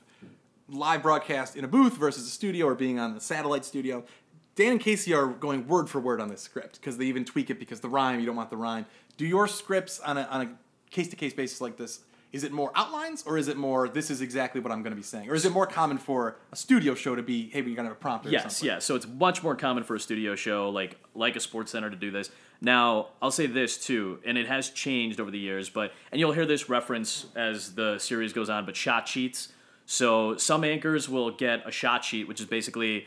live 0.68 1.02
broadcast 1.02 1.56
in 1.56 1.64
a 1.64 1.68
booth 1.68 1.94
versus 1.96 2.26
a 2.26 2.30
studio 2.30 2.66
or 2.66 2.74
being 2.74 2.98
on 2.98 3.16
a 3.16 3.20
satellite 3.20 3.64
studio. 3.64 4.04
Dan 4.54 4.72
and 4.72 4.80
Casey 4.80 5.12
are 5.14 5.26
going 5.26 5.66
word 5.66 5.88
for 5.88 5.98
word 6.00 6.20
on 6.20 6.28
this 6.28 6.42
script 6.42 6.78
because 6.80 6.98
they 6.98 7.06
even 7.06 7.24
tweak 7.24 7.50
it 7.50 7.58
because 7.58 7.80
the 7.80 7.88
rhyme, 7.88 8.20
you 8.20 8.26
don't 8.26 8.36
want 8.36 8.50
the 8.50 8.56
rhyme. 8.56 8.86
Do 9.16 9.26
your 9.26 9.48
scripts 9.48 9.98
on 10.00 10.18
a, 10.18 10.22
on 10.24 10.42
a 10.42 10.48
case-to-case 10.90 11.32
basis 11.34 11.60
like 11.60 11.76
this, 11.76 12.00
is 12.32 12.44
it 12.44 12.52
more 12.52 12.70
outlines 12.74 13.22
or 13.26 13.38
is 13.38 13.48
it 13.48 13.56
more, 13.56 13.88
this 13.88 14.10
is 14.10 14.20
exactly 14.20 14.60
what 14.60 14.72
I'm 14.72 14.82
going 14.82 14.92
to 14.92 14.96
be 14.96 15.02
saying? 15.02 15.28
Or 15.30 15.34
is 15.34 15.44
it 15.44 15.50
more 15.52 15.66
common 15.66 15.98
for 15.98 16.36
a 16.52 16.56
studio 16.56 16.94
show 16.94 17.14
to 17.14 17.22
be, 17.22 17.48
hey, 17.48 17.62
we're 17.62 17.76
going 17.76 17.76
to 17.76 17.82
have 17.84 17.92
a 17.92 17.94
prompter 17.96 18.28
or 18.28 18.32
Yes, 18.32 18.42
something? 18.58 18.66
yeah. 18.66 18.78
So 18.80 18.94
it's 18.94 19.06
much 19.06 19.42
more 19.42 19.54
common 19.56 19.84
for 19.84 19.94
a 19.96 20.00
studio 20.00 20.34
show 20.34 20.68
like 20.70 20.96
like 21.14 21.36
a 21.36 21.40
Sports 21.40 21.72
Center 21.72 21.90
to 21.90 21.96
do 21.96 22.10
this. 22.10 22.30
Now, 22.60 23.08
I'll 23.20 23.30
say 23.30 23.46
this 23.46 23.76
too, 23.76 24.20
and 24.24 24.38
it 24.38 24.46
has 24.46 24.70
changed 24.70 25.20
over 25.20 25.30
the 25.30 25.38
years, 25.38 25.68
but 25.68 25.92
and 26.10 26.20
you'll 26.20 26.32
hear 26.32 26.46
this 26.46 26.68
reference 26.68 27.26
as 27.34 27.74
the 27.74 27.98
series 27.98 28.32
goes 28.32 28.48
on, 28.48 28.64
but 28.64 28.76
shot 28.76 29.06
sheets. 29.08 29.52
So 29.86 30.36
some 30.36 30.64
anchors 30.64 31.08
will 31.08 31.30
get 31.30 31.66
a 31.66 31.70
shot 31.70 32.04
sheet, 32.04 32.26
which 32.26 32.40
is 32.40 32.46
basically 32.46 33.06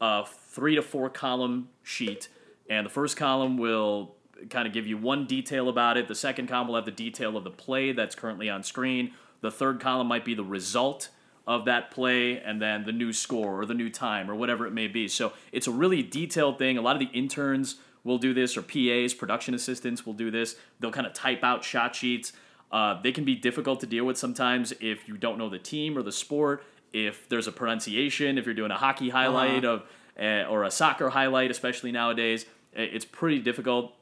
a 0.00 0.24
three 0.26 0.74
to 0.74 0.82
four 0.82 1.08
column 1.08 1.70
sheet, 1.82 2.28
and 2.68 2.84
the 2.84 2.90
first 2.90 3.16
column 3.16 3.56
will 3.56 4.14
kind 4.50 4.66
of 4.66 4.72
give 4.72 4.86
you 4.86 4.96
one 4.96 5.26
detail 5.26 5.68
about 5.68 5.96
it. 5.96 6.06
The 6.06 6.14
second 6.14 6.48
column 6.48 6.68
will 6.68 6.76
have 6.76 6.84
the 6.84 6.90
detail 6.90 7.36
of 7.36 7.44
the 7.44 7.50
play 7.50 7.92
that's 7.92 8.14
currently 8.14 8.48
on 8.48 8.62
screen. 8.62 9.12
The 9.40 9.50
third 9.50 9.80
column 9.80 10.06
might 10.06 10.24
be 10.24 10.34
the 10.34 10.44
result 10.44 11.08
of 11.46 11.64
that 11.64 11.90
play 11.90 12.38
and 12.38 12.60
then 12.60 12.84
the 12.84 12.92
new 12.92 13.12
score 13.12 13.60
or 13.60 13.64
the 13.64 13.74
new 13.74 13.88
time 13.88 14.30
or 14.30 14.34
whatever 14.34 14.66
it 14.66 14.72
may 14.72 14.86
be. 14.86 15.08
So 15.08 15.32
it's 15.50 15.66
a 15.66 15.70
really 15.72 16.02
detailed 16.02 16.58
thing. 16.58 16.76
A 16.76 16.82
lot 16.82 16.94
of 16.94 17.00
the 17.00 17.18
interns 17.18 17.76
will 18.04 18.18
do 18.18 18.32
this 18.34 18.56
or 18.56 18.62
PAs, 18.62 19.14
production 19.14 19.54
assistants 19.54 20.06
will 20.06 20.12
do 20.14 20.30
this. 20.30 20.56
They'll 20.80 20.90
kind 20.92 21.06
of 21.06 21.12
type 21.12 21.42
out 21.44 21.64
shot 21.64 21.94
sheets. 21.94 22.32
Uh, 22.70 23.00
they 23.02 23.12
can 23.12 23.24
be 23.24 23.34
difficult 23.34 23.80
to 23.80 23.86
deal 23.86 24.04
with 24.04 24.16
sometimes 24.18 24.72
if 24.80 25.08
you 25.08 25.16
don't 25.16 25.38
know 25.38 25.48
the 25.48 25.58
team 25.58 25.96
or 25.96 26.02
the 26.02 26.12
sport, 26.12 26.62
if 26.92 27.28
there's 27.28 27.46
a 27.46 27.52
pronunciation, 27.52 28.38
if 28.38 28.44
you're 28.46 28.54
doing 28.54 28.70
a 28.70 28.76
hockey 28.76 29.08
highlight 29.10 29.64
Uh-huh. 29.64 29.74
of 29.74 29.82
uh, 30.20 30.48
or 30.50 30.64
a 30.64 30.70
soccer 30.70 31.10
highlight, 31.10 31.50
especially 31.50 31.92
nowadays. 31.92 32.44
It's 32.74 33.04
pretty 33.04 33.38
difficult. 33.38 33.94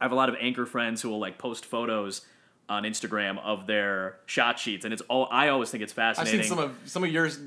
I 0.00 0.04
have 0.04 0.12
a 0.12 0.16
lot 0.16 0.28
of 0.28 0.36
anchor 0.40 0.66
friends 0.66 1.00
who 1.00 1.08
will 1.10 1.18
like 1.20 1.38
post 1.38 1.64
photos 1.64 2.22
on 2.68 2.82
Instagram 2.84 3.38
of 3.40 3.66
their 3.66 4.16
shot 4.26 4.58
sheets, 4.58 4.84
and 4.84 4.92
it's 4.92 5.02
all. 5.02 5.28
I 5.30 5.48
always 5.48 5.70
think 5.70 5.82
it's 5.82 5.92
fascinating. 5.92 6.40
I've 6.40 6.46
seen 6.46 6.56
some 6.56 6.58
of 6.64 6.76
some 6.84 7.04
of 7.04 7.10
yours 7.10 7.38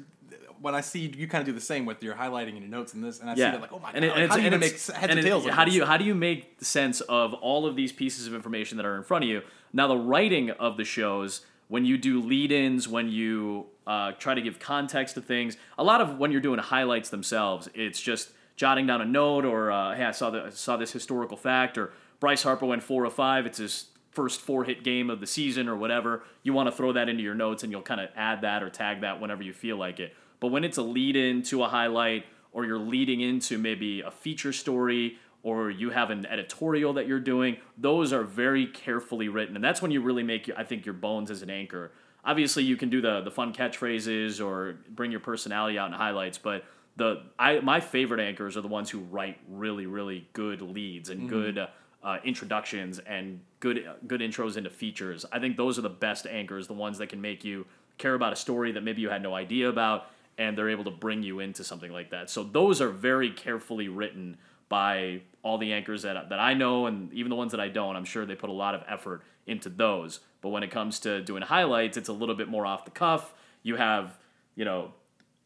when 0.61 0.75
I 0.75 0.81
see 0.81 1.11
you 1.15 1.27
kind 1.27 1.41
of 1.41 1.45
do 1.45 1.53
the 1.53 1.61
same 1.61 1.85
with 1.85 2.01
your 2.03 2.15
highlighting 2.15 2.49
and 2.49 2.59
your 2.59 2.69
notes 2.69 2.93
and 2.93 3.03
this, 3.03 3.19
and 3.19 3.29
I 3.29 3.35
see 3.35 3.41
it 3.43 3.61
like, 3.61 3.71
oh 3.73 3.79
my 3.79 3.91
and 3.93 4.03
it- 4.05 4.09
god, 4.09 4.17
and 4.19 4.29
how 4.31 4.37
do 4.37 4.41
you 4.43 4.47
and 4.51 4.59
make 4.59 4.71
heads 4.71 4.89
and 5.11 5.19
it- 5.19 5.23
tails? 5.23 5.45
of 5.45 5.51
How 5.53 5.65
do 5.65 5.71
you 5.71 5.85
how 5.85 5.97
do 5.97 6.03
you 6.05 6.15
make 6.15 6.57
sense 6.63 7.01
of 7.01 7.33
all 7.35 7.65
of 7.65 7.75
these 7.75 7.91
pieces 7.91 8.27
of 8.27 8.33
information 8.33 8.77
that 8.77 8.85
are 8.85 8.95
in 8.95 9.03
front 9.03 9.23
of 9.23 9.29
you? 9.29 9.41
Now, 9.73 9.87
the 9.87 9.97
writing 9.97 10.51
of 10.51 10.77
the 10.77 10.85
shows, 10.85 11.41
when 11.67 11.85
you 11.85 11.97
do 11.97 12.21
lead-ins, 12.21 12.87
when 12.87 13.09
you 13.09 13.65
uh, 13.85 14.13
try 14.13 14.33
to 14.33 14.41
give 14.41 14.59
context 14.59 15.15
to 15.15 15.21
things, 15.21 15.57
a 15.77 15.83
lot 15.83 16.01
of 16.01 16.17
when 16.17 16.31
you're 16.31 16.41
doing 16.41 16.59
highlights 16.59 17.09
themselves, 17.09 17.69
it's 17.73 18.01
just 18.01 18.31
jotting 18.55 18.87
down 18.87 19.01
a 19.01 19.05
note 19.05 19.45
or 19.45 19.71
uh, 19.71 19.93
hey, 19.95 20.05
I 20.05 20.11
saw 20.11 20.29
the, 20.29 20.43
I 20.45 20.49
saw 20.49 20.77
this 20.77 20.91
historical 20.91 21.37
fact 21.37 21.77
or 21.77 21.91
Bryce 22.19 22.41
Harper 22.43 22.65
went 22.65 22.81
four 22.83 23.05
or 23.05 23.11
five. 23.11 23.45
It's 23.45 23.59
his 23.59 23.85
first 24.11 24.41
four 24.41 24.63
hit 24.63 24.83
game 24.83 25.11
of 25.11 25.19
the 25.19 25.27
season 25.27 25.67
or 25.69 25.75
whatever. 25.75 26.23
You 26.41 26.53
want 26.53 26.67
to 26.67 26.71
throw 26.75 26.91
that 26.93 27.07
into 27.07 27.21
your 27.21 27.35
notes 27.35 27.61
and 27.61 27.71
you'll 27.71 27.83
kind 27.83 28.01
of 28.01 28.09
add 28.15 28.41
that 28.41 28.63
or 28.63 28.69
tag 28.71 29.01
that 29.01 29.21
whenever 29.21 29.43
you 29.43 29.53
feel 29.53 29.77
like 29.77 29.99
it. 29.99 30.15
But 30.39 30.47
when 30.47 30.63
it's 30.63 30.77
a 30.77 30.83
lead 30.83 31.15
in 31.15 31.41
to 31.43 31.63
a 31.63 31.67
highlight 31.67 32.25
or 32.51 32.65
you're 32.65 32.79
leading 32.79 33.21
into 33.21 33.57
maybe 33.57 34.01
a 34.01 34.11
feature 34.11 34.53
story 34.53 35.17
or 35.43 35.69
you 35.69 35.91
have 35.91 36.09
an 36.09 36.25
editorial 36.25 36.93
that 36.93 37.07
you're 37.07 37.19
doing, 37.19 37.57
those 37.77 38.11
are 38.11 38.23
very 38.23 38.67
carefully 38.67 39.29
written. 39.29 39.55
And 39.55 39.63
that's 39.63 39.81
when 39.81 39.91
you 39.91 40.01
really 40.01 40.23
make, 40.23 40.49
I 40.57 40.63
think, 40.63 40.85
your 40.85 40.93
bones 40.93 41.31
as 41.31 41.41
an 41.41 41.49
anchor. 41.49 41.91
Obviously, 42.25 42.63
you 42.63 42.75
can 42.75 42.89
do 42.89 42.99
the, 43.01 43.21
the 43.21 43.31
fun 43.31 43.53
catchphrases 43.53 44.43
or 44.43 44.79
bring 44.89 45.11
your 45.11 45.19
personality 45.21 45.77
out 45.79 45.87
in 45.87 45.93
highlights, 45.93 46.37
but 46.37 46.65
the 46.97 47.21
I 47.37 47.59
my 47.59 47.79
favorite 47.79 48.19
anchors 48.19 48.57
are 48.57 48.61
the 48.61 48.67
ones 48.67 48.89
who 48.89 48.99
write 48.99 49.37
really 49.47 49.85
really 49.85 50.27
good 50.33 50.61
leads 50.63 51.09
and 51.11 51.21
Mhm. 51.21 51.29
good 51.29 51.67
uh, 52.03 52.17
introductions 52.23 52.97
and 52.99 53.39
good 53.59 53.87
good 54.07 54.19
intros 54.19 54.57
into 54.57 54.71
features. 54.71 55.23
I 55.31 55.39
think 55.39 55.57
those 55.57 55.77
are 55.77 55.83
the 55.83 55.89
best 55.89 56.25
anchors, 56.25 56.65
the 56.67 56.73
ones 56.73 56.97
that 56.97 57.09
can 57.09 57.21
make 57.21 57.45
you 57.45 57.65
care 57.99 58.15
about 58.15 58.33
a 58.33 58.35
story 58.35 58.71
that 58.71 58.81
maybe 58.83 59.01
you 59.01 59.09
had 59.09 59.21
no 59.21 59.35
idea 59.35 59.69
about, 59.69 60.07
and 60.37 60.57
they're 60.57 60.69
able 60.69 60.83
to 60.85 60.91
bring 60.91 61.23
you 61.23 61.39
into 61.39 61.63
something 61.63 61.91
like 61.91 62.11
that. 62.11 62.29
So 62.29 62.43
those 62.43 62.79
are 62.81 62.89
very 62.89 63.31
carefully 63.31 63.87
written 63.87 64.37
by 64.69 65.21
all 65.43 65.57
the 65.57 65.71
anchors 65.73 66.01
that 66.03 66.29
that 66.29 66.39
I 66.39 66.53
know, 66.53 66.85
and 66.87 67.11
even 67.13 67.29
the 67.29 67.35
ones 67.35 67.51
that 67.51 67.61
I 67.61 67.69
don't. 67.69 67.95
I'm 67.95 68.05
sure 68.05 68.25
they 68.25 68.35
put 68.35 68.49
a 68.49 68.53
lot 68.53 68.75
of 68.75 68.83
effort 68.87 69.23
into 69.45 69.69
those. 69.69 70.19
But 70.41 70.49
when 70.49 70.61
it 70.63 70.69
comes 70.71 70.99
to 71.01 71.21
doing 71.21 71.41
highlights, 71.41 71.97
it's 71.97 72.09
a 72.09 72.13
little 72.13 72.35
bit 72.35 72.47
more 72.49 72.65
off 72.65 72.85
the 72.85 72.91
cuff. 72.91 73.33
You 73.63 73.75
have 73.77 74.17
you 74.55 74.65
know 74.65 74.93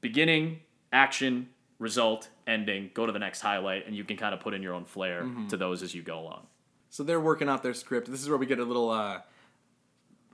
beginning, 0.01 0.59
action, 0.91 1.49
result, 1.79 2.29
ending, 2.47 2.89
go 2.93 3.05
to 3.05 3.11
the 3.11 3.19
next 3.19 3.41
highlight, 3.41 3.85
and 3.87 3.95
you 3.95 4.03
can 4.03 4.17
kind 4.17 4.33
of 4.33 4.39
put 4.39 4.53
in 4.53 4.61
your 4.63 4.73
own 4.73 4.85
flair 4.85 5.23
Mhm. 5.23 5.49
to 5.49 5.57
those 5.57 5.83
as 5.83 5.93
you 5.93 6.01
go 6.01 6.19
along. 6.19 6.47
So 6.89 7.03
they're 7.03 7.19
working 7.19 7.47
out 7.47 7.63
their 7.63 7.73
script. 7.73 8.09
This 8.11 8.21
is 8.21 8.27
where 8.29 8.37
we 8.37 8.45
get 8.45 8.59
a 8.59 8.65
little 8.65 8.89
uh, 8.89 9.21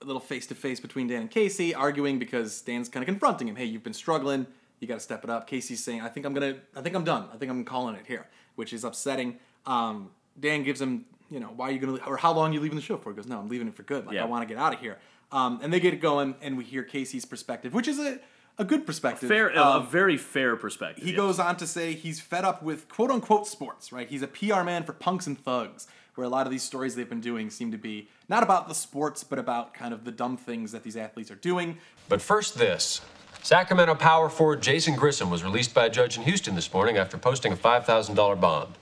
a 0.01 0.05
little 0.05 0.19
face 0.19 0.47
to 0.47 0.55
face 0.55 0.79
between 0.79 1.07
Dan 1.07 1.21
and 1.21 1.31
Casey, 1.31 1.73
arguing 1.73 2.19
because 2.19 2.61
Dan's 2.61 2.89
kind 2.89 3.03
of 3.03 3.07
confronting 3.07 3.47
him. 3.47 3.55
Hey, 3.55 3.65
you've 3.65 3.83
been 3.83 3.93
struggling. 3.93 4.45
You 4.79 4.87
got 4.87 4.95
to 4.95 4.99
step 4.99 5.23
it 5.23 5.29
up. 5.29 5.47
Casey's 5.47 5.83
saying, 5.83 6.01
"I 6.01 6.09
think 6.09 6.25
I'm 6.25 6.33
gonna. 6.33 6.57
I 6.75 6.81
think 6.81 6.95
I'm 6.95 7.03
done. 7.03 7.27
I 7.33 7.37
think 7.37 7.49
I'm 7.51 7.63
calling 7.65 7.95
it 7.95 8.05
here," 8.07 8.27
which 8.55 8.73
is 8.73 8.83
upsetting. 8.83 9.39
Um, 9.65 10.11
Dan 10.39 10.63
gives 10.63 10.79
him, 10.79 11.05
you 11.31 11.39
know, 11.39 11.47
why 11.47 11.69
are 11.69 11.71
you 11.71 11.79
gonna 11.79 11.97
or 12.05 12.17
how 12.17 12.31
long 12.33 12.51
are 12.51 12.53
you 12.53 12.59
leaving 12.59 12.75
the 12.75 12.81
show 12.83 12.97
for? 12.97 13.09
He 13.11 13.15
goes, 13.15 13.25
"No, 13.27 13.39
I'm 13.39 13.49
leaving 13.49 13.67
it 13.67 13.75
for 13.75 13.83
good. 13.83 14.05
Like 14.05 14.15
Yeah. 14.15 14.23
I 14.23 14.27
want 14.27 14.47
to 14.47 14.53
get 14.53 14.61
out 14.61 14.73
of 14.73 14.79
here." 14.79 14.97
Um, 15.31 15.59
and 15.63 15.73
they 15.73 15.79
get 15.79 15.93
it 15.93 15.99
going, 16.01 16.35
and 16.41 16.57
we 16.57 16.63
hear 16.63 16.83
Casey's 16.83 17.25
perspective, 17.25 17.73
which 17.73 17.87
is 17.87 17.97
a 17.99 18.19
a 18.59 18.63
good 18.65 18.85
perspective. 18.87 19.27
Fair, 19.29 19.49
a 19.49 19.61
Um, 19.61 19.87
very 19.87 20.17
fair 20.17 20.55
perspective. 20.55 21.03
he 21.03 21.11
yes. 21.11 21.17
goes 21.17 21.39
on 21.39 21.57
to 21.57 21.67
say 21.67 21.93
he's 21.93 22.19
fed 22.19 22.43
up 22.43 22.63
with 22.63 22.87
quote 22.89 23.11
unquote 23.11 23.47
sports, 23.47 23.91
right? 23.91 24.07
He's 24.09 24.21
a 24.23 24.27
PR 24.27 24.63
man 24.63 24.83
for 24.83 24.93
punks 24.93 25.27
and 25.27 25.39
thugs, 25.39 25.87
where 26.17 26.25
a 26.25 26.29
lot 26.29 26.47
of 26.47 26.51
these 26.51 26.63
stories 26.63 26.95
they've 26.95 27.07
been 27.07 27.21
doing 27.21 27.49
seem 27.49 27.71
to 27.71 27.77
be 27.77 28.09
not 28.27 28.41
about 28.43 28.67
the 28.67 28.73
sports, 28.73 29.23
but 29.23 29.37
about 29.37 29.73
kind 29.73 29.93
of 29.93 30.03
the 30.03 30.11
dumb 30.11 30.35
things 30.35 30.71
that 30.71 30.83
these 30.83 30.97
athletes 30.97 31.29
are 31.29 31.35
doing. 31.35 31.77
But 32.09 32.21
first, 32.21 32.57
this. 32.57 33.01
Sacramento 33.43 33.95
power 33.95 34.27
forward 34.27 34.61
Jason 34.61 34.95
Grissom 34.95 35.29
was 35.29 35.43
released 35.43 35.73
by 35.73 35.85
a 35.85 35.89
judge 35.89 36.17
in 36.17 36.23
Houston 36.23 36.55
this 36.55 36.73
morning 36.73 36.97
after 36.97 37.17
posting 37.17 37.53
a 37.53 37.55
$5,000 37.55 38.41
bond. 38.41 38.73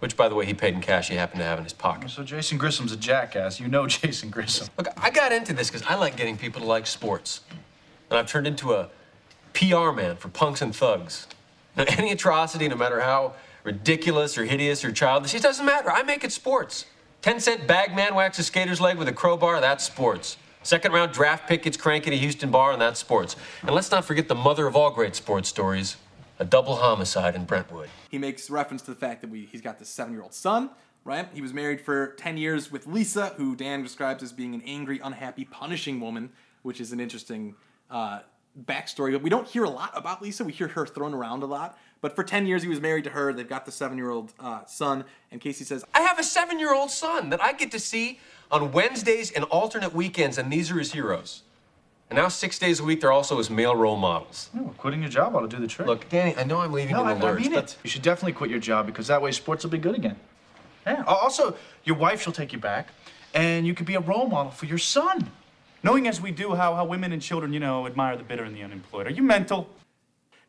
Which, 0.00 0.16
by 0.16 0.28
the 0.28 0.36
way, 0.36 0.46
he 0.46 0.54
paid 0.54 0.74
in 0.74 0.80
cash 0.80 1.08
he 1.08 1.16
happened 1.16 1.40
to 1.40 1.44
have 1.44 1.58
in 1.58 1.64
his 1.64 1.72
pocket. 1.72 2.10
So 2.10 2.22
Jason 2.22 2.56
Grissom's 2.56 2.92
a 2.92 2.96
jackass. 2.96 3.58
You 3.58 3.66
know 3.66 3.86
Jason 3.88 4.30
Grissom. 4.30 4.68
Look, 4.76 4.86
I 4.96 5.10
got 5.10 5.32
into 5.32 5.52
this 5.52 5.70
because 5.70 5.84
I 5.88 5.96
like 5.96 6.16
getting 6.16 6.36
people 6.36 6.60
to 6.60 6.66
like 6.66 6.86
sports. 6.86 7.40
And 8.10 8.18
I've 8.18 8.28
turned 8.28 8.46
into 8.46 8.74
a 8.74 8.90
PR 9.54 9.90
man 9.90 10.16
for 10.16 10.28
punks 10.28 10.62
and 10.62 10.76
thugs. 10.76 11.26
Now, 11.76 11.84
any 11.88 12.12
atrocity, 12.12 12.68
no 12.68 12.76
matter 12.76 13.00
how 13.00 13.34
ridiculous 13.68 14.38
or 14.38 14.46
hideous 14.46 14.82
or 14.82 14.90
childish, 14.90 15.34
it 15.34 15.42
doesn't 15.42 15.66
matter. 15.66 15.90
I 15.90 16.02
make 16.02 16.24
it 16.24 16.32
sports. 16.32 16.86
10 17.20 17.38
cent 17.38 17.66
bag 17.66 17.94
man 17.94 18.14
whacks 18.14 18.38
a 18.38 18.42
skater's 18.42 18.80
leg 18.80 18.96
with 18.96 19.08
a 19.08 19.12
crowbar, 19.12 19.60
that's 19.60 19.84
sports. 19.84 20.38
Second 20.62 20.92
round 20.92 21.12
draft 21.12 21.46
pick 21.46 21.64
gets 21.64 21.76
cranky 21.76 22.06
at 22.08 22.14
a 22.14 22.16
Houston 22.16 22.50
bar, 22.50 22.72
and 22.72 22.80
that's 22.80 22.98
sports. 22.98 23.36
And 23.60 23.72
let's 23.72 23.90
not 23.90 24.06
forget 24.06 24.26
the 24.26 24.34
mother 24.34 24.66
of 24.66 24.74
all 24.74 24.90
great 24.90 25.14
sports 25.14 25.50
stories 25.50 25.96
a 26.40 26.44
double 26.44 26.76
homicide 26.76 27.34
in 27.34 27.44
Brentwood. 27.44 27.88
He 28.10 28.16
makes 28.16 28.48
reference 28.48 28.80
to 28.82 28.92
the 28.92 28.96
fact 28.96 29.20
that 29.22 29.28
we, 29.28 29.44
he's 29.46 29.60
got 29.60 29.78
this 29.78 29.88
seven 29.88 30.12
year 30.14 30.22
old 30.22 30.32
son, 30.32 30.70
right? 31.04 31.28
He 31.34 31.42
was 31.42 31.52
married 31.52 31.80
for 31.80 32.14
10 32.16 32.38
years 32.38 32.70
with 32.70 32.86
Lisa, 32.86 33.34
who 33.36 33.56
Dan 33.56 33.82
describes 33.82 34.22
as 34.22 34.32
being 34.32 34.54
an 34.54 34.62
angry, 34.64 35.00
unhappy, 35.02 35.44
punishing 35.44 36.00
woman, 36.00 36.30
which 36.62 36.80
is 36.80 36.92
an 36.92 37.00
interesting 37.00 37.56
uh, 37.90 38.20
backstory. 38.64 39.12
But 39.12 39.22
we 39.22 39.30
don't 39.30 39.48
hear 39.48 39.64
a 39.64 39.70
lot 39.70 39.90
about 39.94 40.22
Lisa. 40.22 40.44
We 40.44 40.52
hear 40.52 40.68
her 40.68 40.86
thrown 40.86 41.12
around 41.12 41.42
a 41.42 41.46
lot. 41.46 41.76
But 42.00 42.14
for 42.14 42.22
10 42.22 42.46
years, 42.46 42.62
he 42.62 42.68
was 42.68 42.80
married 42.80 43.04
to 43.04 43.10
her. 43.10 43.32
They've 43.32 43.48
got 43.48 43.66
the 43.66 43.72
seven 43.72 43.98
year 43.98 44.10
old 44.10 44.32
uh, 44.38 44.64
son. 44.66 45.04
And 45.32 45.40
Casey 45.40 45.64
says, 45.64 45.84
I 45.94 46.02
have 46.02 46.18
a 46.18 46.22
seven 46.22 46.58
year 46.58 46.72
old 46.74 46.90
son 46.90 47.30
that 47.30 47.42
I 47.42 47.52
get 47.52 47.70
to 47.72 47.80
see 47.80 48.20
on 48.50 48.72
Wednesdays 48.72 49.30
and 49.30 49.44
alternate 49.46 49.94
weekends, 49.94 50.38
and 50.38 50.52
these 50.52 50.70
are 50.70 50.78
his 50.78 50.92
heroes. 50.92 51.42
And 52.10 52.16
now, 52.16 52.28
six 52.28 52.58
days 52.58 52.80
a 52.80 52.84
week, 52.84 53.02
they're 53.02 53.12
also 53.12 53.36
his 53.36 53.50
male 53.50 53.76
role 53.76 53.96
models. 53.96 54.48
No, 54.54 54.72
quitting 54.78 55.02
your 55.02 55.10
job 55.10 55.36
ought 55.36 55.42
to 55.42 55.48
do 55.48 55.58
the 55.58 55.66
trick. 55.66 55.86
Look, 55.86 56.08
Danny, 56.08 56.34
I 56.36 56.44
know 56.44 56.60
I'm 56.60 56.72
leaving 56.72 56.94
no, 56.94 57.02
you 57.02 57.08
I, 57.08 57.12
in 57.12 57.20
the 57.20 57.26
I 57.26 57.30
lurch, 57.32 57.40
mean 57.42 57.52
but 57.52 57.64
it. 57.64 57.76
You 57.84 57.90
should 57.90 58.00
definitely 58.00 58.32
quit 58.32 58.48
your 58.50 58.60
job 58.60 58.86
because 58.86 59.08
that 59.08 59.20
way 59.20 59.30
sports 59.30 59.62
will 59.62 59.70
be 59.70 59.78
good 59.78 59.94
again. 59.94 60.16
Yeah. 60.86 61.04
Also, 61.06 61.54
your 61.84 61.96
wife 61.96 62.22
shall 62.22 62.32
take 62.32 62.50
you 62.54 62.58
back, 62.58 62.88
and 63.34 63.66
you 63.66 63.74
could 63.74 63.84
be 63.84 63.94
a 63.94 64.00
role 64.00 64.26
model 64.26 64.50
for 64.50 64.64
your 64.64 64.78
son. 64.78 65.30
Knowing 65.82 66.08
as 66.08 66.18
we 66.18 66.30
do 66.30 66.54
how, 66.54 66.74
how 66.74 66.84
women 66.86 67.12
and 67.12 67.20
children, 67.20 67.52
you 67.52 67.60
know, 67.60 67.86
admire 67.86 68.16
the 68.16 68.22
bitter 68.22 68.42
and 68.42 68.56
the 68.56 68.62
unemployed. 68.62 69.06
Are 69.06 69.10
you 69.10 69.22
mental? 69.22 69.68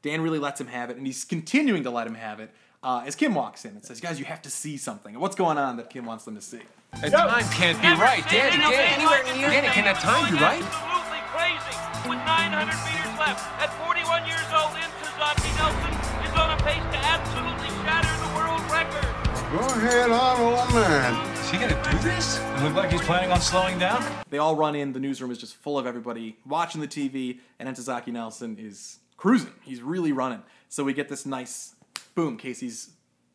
Dan 0.02 0.22
really 0.22 0.40
lets 0.40 0.60
him 0.62 0.68
have 0.68 0.90
it, 0.90 0.98
and 0.98 1.06
he's 1.06 1.24
continuing 1.26 1.84
to 1.84 1.90
let 1.92 2.08
him 2.08 2.16
have 2.16 2.40
it 2.40 2.52
Uh, 2.82 3.04
as 3.06 3.14
Kim 3.14 3.36
walks 3.36 3.66
in 3.66 3.72
and 3.72 3.84
says, 3.84 4.00
"Guys, 4.00 4.20
you 4.20 4.26
have 4.26 4.42
to 4.44 4.50
see 4.50 4.78
something. 4.78 5.20
What's 5.20 5.36
going 5.36 5.58
on 5.58 5.76
that 5.76 5.90
Kim 5.90 6.06
wants 6.06 6.24
them 6.24 6.36
to 6.36 6.42
see?" 6.42 6.62
That 7.02 7.12
time 7.12 7.44
can't 7.52 7.76
be 7.82 7.90
right, 8.02 8.24
Danny. 8.32 8.56
Danny, 8.56 9.04
Danny, 9.04 9.68
can 9.68 9.84
that 9.84 10.00
time 10.00 10.32
be 10.32 10.40
right? 10.40 10.64
Absolutely 10.64 11.20
crazy. 11.36 11.76
With 12.08 12.20
900 12.24 12.72
meters 12.88 13.20
left, 13.20 13.44
at 13.60 13.68
41 13.84 14.24
years 14.26 14.48
old, 14.56 14.72
Ntozake 14.80 15.44
Nelson 15.60 15.92
is 16.24 16.32
on 16.40 16.52
a 16.56 16.58
pace 16.64 16.80
to 16.96 17.00
absolutely 17.04 17.68
shatter 17.84 18.16
the 18.24 18.32
world 18.40 18.64
record. 18.72 19.12
Go 19.52 19.60
ahead 19.76 20.10
on, 20.12 20.40
old 20.40 20.74
man. 20.74 21.36
Is 21.36 21.50
he 21.52 21.58
gonna 21.58 21.76
do 21.92 21.98
this? 22.00 22.40
It 22.40 22.64
look 22.64 22.76
like 22.76 22.92
he's 22.94 23.02
planning 23.02 23.34
on 23.34 23.42
slowing 23.42 23.78
down? 23.78 24.02
They 24.30 24.38
all 24.38 24.56
run 24.56 24.74
in. 24.76 24.94
The 24.94 25.02
newsroom 25.02 25.32
is 25.32 25.38
just 25.38 25.56
full 25.58 25.78
of 25.78 25.86
everybody 25.86 26.38
watching 26.46 26.80
the 26.80 26.88
TV, 26.88 27.42
and 27.60 27.68
Ntozake 27.68 28.08
Nelson 28.08 28.56
is 28.58 28.99
cruising. 29.20 29.54
He's 29.64 29.82
really 29.82 30.12
running. 30.14 30.42
So 30.70 30.84
we 30.84 30.94
get 30.94 31.10
this 31.10 31.26
nice 31.26 31.76
boom. 32.16 32.38
Casey's 32.38 32.92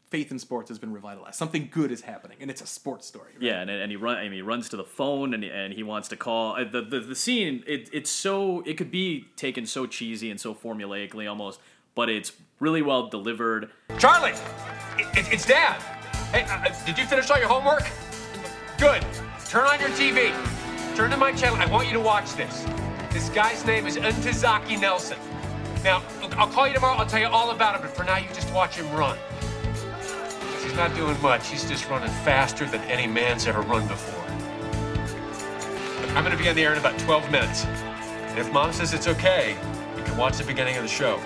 faith 0.09 0.31
in 0.31 0.39
sports 0.39 0.69
has 0.71 0.79
been 0.79 0.93
revitalized. 0.93 1.35
Something 1.37 1.69
good 1.71 1.91
is 1.91 2.01
happening, 2.03 2.37
and 2.41 2.49
it's 2.51 2.63
a 2.63 2.67
sports 2.67 3.07
story. 3.07 3.33
Yeah, 3.41 3.61
and, 3.61 3.69
and 3.71 3.91
he 3.91 3.97
run. 3.97 4.17
I 4.17 4.23
mean, 4.25 4.33
he 4.35 4.43
runs 4.43 4.69
to 4.71 4.77
the 4.77 4.85
phone 4.85 5.35
and 5.35 5.43
he, 5.43 5.51
and 5.51 5.73
he 5.75 5.83
wants 5.83 6.09
to 6.09 6.17
call 6.17 6.55
uh, 6.57 6.65
the 6.65 6.83
the, 6.83 7.01
the 7.01 7.15
scene. 7.15 7.63
It, 7.67 7.91
it's 7.93 8.11
so 8.11 8.63
it 8.67 8.75
could 8.79 8.91
be 8.91 9.27
taken 9.37 9.67
so 9.67 9.87
cheesy 9.87 10.31
and 10.31 10.41
so 10.41 10.55
formulaically 10.55 11.29
almost, 11.29 11.61
but 11.95 12.09
it's 12.09 12.33
really 12.61 12.83
well 12.83 13.09
delivered. 13.09 13.71
Charlie, 13.99 14.31
it, 14.99 15.07
it- 15.19 15.33
it's 15.33 15.47
Dad. 15.47 15.81
Hey, 16.33 16.43
uh, 16.45 16.69
uh, 16.71 16.85
did 16.87 16.97
you 16.99 17.05
finish 17.07 17.31
all 17.31 17.39
your 17.39 17.49
homework? 17.49 17.85
Good. 18.79 19.05
Turn 19.49 19.67
on 19.67 19.79
your 19.81 19.91
TV. 19.91 20.33
Turn 20.97 21.11
to 21.11 21.17
my 21.17 21.33
channel. 21.33 21.57
I 21.61 21.67
want 21.67 21.87
you 21.89 21.93
to 21.95 22.01
watch 22.01 22.33
this. 22.35 22.65
This 23.13 23.29
guy's 23.31 23.65
name 23.67 23.87
is 23.87 23.97
Ntozake 23.97 24.81
Nelson. 24.81 25.19
Now, 25.85 26.03
look, 26.23 26.37
I'll 26.39 26.49
call 26.49 26.67
you 26.67 26.73
tomorrow. 26.73 26.97
I'll 26.97 27.05
tell 27.05 27.21
you 27.21 27.29
all 27.29 27.51
about 27.51 27.77
him. 27.77 27.83
But 27.83 27.91
for 27.91 28.05
now, 28.05 28.17
you 28.17 28.27
just 28.29 28.51
watch 28.55 28.77
him 28.77 28.91
run. 28.97 29.19
He's 30.63 30.75
not 30.75 30.97
doing 30.97 31.21
much. 31.21 31.47
He's 31.49 31.69
just 31.69 31.91
running 31.91 32.09
faster 32.25 32.65
than 32.65 32.81
any 32.85 33.07
man's 33.07 33.47
ever 33.47 33.61
run 33.61 33.87
before. 33.87 34.25
Look, 36.01 36.17
I'm 36.17 36.25
going 36.25 36.35
to 36.35 36.43
be 36.43 36.49
on 36.49 36.57
the 36.57 36.65
air 36.65 36.73
in 36.73 36.79
about 36.79 36.99
12 37.01 37.31
minutes. 37.31 37.67
And 37.67 38.39
if 38.39 38.51
Mom 38.51 38.73
says 38.73 38.95
it's 38.95 39.07
okay, 39.07 39.59
you 39.99 40.03
can 40.05 40.17
watch 40.17 40.39
the 40.39 40.45
beginning 40.45 40.77
of 40.77 40.83
the 40.83 40.89
show. 40.89 41.21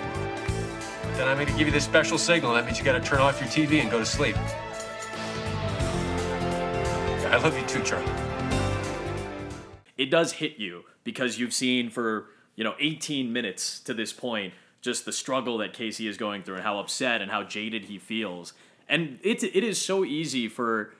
But 1.03 1.15
then 1.15 1.29
I'm 1.29 1.37
going 1.37 1.47
to 1.47 1.57
give 1.57 1.65
you 1.65 1.71
this 1.71 1.85
special 1.85 2.17
signal. 2.17 2.53
That 2.53 2.65
means 2.65 2.77
you 2.77 2.83
got 2.83 3.01
to 3.01 3.09
turn 3.09 3.19
off 3.19 3.39
your 3.39 3.49
TV 3.49 3.79
and 3.79 3.89
go 3.89 3.99
to 3.99 4.05
sleep. 4.05 4.35
I 7.31 7.37
love 7.41 7.57
you 7.57 7.65
too, 7.65 7.81
Charlie. 7.83 8.11
it 9.97 10.09
does 10.09 10.33
hit 10.33 10.57
you 10.57 10.83
because 11.05 11.39
you've 11.39 11.53
seen 11.53 11.89
for 11.89 12.25
you 12.59 12.65
know 12.65 12.75
18 12.77 13.31
minutes 13.31 13.79
to 13.79 13.93
this 13.93 14.11
point 14.11 14.53
just 14.81 15.05
the 15.05 15.13
struggle 15.13 15.57
that 15.59 15.73
Casey 15.73 16.07
is 16.07 16.17
going 16.17 16.43
through 16.43 16.55
and 16.55 16.63
how 16.63 16.79
upset 16.79 17.21
and 17.21 17.31
how 17.31 17.43
jaded 17.43 17.85
he 17.85 17.97
feels. 17.97 18.53
And 18.87 19.17
it 19.23 19.43
it 19.43 19.63
is 19.63 19.81
so 19.81 20.03
easy 20.03 20.49
for 20.49 20.93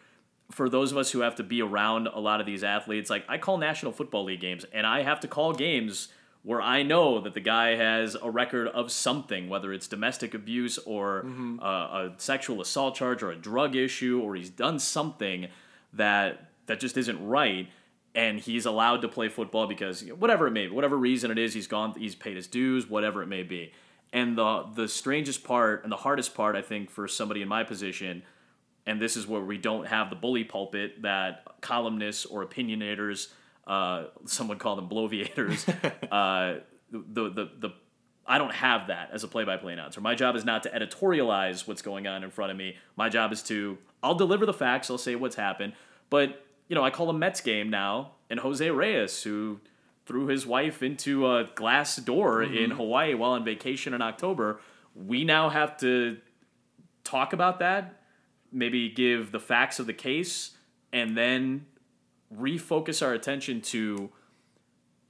for 0.52 0.70
those 0.70 0.92
of 0.92 0.98
us 0.98 1.12
who 1.12 1.20
have 1.20 1.36
to 1.36 1.44
be 1.44 1.62
around 1.62 2.08
a 2.08 2.20
lot 2.20 2.40
of 2.40 2.46
these 2.46 2.64
athletes. 2.64 3.10
Like 3.10 3.26
I 3.28 3.38
call 3.38 3.58
National 3.58 3.92
Football 3.92 4.24
League 4.24 4.40
games 4.40 4.66
and 4.72 4.88
I 4.88 5.04
have 5.04 5.20
to 5.20 5.28
call 5.28 5.54
games 5.54 6.08
where 6.44 6.62
I 6.62 6.82
know 6.84 7.20
that 7.20 7.34
the 7.34 7.42
guy 7.42 7.76
has 7.76 8.16
a 8.16 8.32
record 8.32 8.70
of 8.70 8.90
something 8.90 9.50
whether 9.50 9.74
it's 9.74 9.88
domestic 9.88 10.34
abuse 10.34 10.78
or 10.80 11.26
uh, 11.62 11.66
a 11.66 12.12
sexual 12.18 12.62
assault 12.62 12.96
charge 12.96 13.22
or 13.22 13.32
a 13.32 13.36
drug 13.36 13.76
issue 13.76 14.22
or 14.24 14.36
he's 14.36 14.50
done 14.50 14.80
something 14.80 15.48
that 15.92 16.52
that 16.68 16.80
just 16.80 16.96
isn't 16.96 17.26
right 17.26 17.68
and 18.20 18.38
he's 18.38 18.66
allowed 18.66 19.02
to 19.02 19.08
play 19.08 19.30
football 19.30 19.66
because 19.66 20.02
whatever 20.02 20.46
it 20.46 20.52
may 20.52 20.68
be, 20.68 20.74
whatever 20.74 20.98
reason 20.98 21.32
it 21.32 21.38
is, 21.38 21.54
he's 21.54 21.68
gone, 21.68 21.94
he's 21.98 22.16
paid 22.16 22.36
his 22.36 22.48
dues, 22.48 22.90
whatever 22.90 23.24
it 23.24 23.28
may 23.28 23.44
be. 23.44 23.72
And 24.12 24.38
the 24.38 24.66
the 24.76 24.90
strangest 24.90 25.46
part 25.46 25.84
and 25.84 25.92
the 25.92 25.96
hardest 25.98 26.36
part, 26.36 26.58
I 26.58 26.62
think, 26.62 26.90
for 26.90 27.08
somebody 27.08 27.42
in 27.42 27.48
my 27.48 27.64
position, 27.64 28.24
and 28.86 29.02
this 29.02 29.16
is 29.16 29.26
where 29.26 29.40
we 29.40 29.58
don't 29.58 29.88
have 29.88 30.10
the 30.10 30.18
bully 30.18 30.44
pulpit 30.44 31.02
that 31.04 31.46
columnists 31.62 32.26
or 32.26 32.46
opinionators, 32.46 33.30
uh, 33.66 34.06
some 34.26 34.50
would 34.50 34.60
call 34.60 34.76
them 34.76 34.90
bloviators, 34.90 35.66
uh, 36.12 36.60
the, 36.92 37.30
the 37.30 37.50
the 37.58 37.70
I 38.28 38.38
don't 38.38 38.54
have 38.54 38.88
that 38.88 39.12
as 39.14 39.24
a 39.24 39.30
play-by-play 39.30 39.72
announcer. 39.74 40.02
My 40.02 40.14
job 40.14 40.36
is 40.36 40.44
not 40.44 40.64
to 40.64 40.70
editorialize 40.70 41.68
what's 41.68 41.82
going 41.82 42.06
on 42.06 42.24
in 42.24 42.32
front 42.32 42.52
of 42.52 42.58
me. 42.58 42.76
My 42.98 43.08
job 43.08 43.32
is 43.32 43.42
to 43.44 43.78
I'll 44.04 44.16
deliver 44.16 44.46
the 44.46 44.54
facts, 44.54 44.90
I'll 44.90 44.98
say 44.98 45.16
what's 45.16 45.38
happened, 45.38 45.72
but 46.10 46.44
you 46.70 46.76
know, 46.76 46.84
I 46.86 46.90
call 46.92 47.10
a 47.10 47.14
Mets 47.14 47.42
game 47.42 47.70
now, 47.70 48.12
and 48.30 48.40
Jose 48.40 48.70
Reyes, 48.70 49.24
who 49.24 49.60
threw 50.06 50.28
his 50.28 50.46
wife 50.46 50.82
into 50.82 51.30
a 51.30 51.50
glass 51.56 51.98
door 51.98 52.42
in 52.42 52.72
Mhm. 52.72 52.76
Hawaii 52.78 53.14
while 53.14 53.32
on 53.32 53.44
vacation 53.44 53.94
in 53.94 54.02
October, 54.02 54.62
we 54.96 55.24
now 55.26 55.50
have 55.50 55.78
to 55.78 56.20
talk 57.04 57.34
about 57.34 57.60
that, 57.60 58.02
maybe 58.52 58.90
give 58.90 59.32
the 59.32 59.40
facts 59.40 59.80
of 59.80 59.86
the 59.88 59.94
case, 59.94 60.58
and 60.94 61.18
then 61.18 61.66
refocus 62.34 63.06
our 63.06 63.14
attention 63.14 63.62
to 63.62 64.10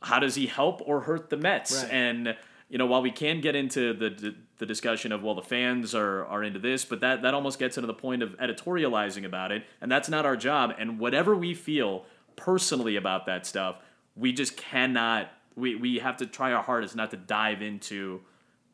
how 0.03 0.19
does 0.19 0.35
he 0.35 0.47
help 0.47 0.81
or 0.85 1.01
hurt 1.01 1.29
the 1.29 1.37
Mets? 1.37 1.83
Right. 1.83 1.91
And 1.93 2.37
you 2.69 2.77
know, 2.77 2.85
while 2.85 3.01
we 3.01 3.11
can 3.11 3.41
get 3.41 3.55
into 3.55 3.93
the, 3.93 4.35
the 4.59 4.65
discussion 4.65 5.11
of 5.11 5.23
well, 5.23 5.35
the 5.35 5.41
fans 5.41 5.95
are 5.95 6.25
are 6.25 6.43
into 6.43 6.59
this, 6.59 6.85
but 6.85 6.99
that 7.01 7.21
that 7.23 7.33
almost 7.33 7.57
gets 7.59 7.77
into 7.77 7.87
the 7.87 7.93
point 7.93 8.21
of 8.23 8.37
editorializing 8.37 9.25
about 9.25 9.51
it, 9.51 9.63
and 9.81 9.91
that's 9.91 10.07
not 10.09 10.25
our 10.25 10.37
job. 10.37 10.73
And 10.77 10.99
whatever 10.99 11.35
we 11.35 11.53
feel 11.53 12.05
personally 12.35 12.95
about 12.95 13.25
that 13.25 13.45
stuff, 13.45 13.77
we 14.15 14.33
just 14.33 14.55
cannot. 14.57 15.31
We 15.55 15.75
we 15.75 15.99
have 15.99 16.17
to 16.17 16.25
try 16.25 16.53
our 16.53 16.63
hardest 16.63 16.95
not 16.95 17.11
to 17.11 17.17
dive 17.17 17.61
into 17.61 18.21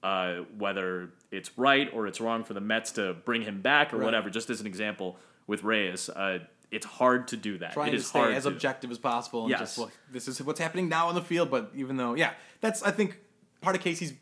uh, 0.04 0.42
whether 0.58 1.10
it's 1.32 1.58
right 1.58 1.90
or 1.94 2.06
it's 2.08 2.22
wrong 2.22 2.44
for 2.44 2.54
the 2.54 2.62
Mets 2.62 2.92
to 2.94 3.14
bring 3.26 3.42
him 3.42 3.62
back 3.62 3.94
or 3.94 3.98
Right. 3.98 4.06
whatever. 4.06 4.30
Just 4.30 4.50
as 4.50 4.62
an 4.62 4.68
example 4.68 5.18
with 5.48 5.64
Reyes, 5.64 6.10
uh, 6.10 6.40
it's 6.70 6.86
hard 6.86 7.28
to 7.30 7.38
do 7.38 7.58
that. 7.60 7.74
Trying 7.74 7.94
it 7.94 7.98
to 7.98 8.04
stay 8.04 8.20
hard 8.20 8.34
as 8.36 8.44
to. 8.44 8.50
objective 8.50 8.92
as 8.92 8.98
possible 9.00 9.42
and 9.44 9.50
Yes. 9.52 9.60
just 9.62 9.78
look, 9.80 9.92
this 10.12 10.28
is 10.28 10.42
what's 10.44 10.60
happening 10.60 10.90
now 10.90 11.08
on 11.08 11.16
the 11.16 11.22
field. 11.22 11.50
But 11.50 11.72
even 11.76 11.98
though, 11.98 12.14
yeah, 12.14 12.34
that's 12.62 12.84
I 12.84 12.92
think 12.92 13.20
part 13.66 13.76
of 13.76 13.82
Casey's 13.82 14.14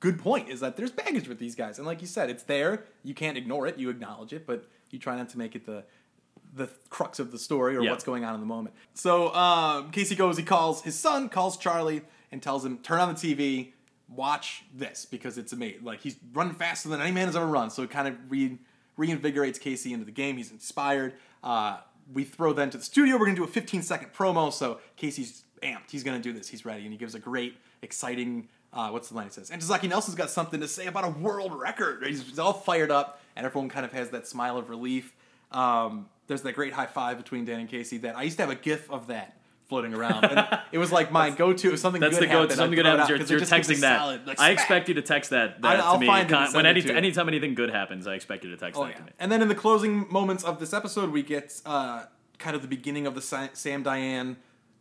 good 0.00 0.18
point 0.18 0.48
is 0.48 0.60
that 0.60 0.76
there's 0.76 0.90
baggage 0.90 1.28
with 1.28 1.38
these 1.38 1.54
guys, 1.54 1.78
and 1.78 1.86
like 1.86 2.00
you 2.00 2.06
said, 2.06 2.30
it's 2.30 2.42
there. 2.44 2.84
You 3.04 3.14
can't 3.14 3.36
ignore 3.36 3.66
it. 3.66 3.78
You 3.78 3.90
acknowledge 3.90 4.32
it, 4.32 4.46
but 4.46 4.64
you 4.90 4.98
try 4.98 5.16
not 5.16 5.28
to 5.30 5.38
make 5.38 5.54
it 5.54 5.66
the 5.66 5.84
the 6.54 6.68
crux 6.88 7.18
of 7.18 7.30
the 7.30 7.38
story 7.38 7.76
or 7.76 7.82
Yeah. 7.82 7.90
what's 7.90 8.04
going 8.04 8.24
on 8.24 8.34
in 8.34 8.40
the 8.40 8.46
moment. 8.46 8.74
So 8.94 9.32
um, 9.34 9.90
Casey 9.90 10.14
goes, 10.14 10.38
he 10.38 10.42
calls 10.44 10.82
his 10.82 10.98
son, 10.98 11.28
calls 11.28 11.58
Charlie, 11.58 12.00
and 12.32 12.42
tells 12.42 12.64
him, 12.64 12.78
turn 12.78 13.00
on 13.00 13.08
the 13.14 13.20
TV, 13.20 13.72
watch 14.08 14.64
this 14.74 15.04
because 15.04 15.36
it's 15.36 15.52
amazing. 15.52 15.84
Like 15.84 16.00
he's 16.00 16.16
running 16.32 16.54
faster 16.54 16.88
than 16.88 17.02
any 17.02 17.12
man 17.12 17.26
has 17.26 17.36
ever 17.36 17.46
run. 17.46 17.68
So 17.70 17.82
it 17.82 17.90
kind 17.90 18.08
of 18.08 18.14
re- 18.30 18.58
reinvigorates 18.98 19.60
Casey 19.60 19.92
into 19.92 20.06
the 20.06 20.10
game. 20.10 20.38
He's 20.38 20.50
inspired. 20.50 21.14
Uh, 21.44 21.78
we 22.14 22.24
throw 22.24 22.54
then 22.54 22.70
to 22.70 22.78
the 22.78 22.84
studio. 22.84 23.18
We're 23.18 23.26
gonna 23.26 23.36
do 23.36 23.44
a 23.44 23.48
15 23.48 23.82
second 23.82 24.14
promo. 24.14 24.50
So 24.50 24.80
Casey's 24.96 25.44
amped. 25.62 25.90
He's 25.90 26.02
gonna 26.02 26.18
do 26.18 26.32
this. 26.32 26.48
He's 26.48 26.64
ready, 26.64 26.84
and 26.84 26.92
he 26.92 26.96
gives 26.98 27.14
a 27.14 27.18
great, 27.20 27.58
exciting. 27.82 28.48
Uh, 28.72 28.90
what's 28.90 29.08
the 29.08 29.14
line 29.14 29.26
he 29.26 29.32
says? 29.32 29.50
Ntozake 29.50 29.88
Nelson's 29.88 30.14
got 30.16 30.30
something 30.30 30.60
to 30.60 30.68
say 30.68 30.86
about 30.86 31.04
a 31.04 31.08
world 31.10 31.58
record. 31.58 32.04
He's, 32.06 32.22
he's 32.22 32.38
all 32.38 32.52
fired 32.52 32.90
up, 32.90 33.20
and 33.34 33.46
everyone 33.46 33.68
kind 33.70 33.86
of 33.86 33.92
has 33.92 34.10
that 34.10 34.26
smile 34.26 34.58
of 34.58 34.68
relief. 34.68 35.14
Um, 35.52 36.08
there's 36.26 36.42
that 36.42 36.52
great 36.52 36.74
high 36.74 36.86
five 36.86 37.16
between 37.16 37.44
Dan 37.46 37.60
and 37.60 37.68
Casey 37.68 37.98
that 37.98 38.16
I 38.16 38.22
used 38.24 38.36
to 38.36 38.42
have 38.42 38.50
a 38.50 38.54
GIF 38.54 38.90
of 38.90 39.06
that 39.06 39.34
floating 39.68 39.94
around. 39.94 40.24
And 40.26 40.46
it 40.72 40.78
was 40.78 40.92
like 40.92 41.10
my 41.10 41.30
go-to. 41.30 41.72
If 41.72 41.78
something 41.78 42.00
That's 42.00 42.18
good 42.18 42.24
the 42.24 42.32
go. 42.32 42.40
happened, 42.42 42.52
Something 42.58 42.76
good 42.76 42.86
happens. 42.86 43.08
You're, 43.08 43.38
you're 43.38 43.46
texting 43.46 43.80
that. 43.80 43.98
solid, 43.98 44.26
like, 44.26 44.38
I 44.40 44.50
expect 44.50 44.88
you 44.88 44.94
to 44.94 45.02
text 45.02 45.30
that, 45.30 45.60
that 45.62 45.80
I'll 45.80 45.94
to 45.94 46.00
me. 46.00 46.06
con- 46.26 46.52
when 46.52 46.66
any, 46.66 46.90
anytime 46.90 47.28
anything 47.28 47.54
good 47.54 47.70
happens, 47.70 48.06
I 48.06 48.14
expect 48.14 48.44
you 48.44 48.50
to 48.50 48.56
text 48.58 48.78
Oh, 48.78 48.84
that 48.84 48.90
yeah. 48.90 48.96
to 48.98 49.04
me. 49.04 49.10
And 49.18 49.32
then 49.32 49.40
in 49.42 49.48
the 49.48 49.54
closing 49.54 50.10
moments 50.12 50.44
of 50.44 50.58
this 50.60 50.72
episode, 50.74 51.10
we 51.10 51.22
get 51.22 51.58
uh, 51.64 52.04
kind 52.38 52.54
of 52.56 52.60
the 52.62 52.68
beginning 52.68 53.06
of 53.06 53.14
the 53.14 53.48
Sam 53.54 53.82
Diane 53.82 54.36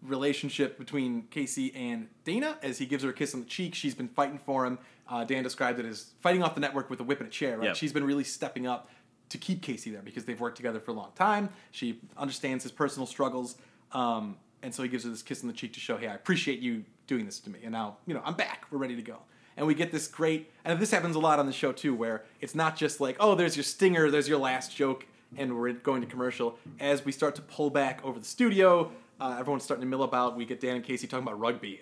relationship 0.08 0.78
between 0.78 1.24
Casey 1.30 1.74
and 1.76 2.08
Dana 2.24 2.58
as 2.64 2.78
he 2.78 2.86
gives 2.86 3.04
her 3.04 3.10
a 3.10 3.14
kiss 3.14 3.34
on 3.34 3.42
the 3.42 3.46
cheek. 3.46 3.76
She's 3.76 3.96
been 3.96 4.08
fighting 4.08 4.40
for 4.40 4.66
him. 4.66 4.80
Uh, 5.10 5.24
Dan 5.24 5.44
described 5.44 5.80
it 5.80 5.86
as 5.86 6.12
fighting 6.20 6.44
off 6.44 6.56
the 6.56 6.62
network 6.62 6.90
with 6.90 7.00
a 7.00 7.04
whip 7.04 7.20
and 7.20 7.28
a 7.28 7.32
chair. 7.32 7.58
Right? 7.58 7.68
Yep. 7.68 7.76
She's 7.76 7.94
been 7.94 8.04
really 8.04 8.24
stepping 8.24 8.68
up 8.68 8.90
to 9.30 9.38
keep 9.38 9.62
Casey 9.62 9.92
there 9.92 10.02
because 10.02 10.26
they've 10.26 10.40
worked 10.40 10.58
together 10.58 10.80
for 10.80 10.92
a 10.92 10.94
long 10.94 11.12
time. 11.16 11.50
She 11.72 12.00
understands 12.18 12.64
his 12.64 12.72
personal 12.72 13.06
struggles. 13.06 13.58
Um, 13.92 14.38
and 14.64 14.74
so 14.74 14.84
he 14.84 14.90
gives 14.90 15.04
her 15.04 15.10
this 15.10 15.22
kiss 15.22 15.44
on 15.44 15.48
the 15.48 15.54
cheek 15.54 15.74
to 15.74 15.80
show, 15.80 15.98
hey, 15.98 16.08
I 16.08 16.16
appreciate 16.16 16.60
you 16.60 16.84
doing 17.06 17.26
this 17.26 17.40
to 17.42 17.50
me. 17.50 17.60
And 17.64 17.72
now, 17.72 17.98
you 18.06 18.14
know, 18.14 18.22
I'm 18.26 18.36
back. 18.36 18.66
We're 18.72 18.80
ready 18.80 18.96
to 18.96 19.02
go. 19.02 19.20
And 19.56 19.66
we 19.66 19.74
get 19.74 19.92
this 19.92 20.08
great, 20.08 20.52
and 20.66 20.80
this 20.80 20.92
happens 20.92 21.16
a 21.16 21.20
lot 21.20 21.40
on 21.40 21.48
the 21.48 21.52
show 21.52 21.72
too, 21.72 21.96
where 21.96 22.24
it's 22.42 22.54
not 22.54 22.76
just 22.76 23.02
like, 23.02 23.18
oh, 23.20 23.34
there's 23.34 23.56
your 23.56 23.64
stinger, 23.64 24.12
there's 24.12 24.28
your 24.28 24.38
last 24.38 24.76
joke, 24.76 25.08
and 25.36 25.58
we're 25.58 25.74
going 25.74 26.02
to 26.02 26.08
commercial. 26.08 26.60
As 26.80 27.04
we 27.04 27.12
start 27.12 27.34
to 27.36 27.42
pull 27.42 27.72
back 27.72 28.00
over 28.04 28.20
the 28.20 28.26
studio, 28.26 28.92
uh, 29.20 29.36
everyone's 29.40 29.64
starting 29.64 29.82
to 29.82 29.88
mill 29.90 30.04
about. 30.04 30.36
We 30.36 30.46
get 30.46 30.60
Dan 30.62 30.76
and 30.78 30.86
Casey 30.86 31.08
talking 31.08 31.26
about 31.28 31.40
rugby. 31.40 31.82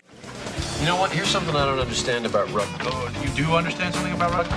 You 0.79 0.85
know 0.85 0.95
what? 0.97 1.11
Here's 1.11 1.27
something 1.27 1.55
I 1.55 1.65
don't 1.65 1.79
understand 1.79 2.25
about 2.25 2.51
rugby. 2.51 2.73
Oh, 2.81 3.11
you 3.23 3.29
do 3.29 3.53
understand 3.53 3.93
something 3.93 4.13
about 4.13 4.31
rugby? 4.31 4.55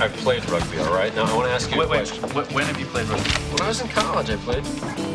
I've 0.00 0.12
played 0.18 0.48
rugby, 0.50 0.78
all 0.78 0.92
right? 0.94 1.14
Now, 1.14 1.24
I 1.24 1.34
want 1.36 1.46
to 1.48 1.52
ask 1.52 1.70
you 1.70 1.78
Wait, 1.78 1.86
a 1.86 1.88
wait. 1.88 2.08
question. 2.08 2.24
wh- 2.30 2.54
When 2.54 2.64
have 2.66 2.78
you 2.80 2.86
played 2.86 3.06
rugby? 3.08 3.30
When 3.52 3.62
I 3.62 3.68
was 3.68 3.80
in 3.80 3.88
college, 3.88 4.30
I 4.30 4.36
played 4.36 4.64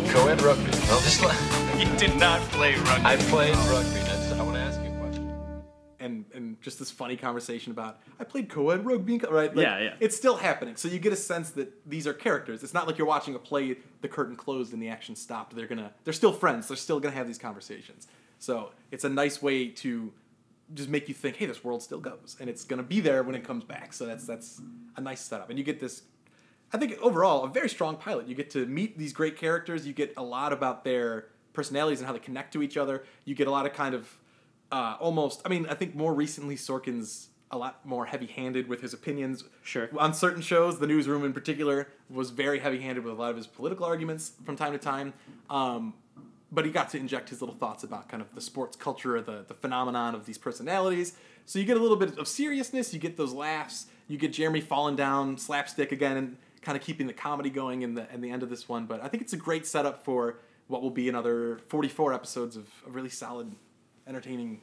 co-ed 0.09 0.41
rugby. 0.41 0.71
I'll 0.89 1.01
just 1.01 1.21
let... 1.23 1.35
You 1.79 1.85
did 1.97 2.15
not 2.19 2.39
play 2.51 2.75
rugby. 2.75 3.05
I 3.05 3.15
played 3.17 3.55
rugby. 3.67 4.02
And 6.33 6.61
just 6.61 6.79
this 6.79 6.89
funny 6.89 7.15
conversation 7.15 7.71
about 7.71 7.99
I 8.19 8.23
played 8.23 8.49
co-ed 8.49 8.85
rugby, 8.85 9.19
right? 9.19 9.55
Like, 9.55 9.63
Yeah, 9.63 9.79
yeah. 9.79 9.93
It's 9.99 10.15
still 10.15 10.35
happening, 10.37 10.75
so 10.75 10.87
you 10.87 10.99
get 10.99 11.13
a 11.13 11.17
sense 11.17 11.51
that 11.51 11.71
these 11.87 12.07
are 12.07 12.13
characters. 12.13 12.63
It's 12.63 12.73
not 12.73 12.87
like 12.87 12.97
you're 12.97 13.07
watching 13.07 13.35
a 13.35 13.39
play, 13.39 13.77
the 14.01 14.07
curtain 14.07 14.35
closed 14.35 14.73
and 14.73 14.81
the 14.81 14.89
action 14.89 15.15
stopped. 15.15 15.55
They're 15.55 15.67
gonna, 15.67 15.91
they're 16.03 16.13
still 16.13 16.33
friends. 16.33 16.67
They're 16.67 16.77
still 16.77 16.99
gonna 16.99 17.15
have 17.15 17.27
these 17.27 17.37
conversations. 17.37 18.07
So 18.39 18.71
it's 18.91 19.03
a 19.03 19.09
nice 19.09 19.41
way 19.41 19.67
to 19.67 20.11
just 20.73 20.89
make 20.89 21.07
you 21.07 21.13
think, 21.13 21.35
hey, 21.35 21.45
this 21.45 21.63
world 21.63 21.83
still 21.83 21.99
goes, 21.99 22.35
and 22.39 22.49
it's 22.49 22.63
gonna 22.63 22.83
be 22.83 22.99
there 22.99 23.21
when 23.23 23.35
it 23.35 23.43
comes 23.43 23.63
back. 23.63 23.93
So 23.93 24.05
that's 24.05 24.25
that's 24.25 24.61
a 24.95 25.01
nice 25.01 25.21
setup, 25.21 25.49
and 25.49 25.59
you 25.59 25.63
get 25.63 25.79
this. 25.79 26.03
I 26.73 26.77
think 26.79 26.97
overall 26.99 27.43
a 27.43 27.47
very 27.47 27.69
strong 27.69 27.97
pilot. 27.97 28.27
You 28.27 28.33
get 28.33 28.49
to 28.51 28.65
meet 28.65 28.97
these 28.97 29.13
great 29.13 29.37
characters. 29.37 29.85
You 29.85 29.93
get 29.93 30.13
a 30.17 30.23
lot 30.23 30.51
about 30.51 30.83
their 30.83 31.27
personalities 31.53 31.99
and 31.99 32.07
how 32.07 32.13
they 32.13 32.19
connect 32.19 32.53
to 32.53 32.63
each 32.63 32.77
other. 32.77 33.03
You 33.25 33.35
get 33.35 33.47
a 33.47 33.51
lot 33.51 33.67
of 33.67 33.73
kind 33.73 33.93
of 33.93 34.09
uh, 34.73 34.97
almost. 34.99 35.41
I 35.45 35.49
mean, 35.49 35.67
I 35.69 35.75
think 35.75 35.93
more 35.93 36.13
recently 36.15 36.55
Sorkin's 36.55 37.29
a 37.51 37.57
lot 37.57 37.85
more 37.85 38.07
heavy-handed 38.07 38.67
with 38.67 38.81
his 38.81 38.91
opinions. 38.91 39.43
Sure. 39.61 39.87
On 39.99 40.11
certain 40.15 40.41
shows, 40.41 40.79
the 40.79 40.87
newsroom 40.87 41.23
in 41.23 41.31
particular 41.31 41.87
was 42.09 42.31
very 42.31 42.57
heavy-handed 42.57 43.03
with 43.03 43.13
a 43.13 43.15
lot 43.15 43.29
of 43.29 43.37
his 43.37 43.45
political 43.45 43.85
arguments 43.85 44.31
from 44.43 44.55
time 44.55 44.71
to 44.71 44.79
time. 44.79 45.13
Um, 45.47 45.93
but 46.51 46.65
he 46.65 46.71
got 46.71 46.89
to 46.89 46.97
inject 46.97 47.29
his 47.29 47.39
little 47.39 47.55
thoughts 47.55 47.83
about 47.83 48.09
kind 48.09 48.21
of 48.21 48.33
the 48.33 48.41
sports 48.41 48.75
culture, 48.75 49.21
the 49.21 49.45
the 49.47 49.53
phenomenon 49.53 50.15
of 50.15 50.25
these 50.25 50.39
personalities. 50.39 51.13
So 51.45 51.59
you 51.59 51.65
get 51.65 51.77
a 51.77 51.79
little 51.79 51.97
bit 51.97 52.17
of 52.17 52.27
seriousness. 52.27 52.93
You 52.93 52.99
get 52.99 53.15
those 53.15 53.33
laughs. 53.33 53.87
You 54.07 54.17
get 54.17 54.33
Jeremy 54.33 54.61
falling 54.61 54.95
down 54.95 55.37
slapstick 55.37 55.91
again 55.91 56.17
and 56.17 56.37
kind 56.61 56.75
of 56.75 56.83
keeping 56.83 57.05
the 57.05 57.13
comedy 57.13 57.51
going 57.51 57.83
in 57.83 57.93
the 57.93 58.11
in 58.11 58.21
the 58.21 58.31
end 58.31 58.41
of 58.41 58.49
this 58.49 58.67
one. 58.67 58.85
But 58.87 59.03
I 59.03 59.07
think 59.07 59.21
it's 59.21 59.33
a 59.33 59.37
great 59.37 59.67
setup 59.67 60.03
for 60.03 60.39
what 60.67 60.81
will 60.81 60.91
be 60.91 61.09
another 61.09 61.59
44 61.67 62.13
episodes 62.13 62.55
of, 62.55 62.67
of 62.87 62.95
really 62.95 63.09
solid, 63.09 63.53
entertaining 64.07 64.61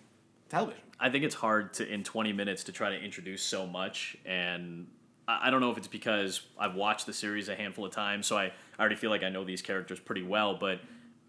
television. 0.49 0.83
I 0.99 1.11
think 1.11 1.25
it's 1.25 1.35
hard 1.35 1.73
to 1.75 1.89
in 1.89 2.05
20 2.05 2.33
minutes 2.33 2.65
to 2.65 2.73
try 2.73 2.91
to 2.91 2.97
introduce 2.97 3.43
so 3.43 3.67
much, 3.67 4.17
and 4.27 4.87
I, 5.27 5.51
don't 5.51 5.61
know 5.61 5.71
if 5.71 5.79
it's 5.79 5.89
because 5.89 6.43
I've 6.59 6.75
watched 6.75 7.07
the 7.07 7.13
series 7.13 7.49
a 7.49 7.55
handful 7.55 7.85
of 7.85 7.93
times, 7.93 8.27
so 8.27 8.37
I, 8.37 8.45
I 8.45 8.81
already 8.81 8.97
feel 8.97 9.11
like 9.11 9.23
I 9.23 9.29
know 9.29 9.45
these 9.45 9.63
characters 9.63 10.01
pretty 10.01 10.23
well. 10.23 10.57
But 10.57 10.81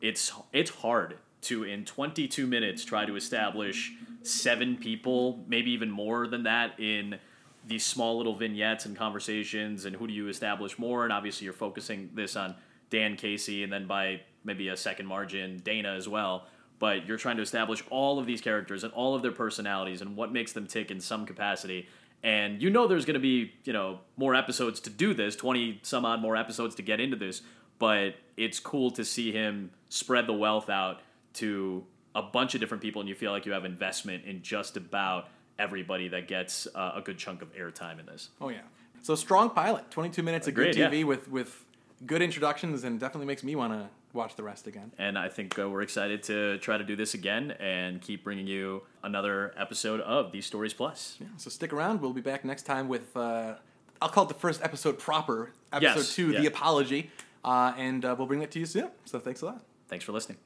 it's 0.01 0.33
it's 0.51 0.71
hard 0.71 1.17
to 1.43 1.63
in 1.63 1.85
22 1.85 2.47
minutes 2.47 2.83
try 2.83 3.05
to 3.05 3.15
establish 3.15 3.93
seven 4.23 4.77
people, 4.77 5.43
maybe 5.47 5.71
even 5.71 5.89
more 5.89 6.27
than 6.27 6.43
that 6.43 6.79
in 6.79 7.19
these 7.65 7.85
small 7.85 8.17
little 8.17 8.35
vignettes 8.35 8.85
and 8.85 8.97
conversations 8.97 9.85
and 9.85 9.95
who 9.95 10.07
do 10.07 10.13
you 10.13 10.27
establish 10.27 10.79
more 10.79 11.03
and 11.03 11.13
obviously 11.13 11.45
you're 11.45 11.53
focusing 11.53 12.09
this 12.15 12.35
on 12.35 12.55
Dan 12.89 13.15
Casey 13.15 13.63
and 13.63 13.71
then 13.71 13.85
by 13.85 14.21
maybe 14.43 14.69
a 14.69 14.77
second 14.77 15.05
margin 15.05 15.61
Dana 15.63 15.93
as 15.93 16.07
well 16.09 16.47
but 16.81 17.05
you're 17.05 17.17
trying 17.17 17.37
to 17.37 17.43
establish 17.43 17.83
all 17.91 18.19
of 18.19 18.25
these 18.25 18.41
characters 18.41 18.83
and 18.83 18.91
all 18.93 19.15
of 19.15 19.21
their 19.21 19.31
personalities 19.31 20.01
and 20.01 20.17
what 20.17 20.33
makes 20.33 20.51
them 20.51 20.67
tick 20.67 20.91
in 20.91 20.99
some 20.99 21.25
capacity 21.25 21.87
and 22.23 22.61
you 22.61 22.69
know 22.69 22.87
there's 22.87 23.05
going 23.05 23.13
to 23.13 23.19
be 23.19 23.53
you 23.63 23.71
know 23.71 23.99
more 24.17 24.35
episodes 24.35 24.79
to 24.81 24.89
do 24.89 25.13
this 25.13 25.35
20 25.35 25.79
some 25.83 26.03
odd 26.03 26.19
more 26.19 26.35
episodes 26.35 26.75
to 26.75 26.81
get 26.81 26.99
into 26.99 27.15
this 27.15 27.41
but 27.79 28.15
it's 28.35 28.59
cool 28.59 28.91
to 28.91 29.05
see 29.05 29.31
him 29.31 29.71
spread 29.89 30.27
the 30.27 30.33
wealth 30.33 30.69
out 30.69 30.99
to 31.33 31.85
a 32.15 32.21
bunch 32.21 32.55
of 32.55 32.59
different 32.59 32.83
people 32.83 32.99
and 32.99 33.07
you 33.07 33.15
feel 33.15 33.31
like 33.31 33.45
you 33.45 33.53
have 33.53 33.63
investment 33.63 34.25
in 34.25 34.41
just 34.41 34.75
about 34.75 35.29
everybody 35.57 36.07
that 36.07 36.27
gets 36.27 36.67
uh, 36.75 36.93
a 36.95 37.01
good 37.01 37.17
chunk 37.17 37.41
of 37.41 37.55
airtime 37.55 37.99
in 37.99 38.05
this 38.07 38.29
Oh 38.41 38.49
yeah. 38.49 38.61
So 39.03 39.15
strong 39.15 39.49
pilot, 39.49 39.89
22 39.89 40.21
minutes 40.21 40.47
of 40.47 40.53
good 40.53 40.69
Agreed, 40.69 40.79
yeah. 40.79 40.89
TV 40.89 41.03
with 41.03 41.27
with 41.27 41.65
good 42.05 42.21
introductions, 42.21 42.83
and 42.83 42.99
definitely 42.99 43.27
makes 43.27 43.43
me 43.43 43.55
want 43.55 43.73
to 43.73 43.89
watch 44.13 44.35
the 44.35 44.43
rest 44.43 44.67
again. 44.67 44.91
and 44.97 45.17
I 45.17 45.29
think 45.29 45.57
uh, 45.57 45.69
we're 45.69 45.81
excited 45.81 46.23
to 46.23 46.57
try 46.59 46.77
to 46.77 46.83
do 46.83 46.95
this 46.95 47.13
again 47.13 47.51
and 47.59 48.01
keep 48.01 48.23
bringing 48.23 48.47
you 48.47 48.83
another 49.03 49.53
episode 49.57 50.01
of 50.01 50.31
These 50.31 50.45
Stories 50.45 50.73
Plus. 50.73 51.17
Yeah, 51.19 51.27
so 51.37 51.49
stick 51.49 51.71
around. 51.73 52.01
We'll 52.01 52.13
be 52.13 52.21
back 52.21 52.43
next 52.45 52.63
time 52.63 52.87
with 52.87 53.15
uh, 53.15 53.55
I'll 54.01 54.09
call 54.09 54.25
it 54.25 54.27
the 54.29 54.33
first 54.39 54.61
episode 54.63 54.99
proper, 54.99 55.51
episode 55.71 55.95
Yes, 55.99 56.15
two, 56.15 56.31
yeah. 56.31 56.41
the 56.41 56.47
apology, 56.47 57.09
uh, 57.45 57.73
and 57.77 58.03
uh, 58.03 58.15
we'll 58.17 58.27
bring 58.27 58.39
that 58.41 58.51
to 58.51 58.59
you 58.59 58.65
soon. 58.65 58.89
So 59.05 59.19
thanks 59.19 59.41
a 59.41 59.45
lot. 59.45 59.63
Thanks 59.87 60.03
for 60.05 60.11
listening. 60.11 60.37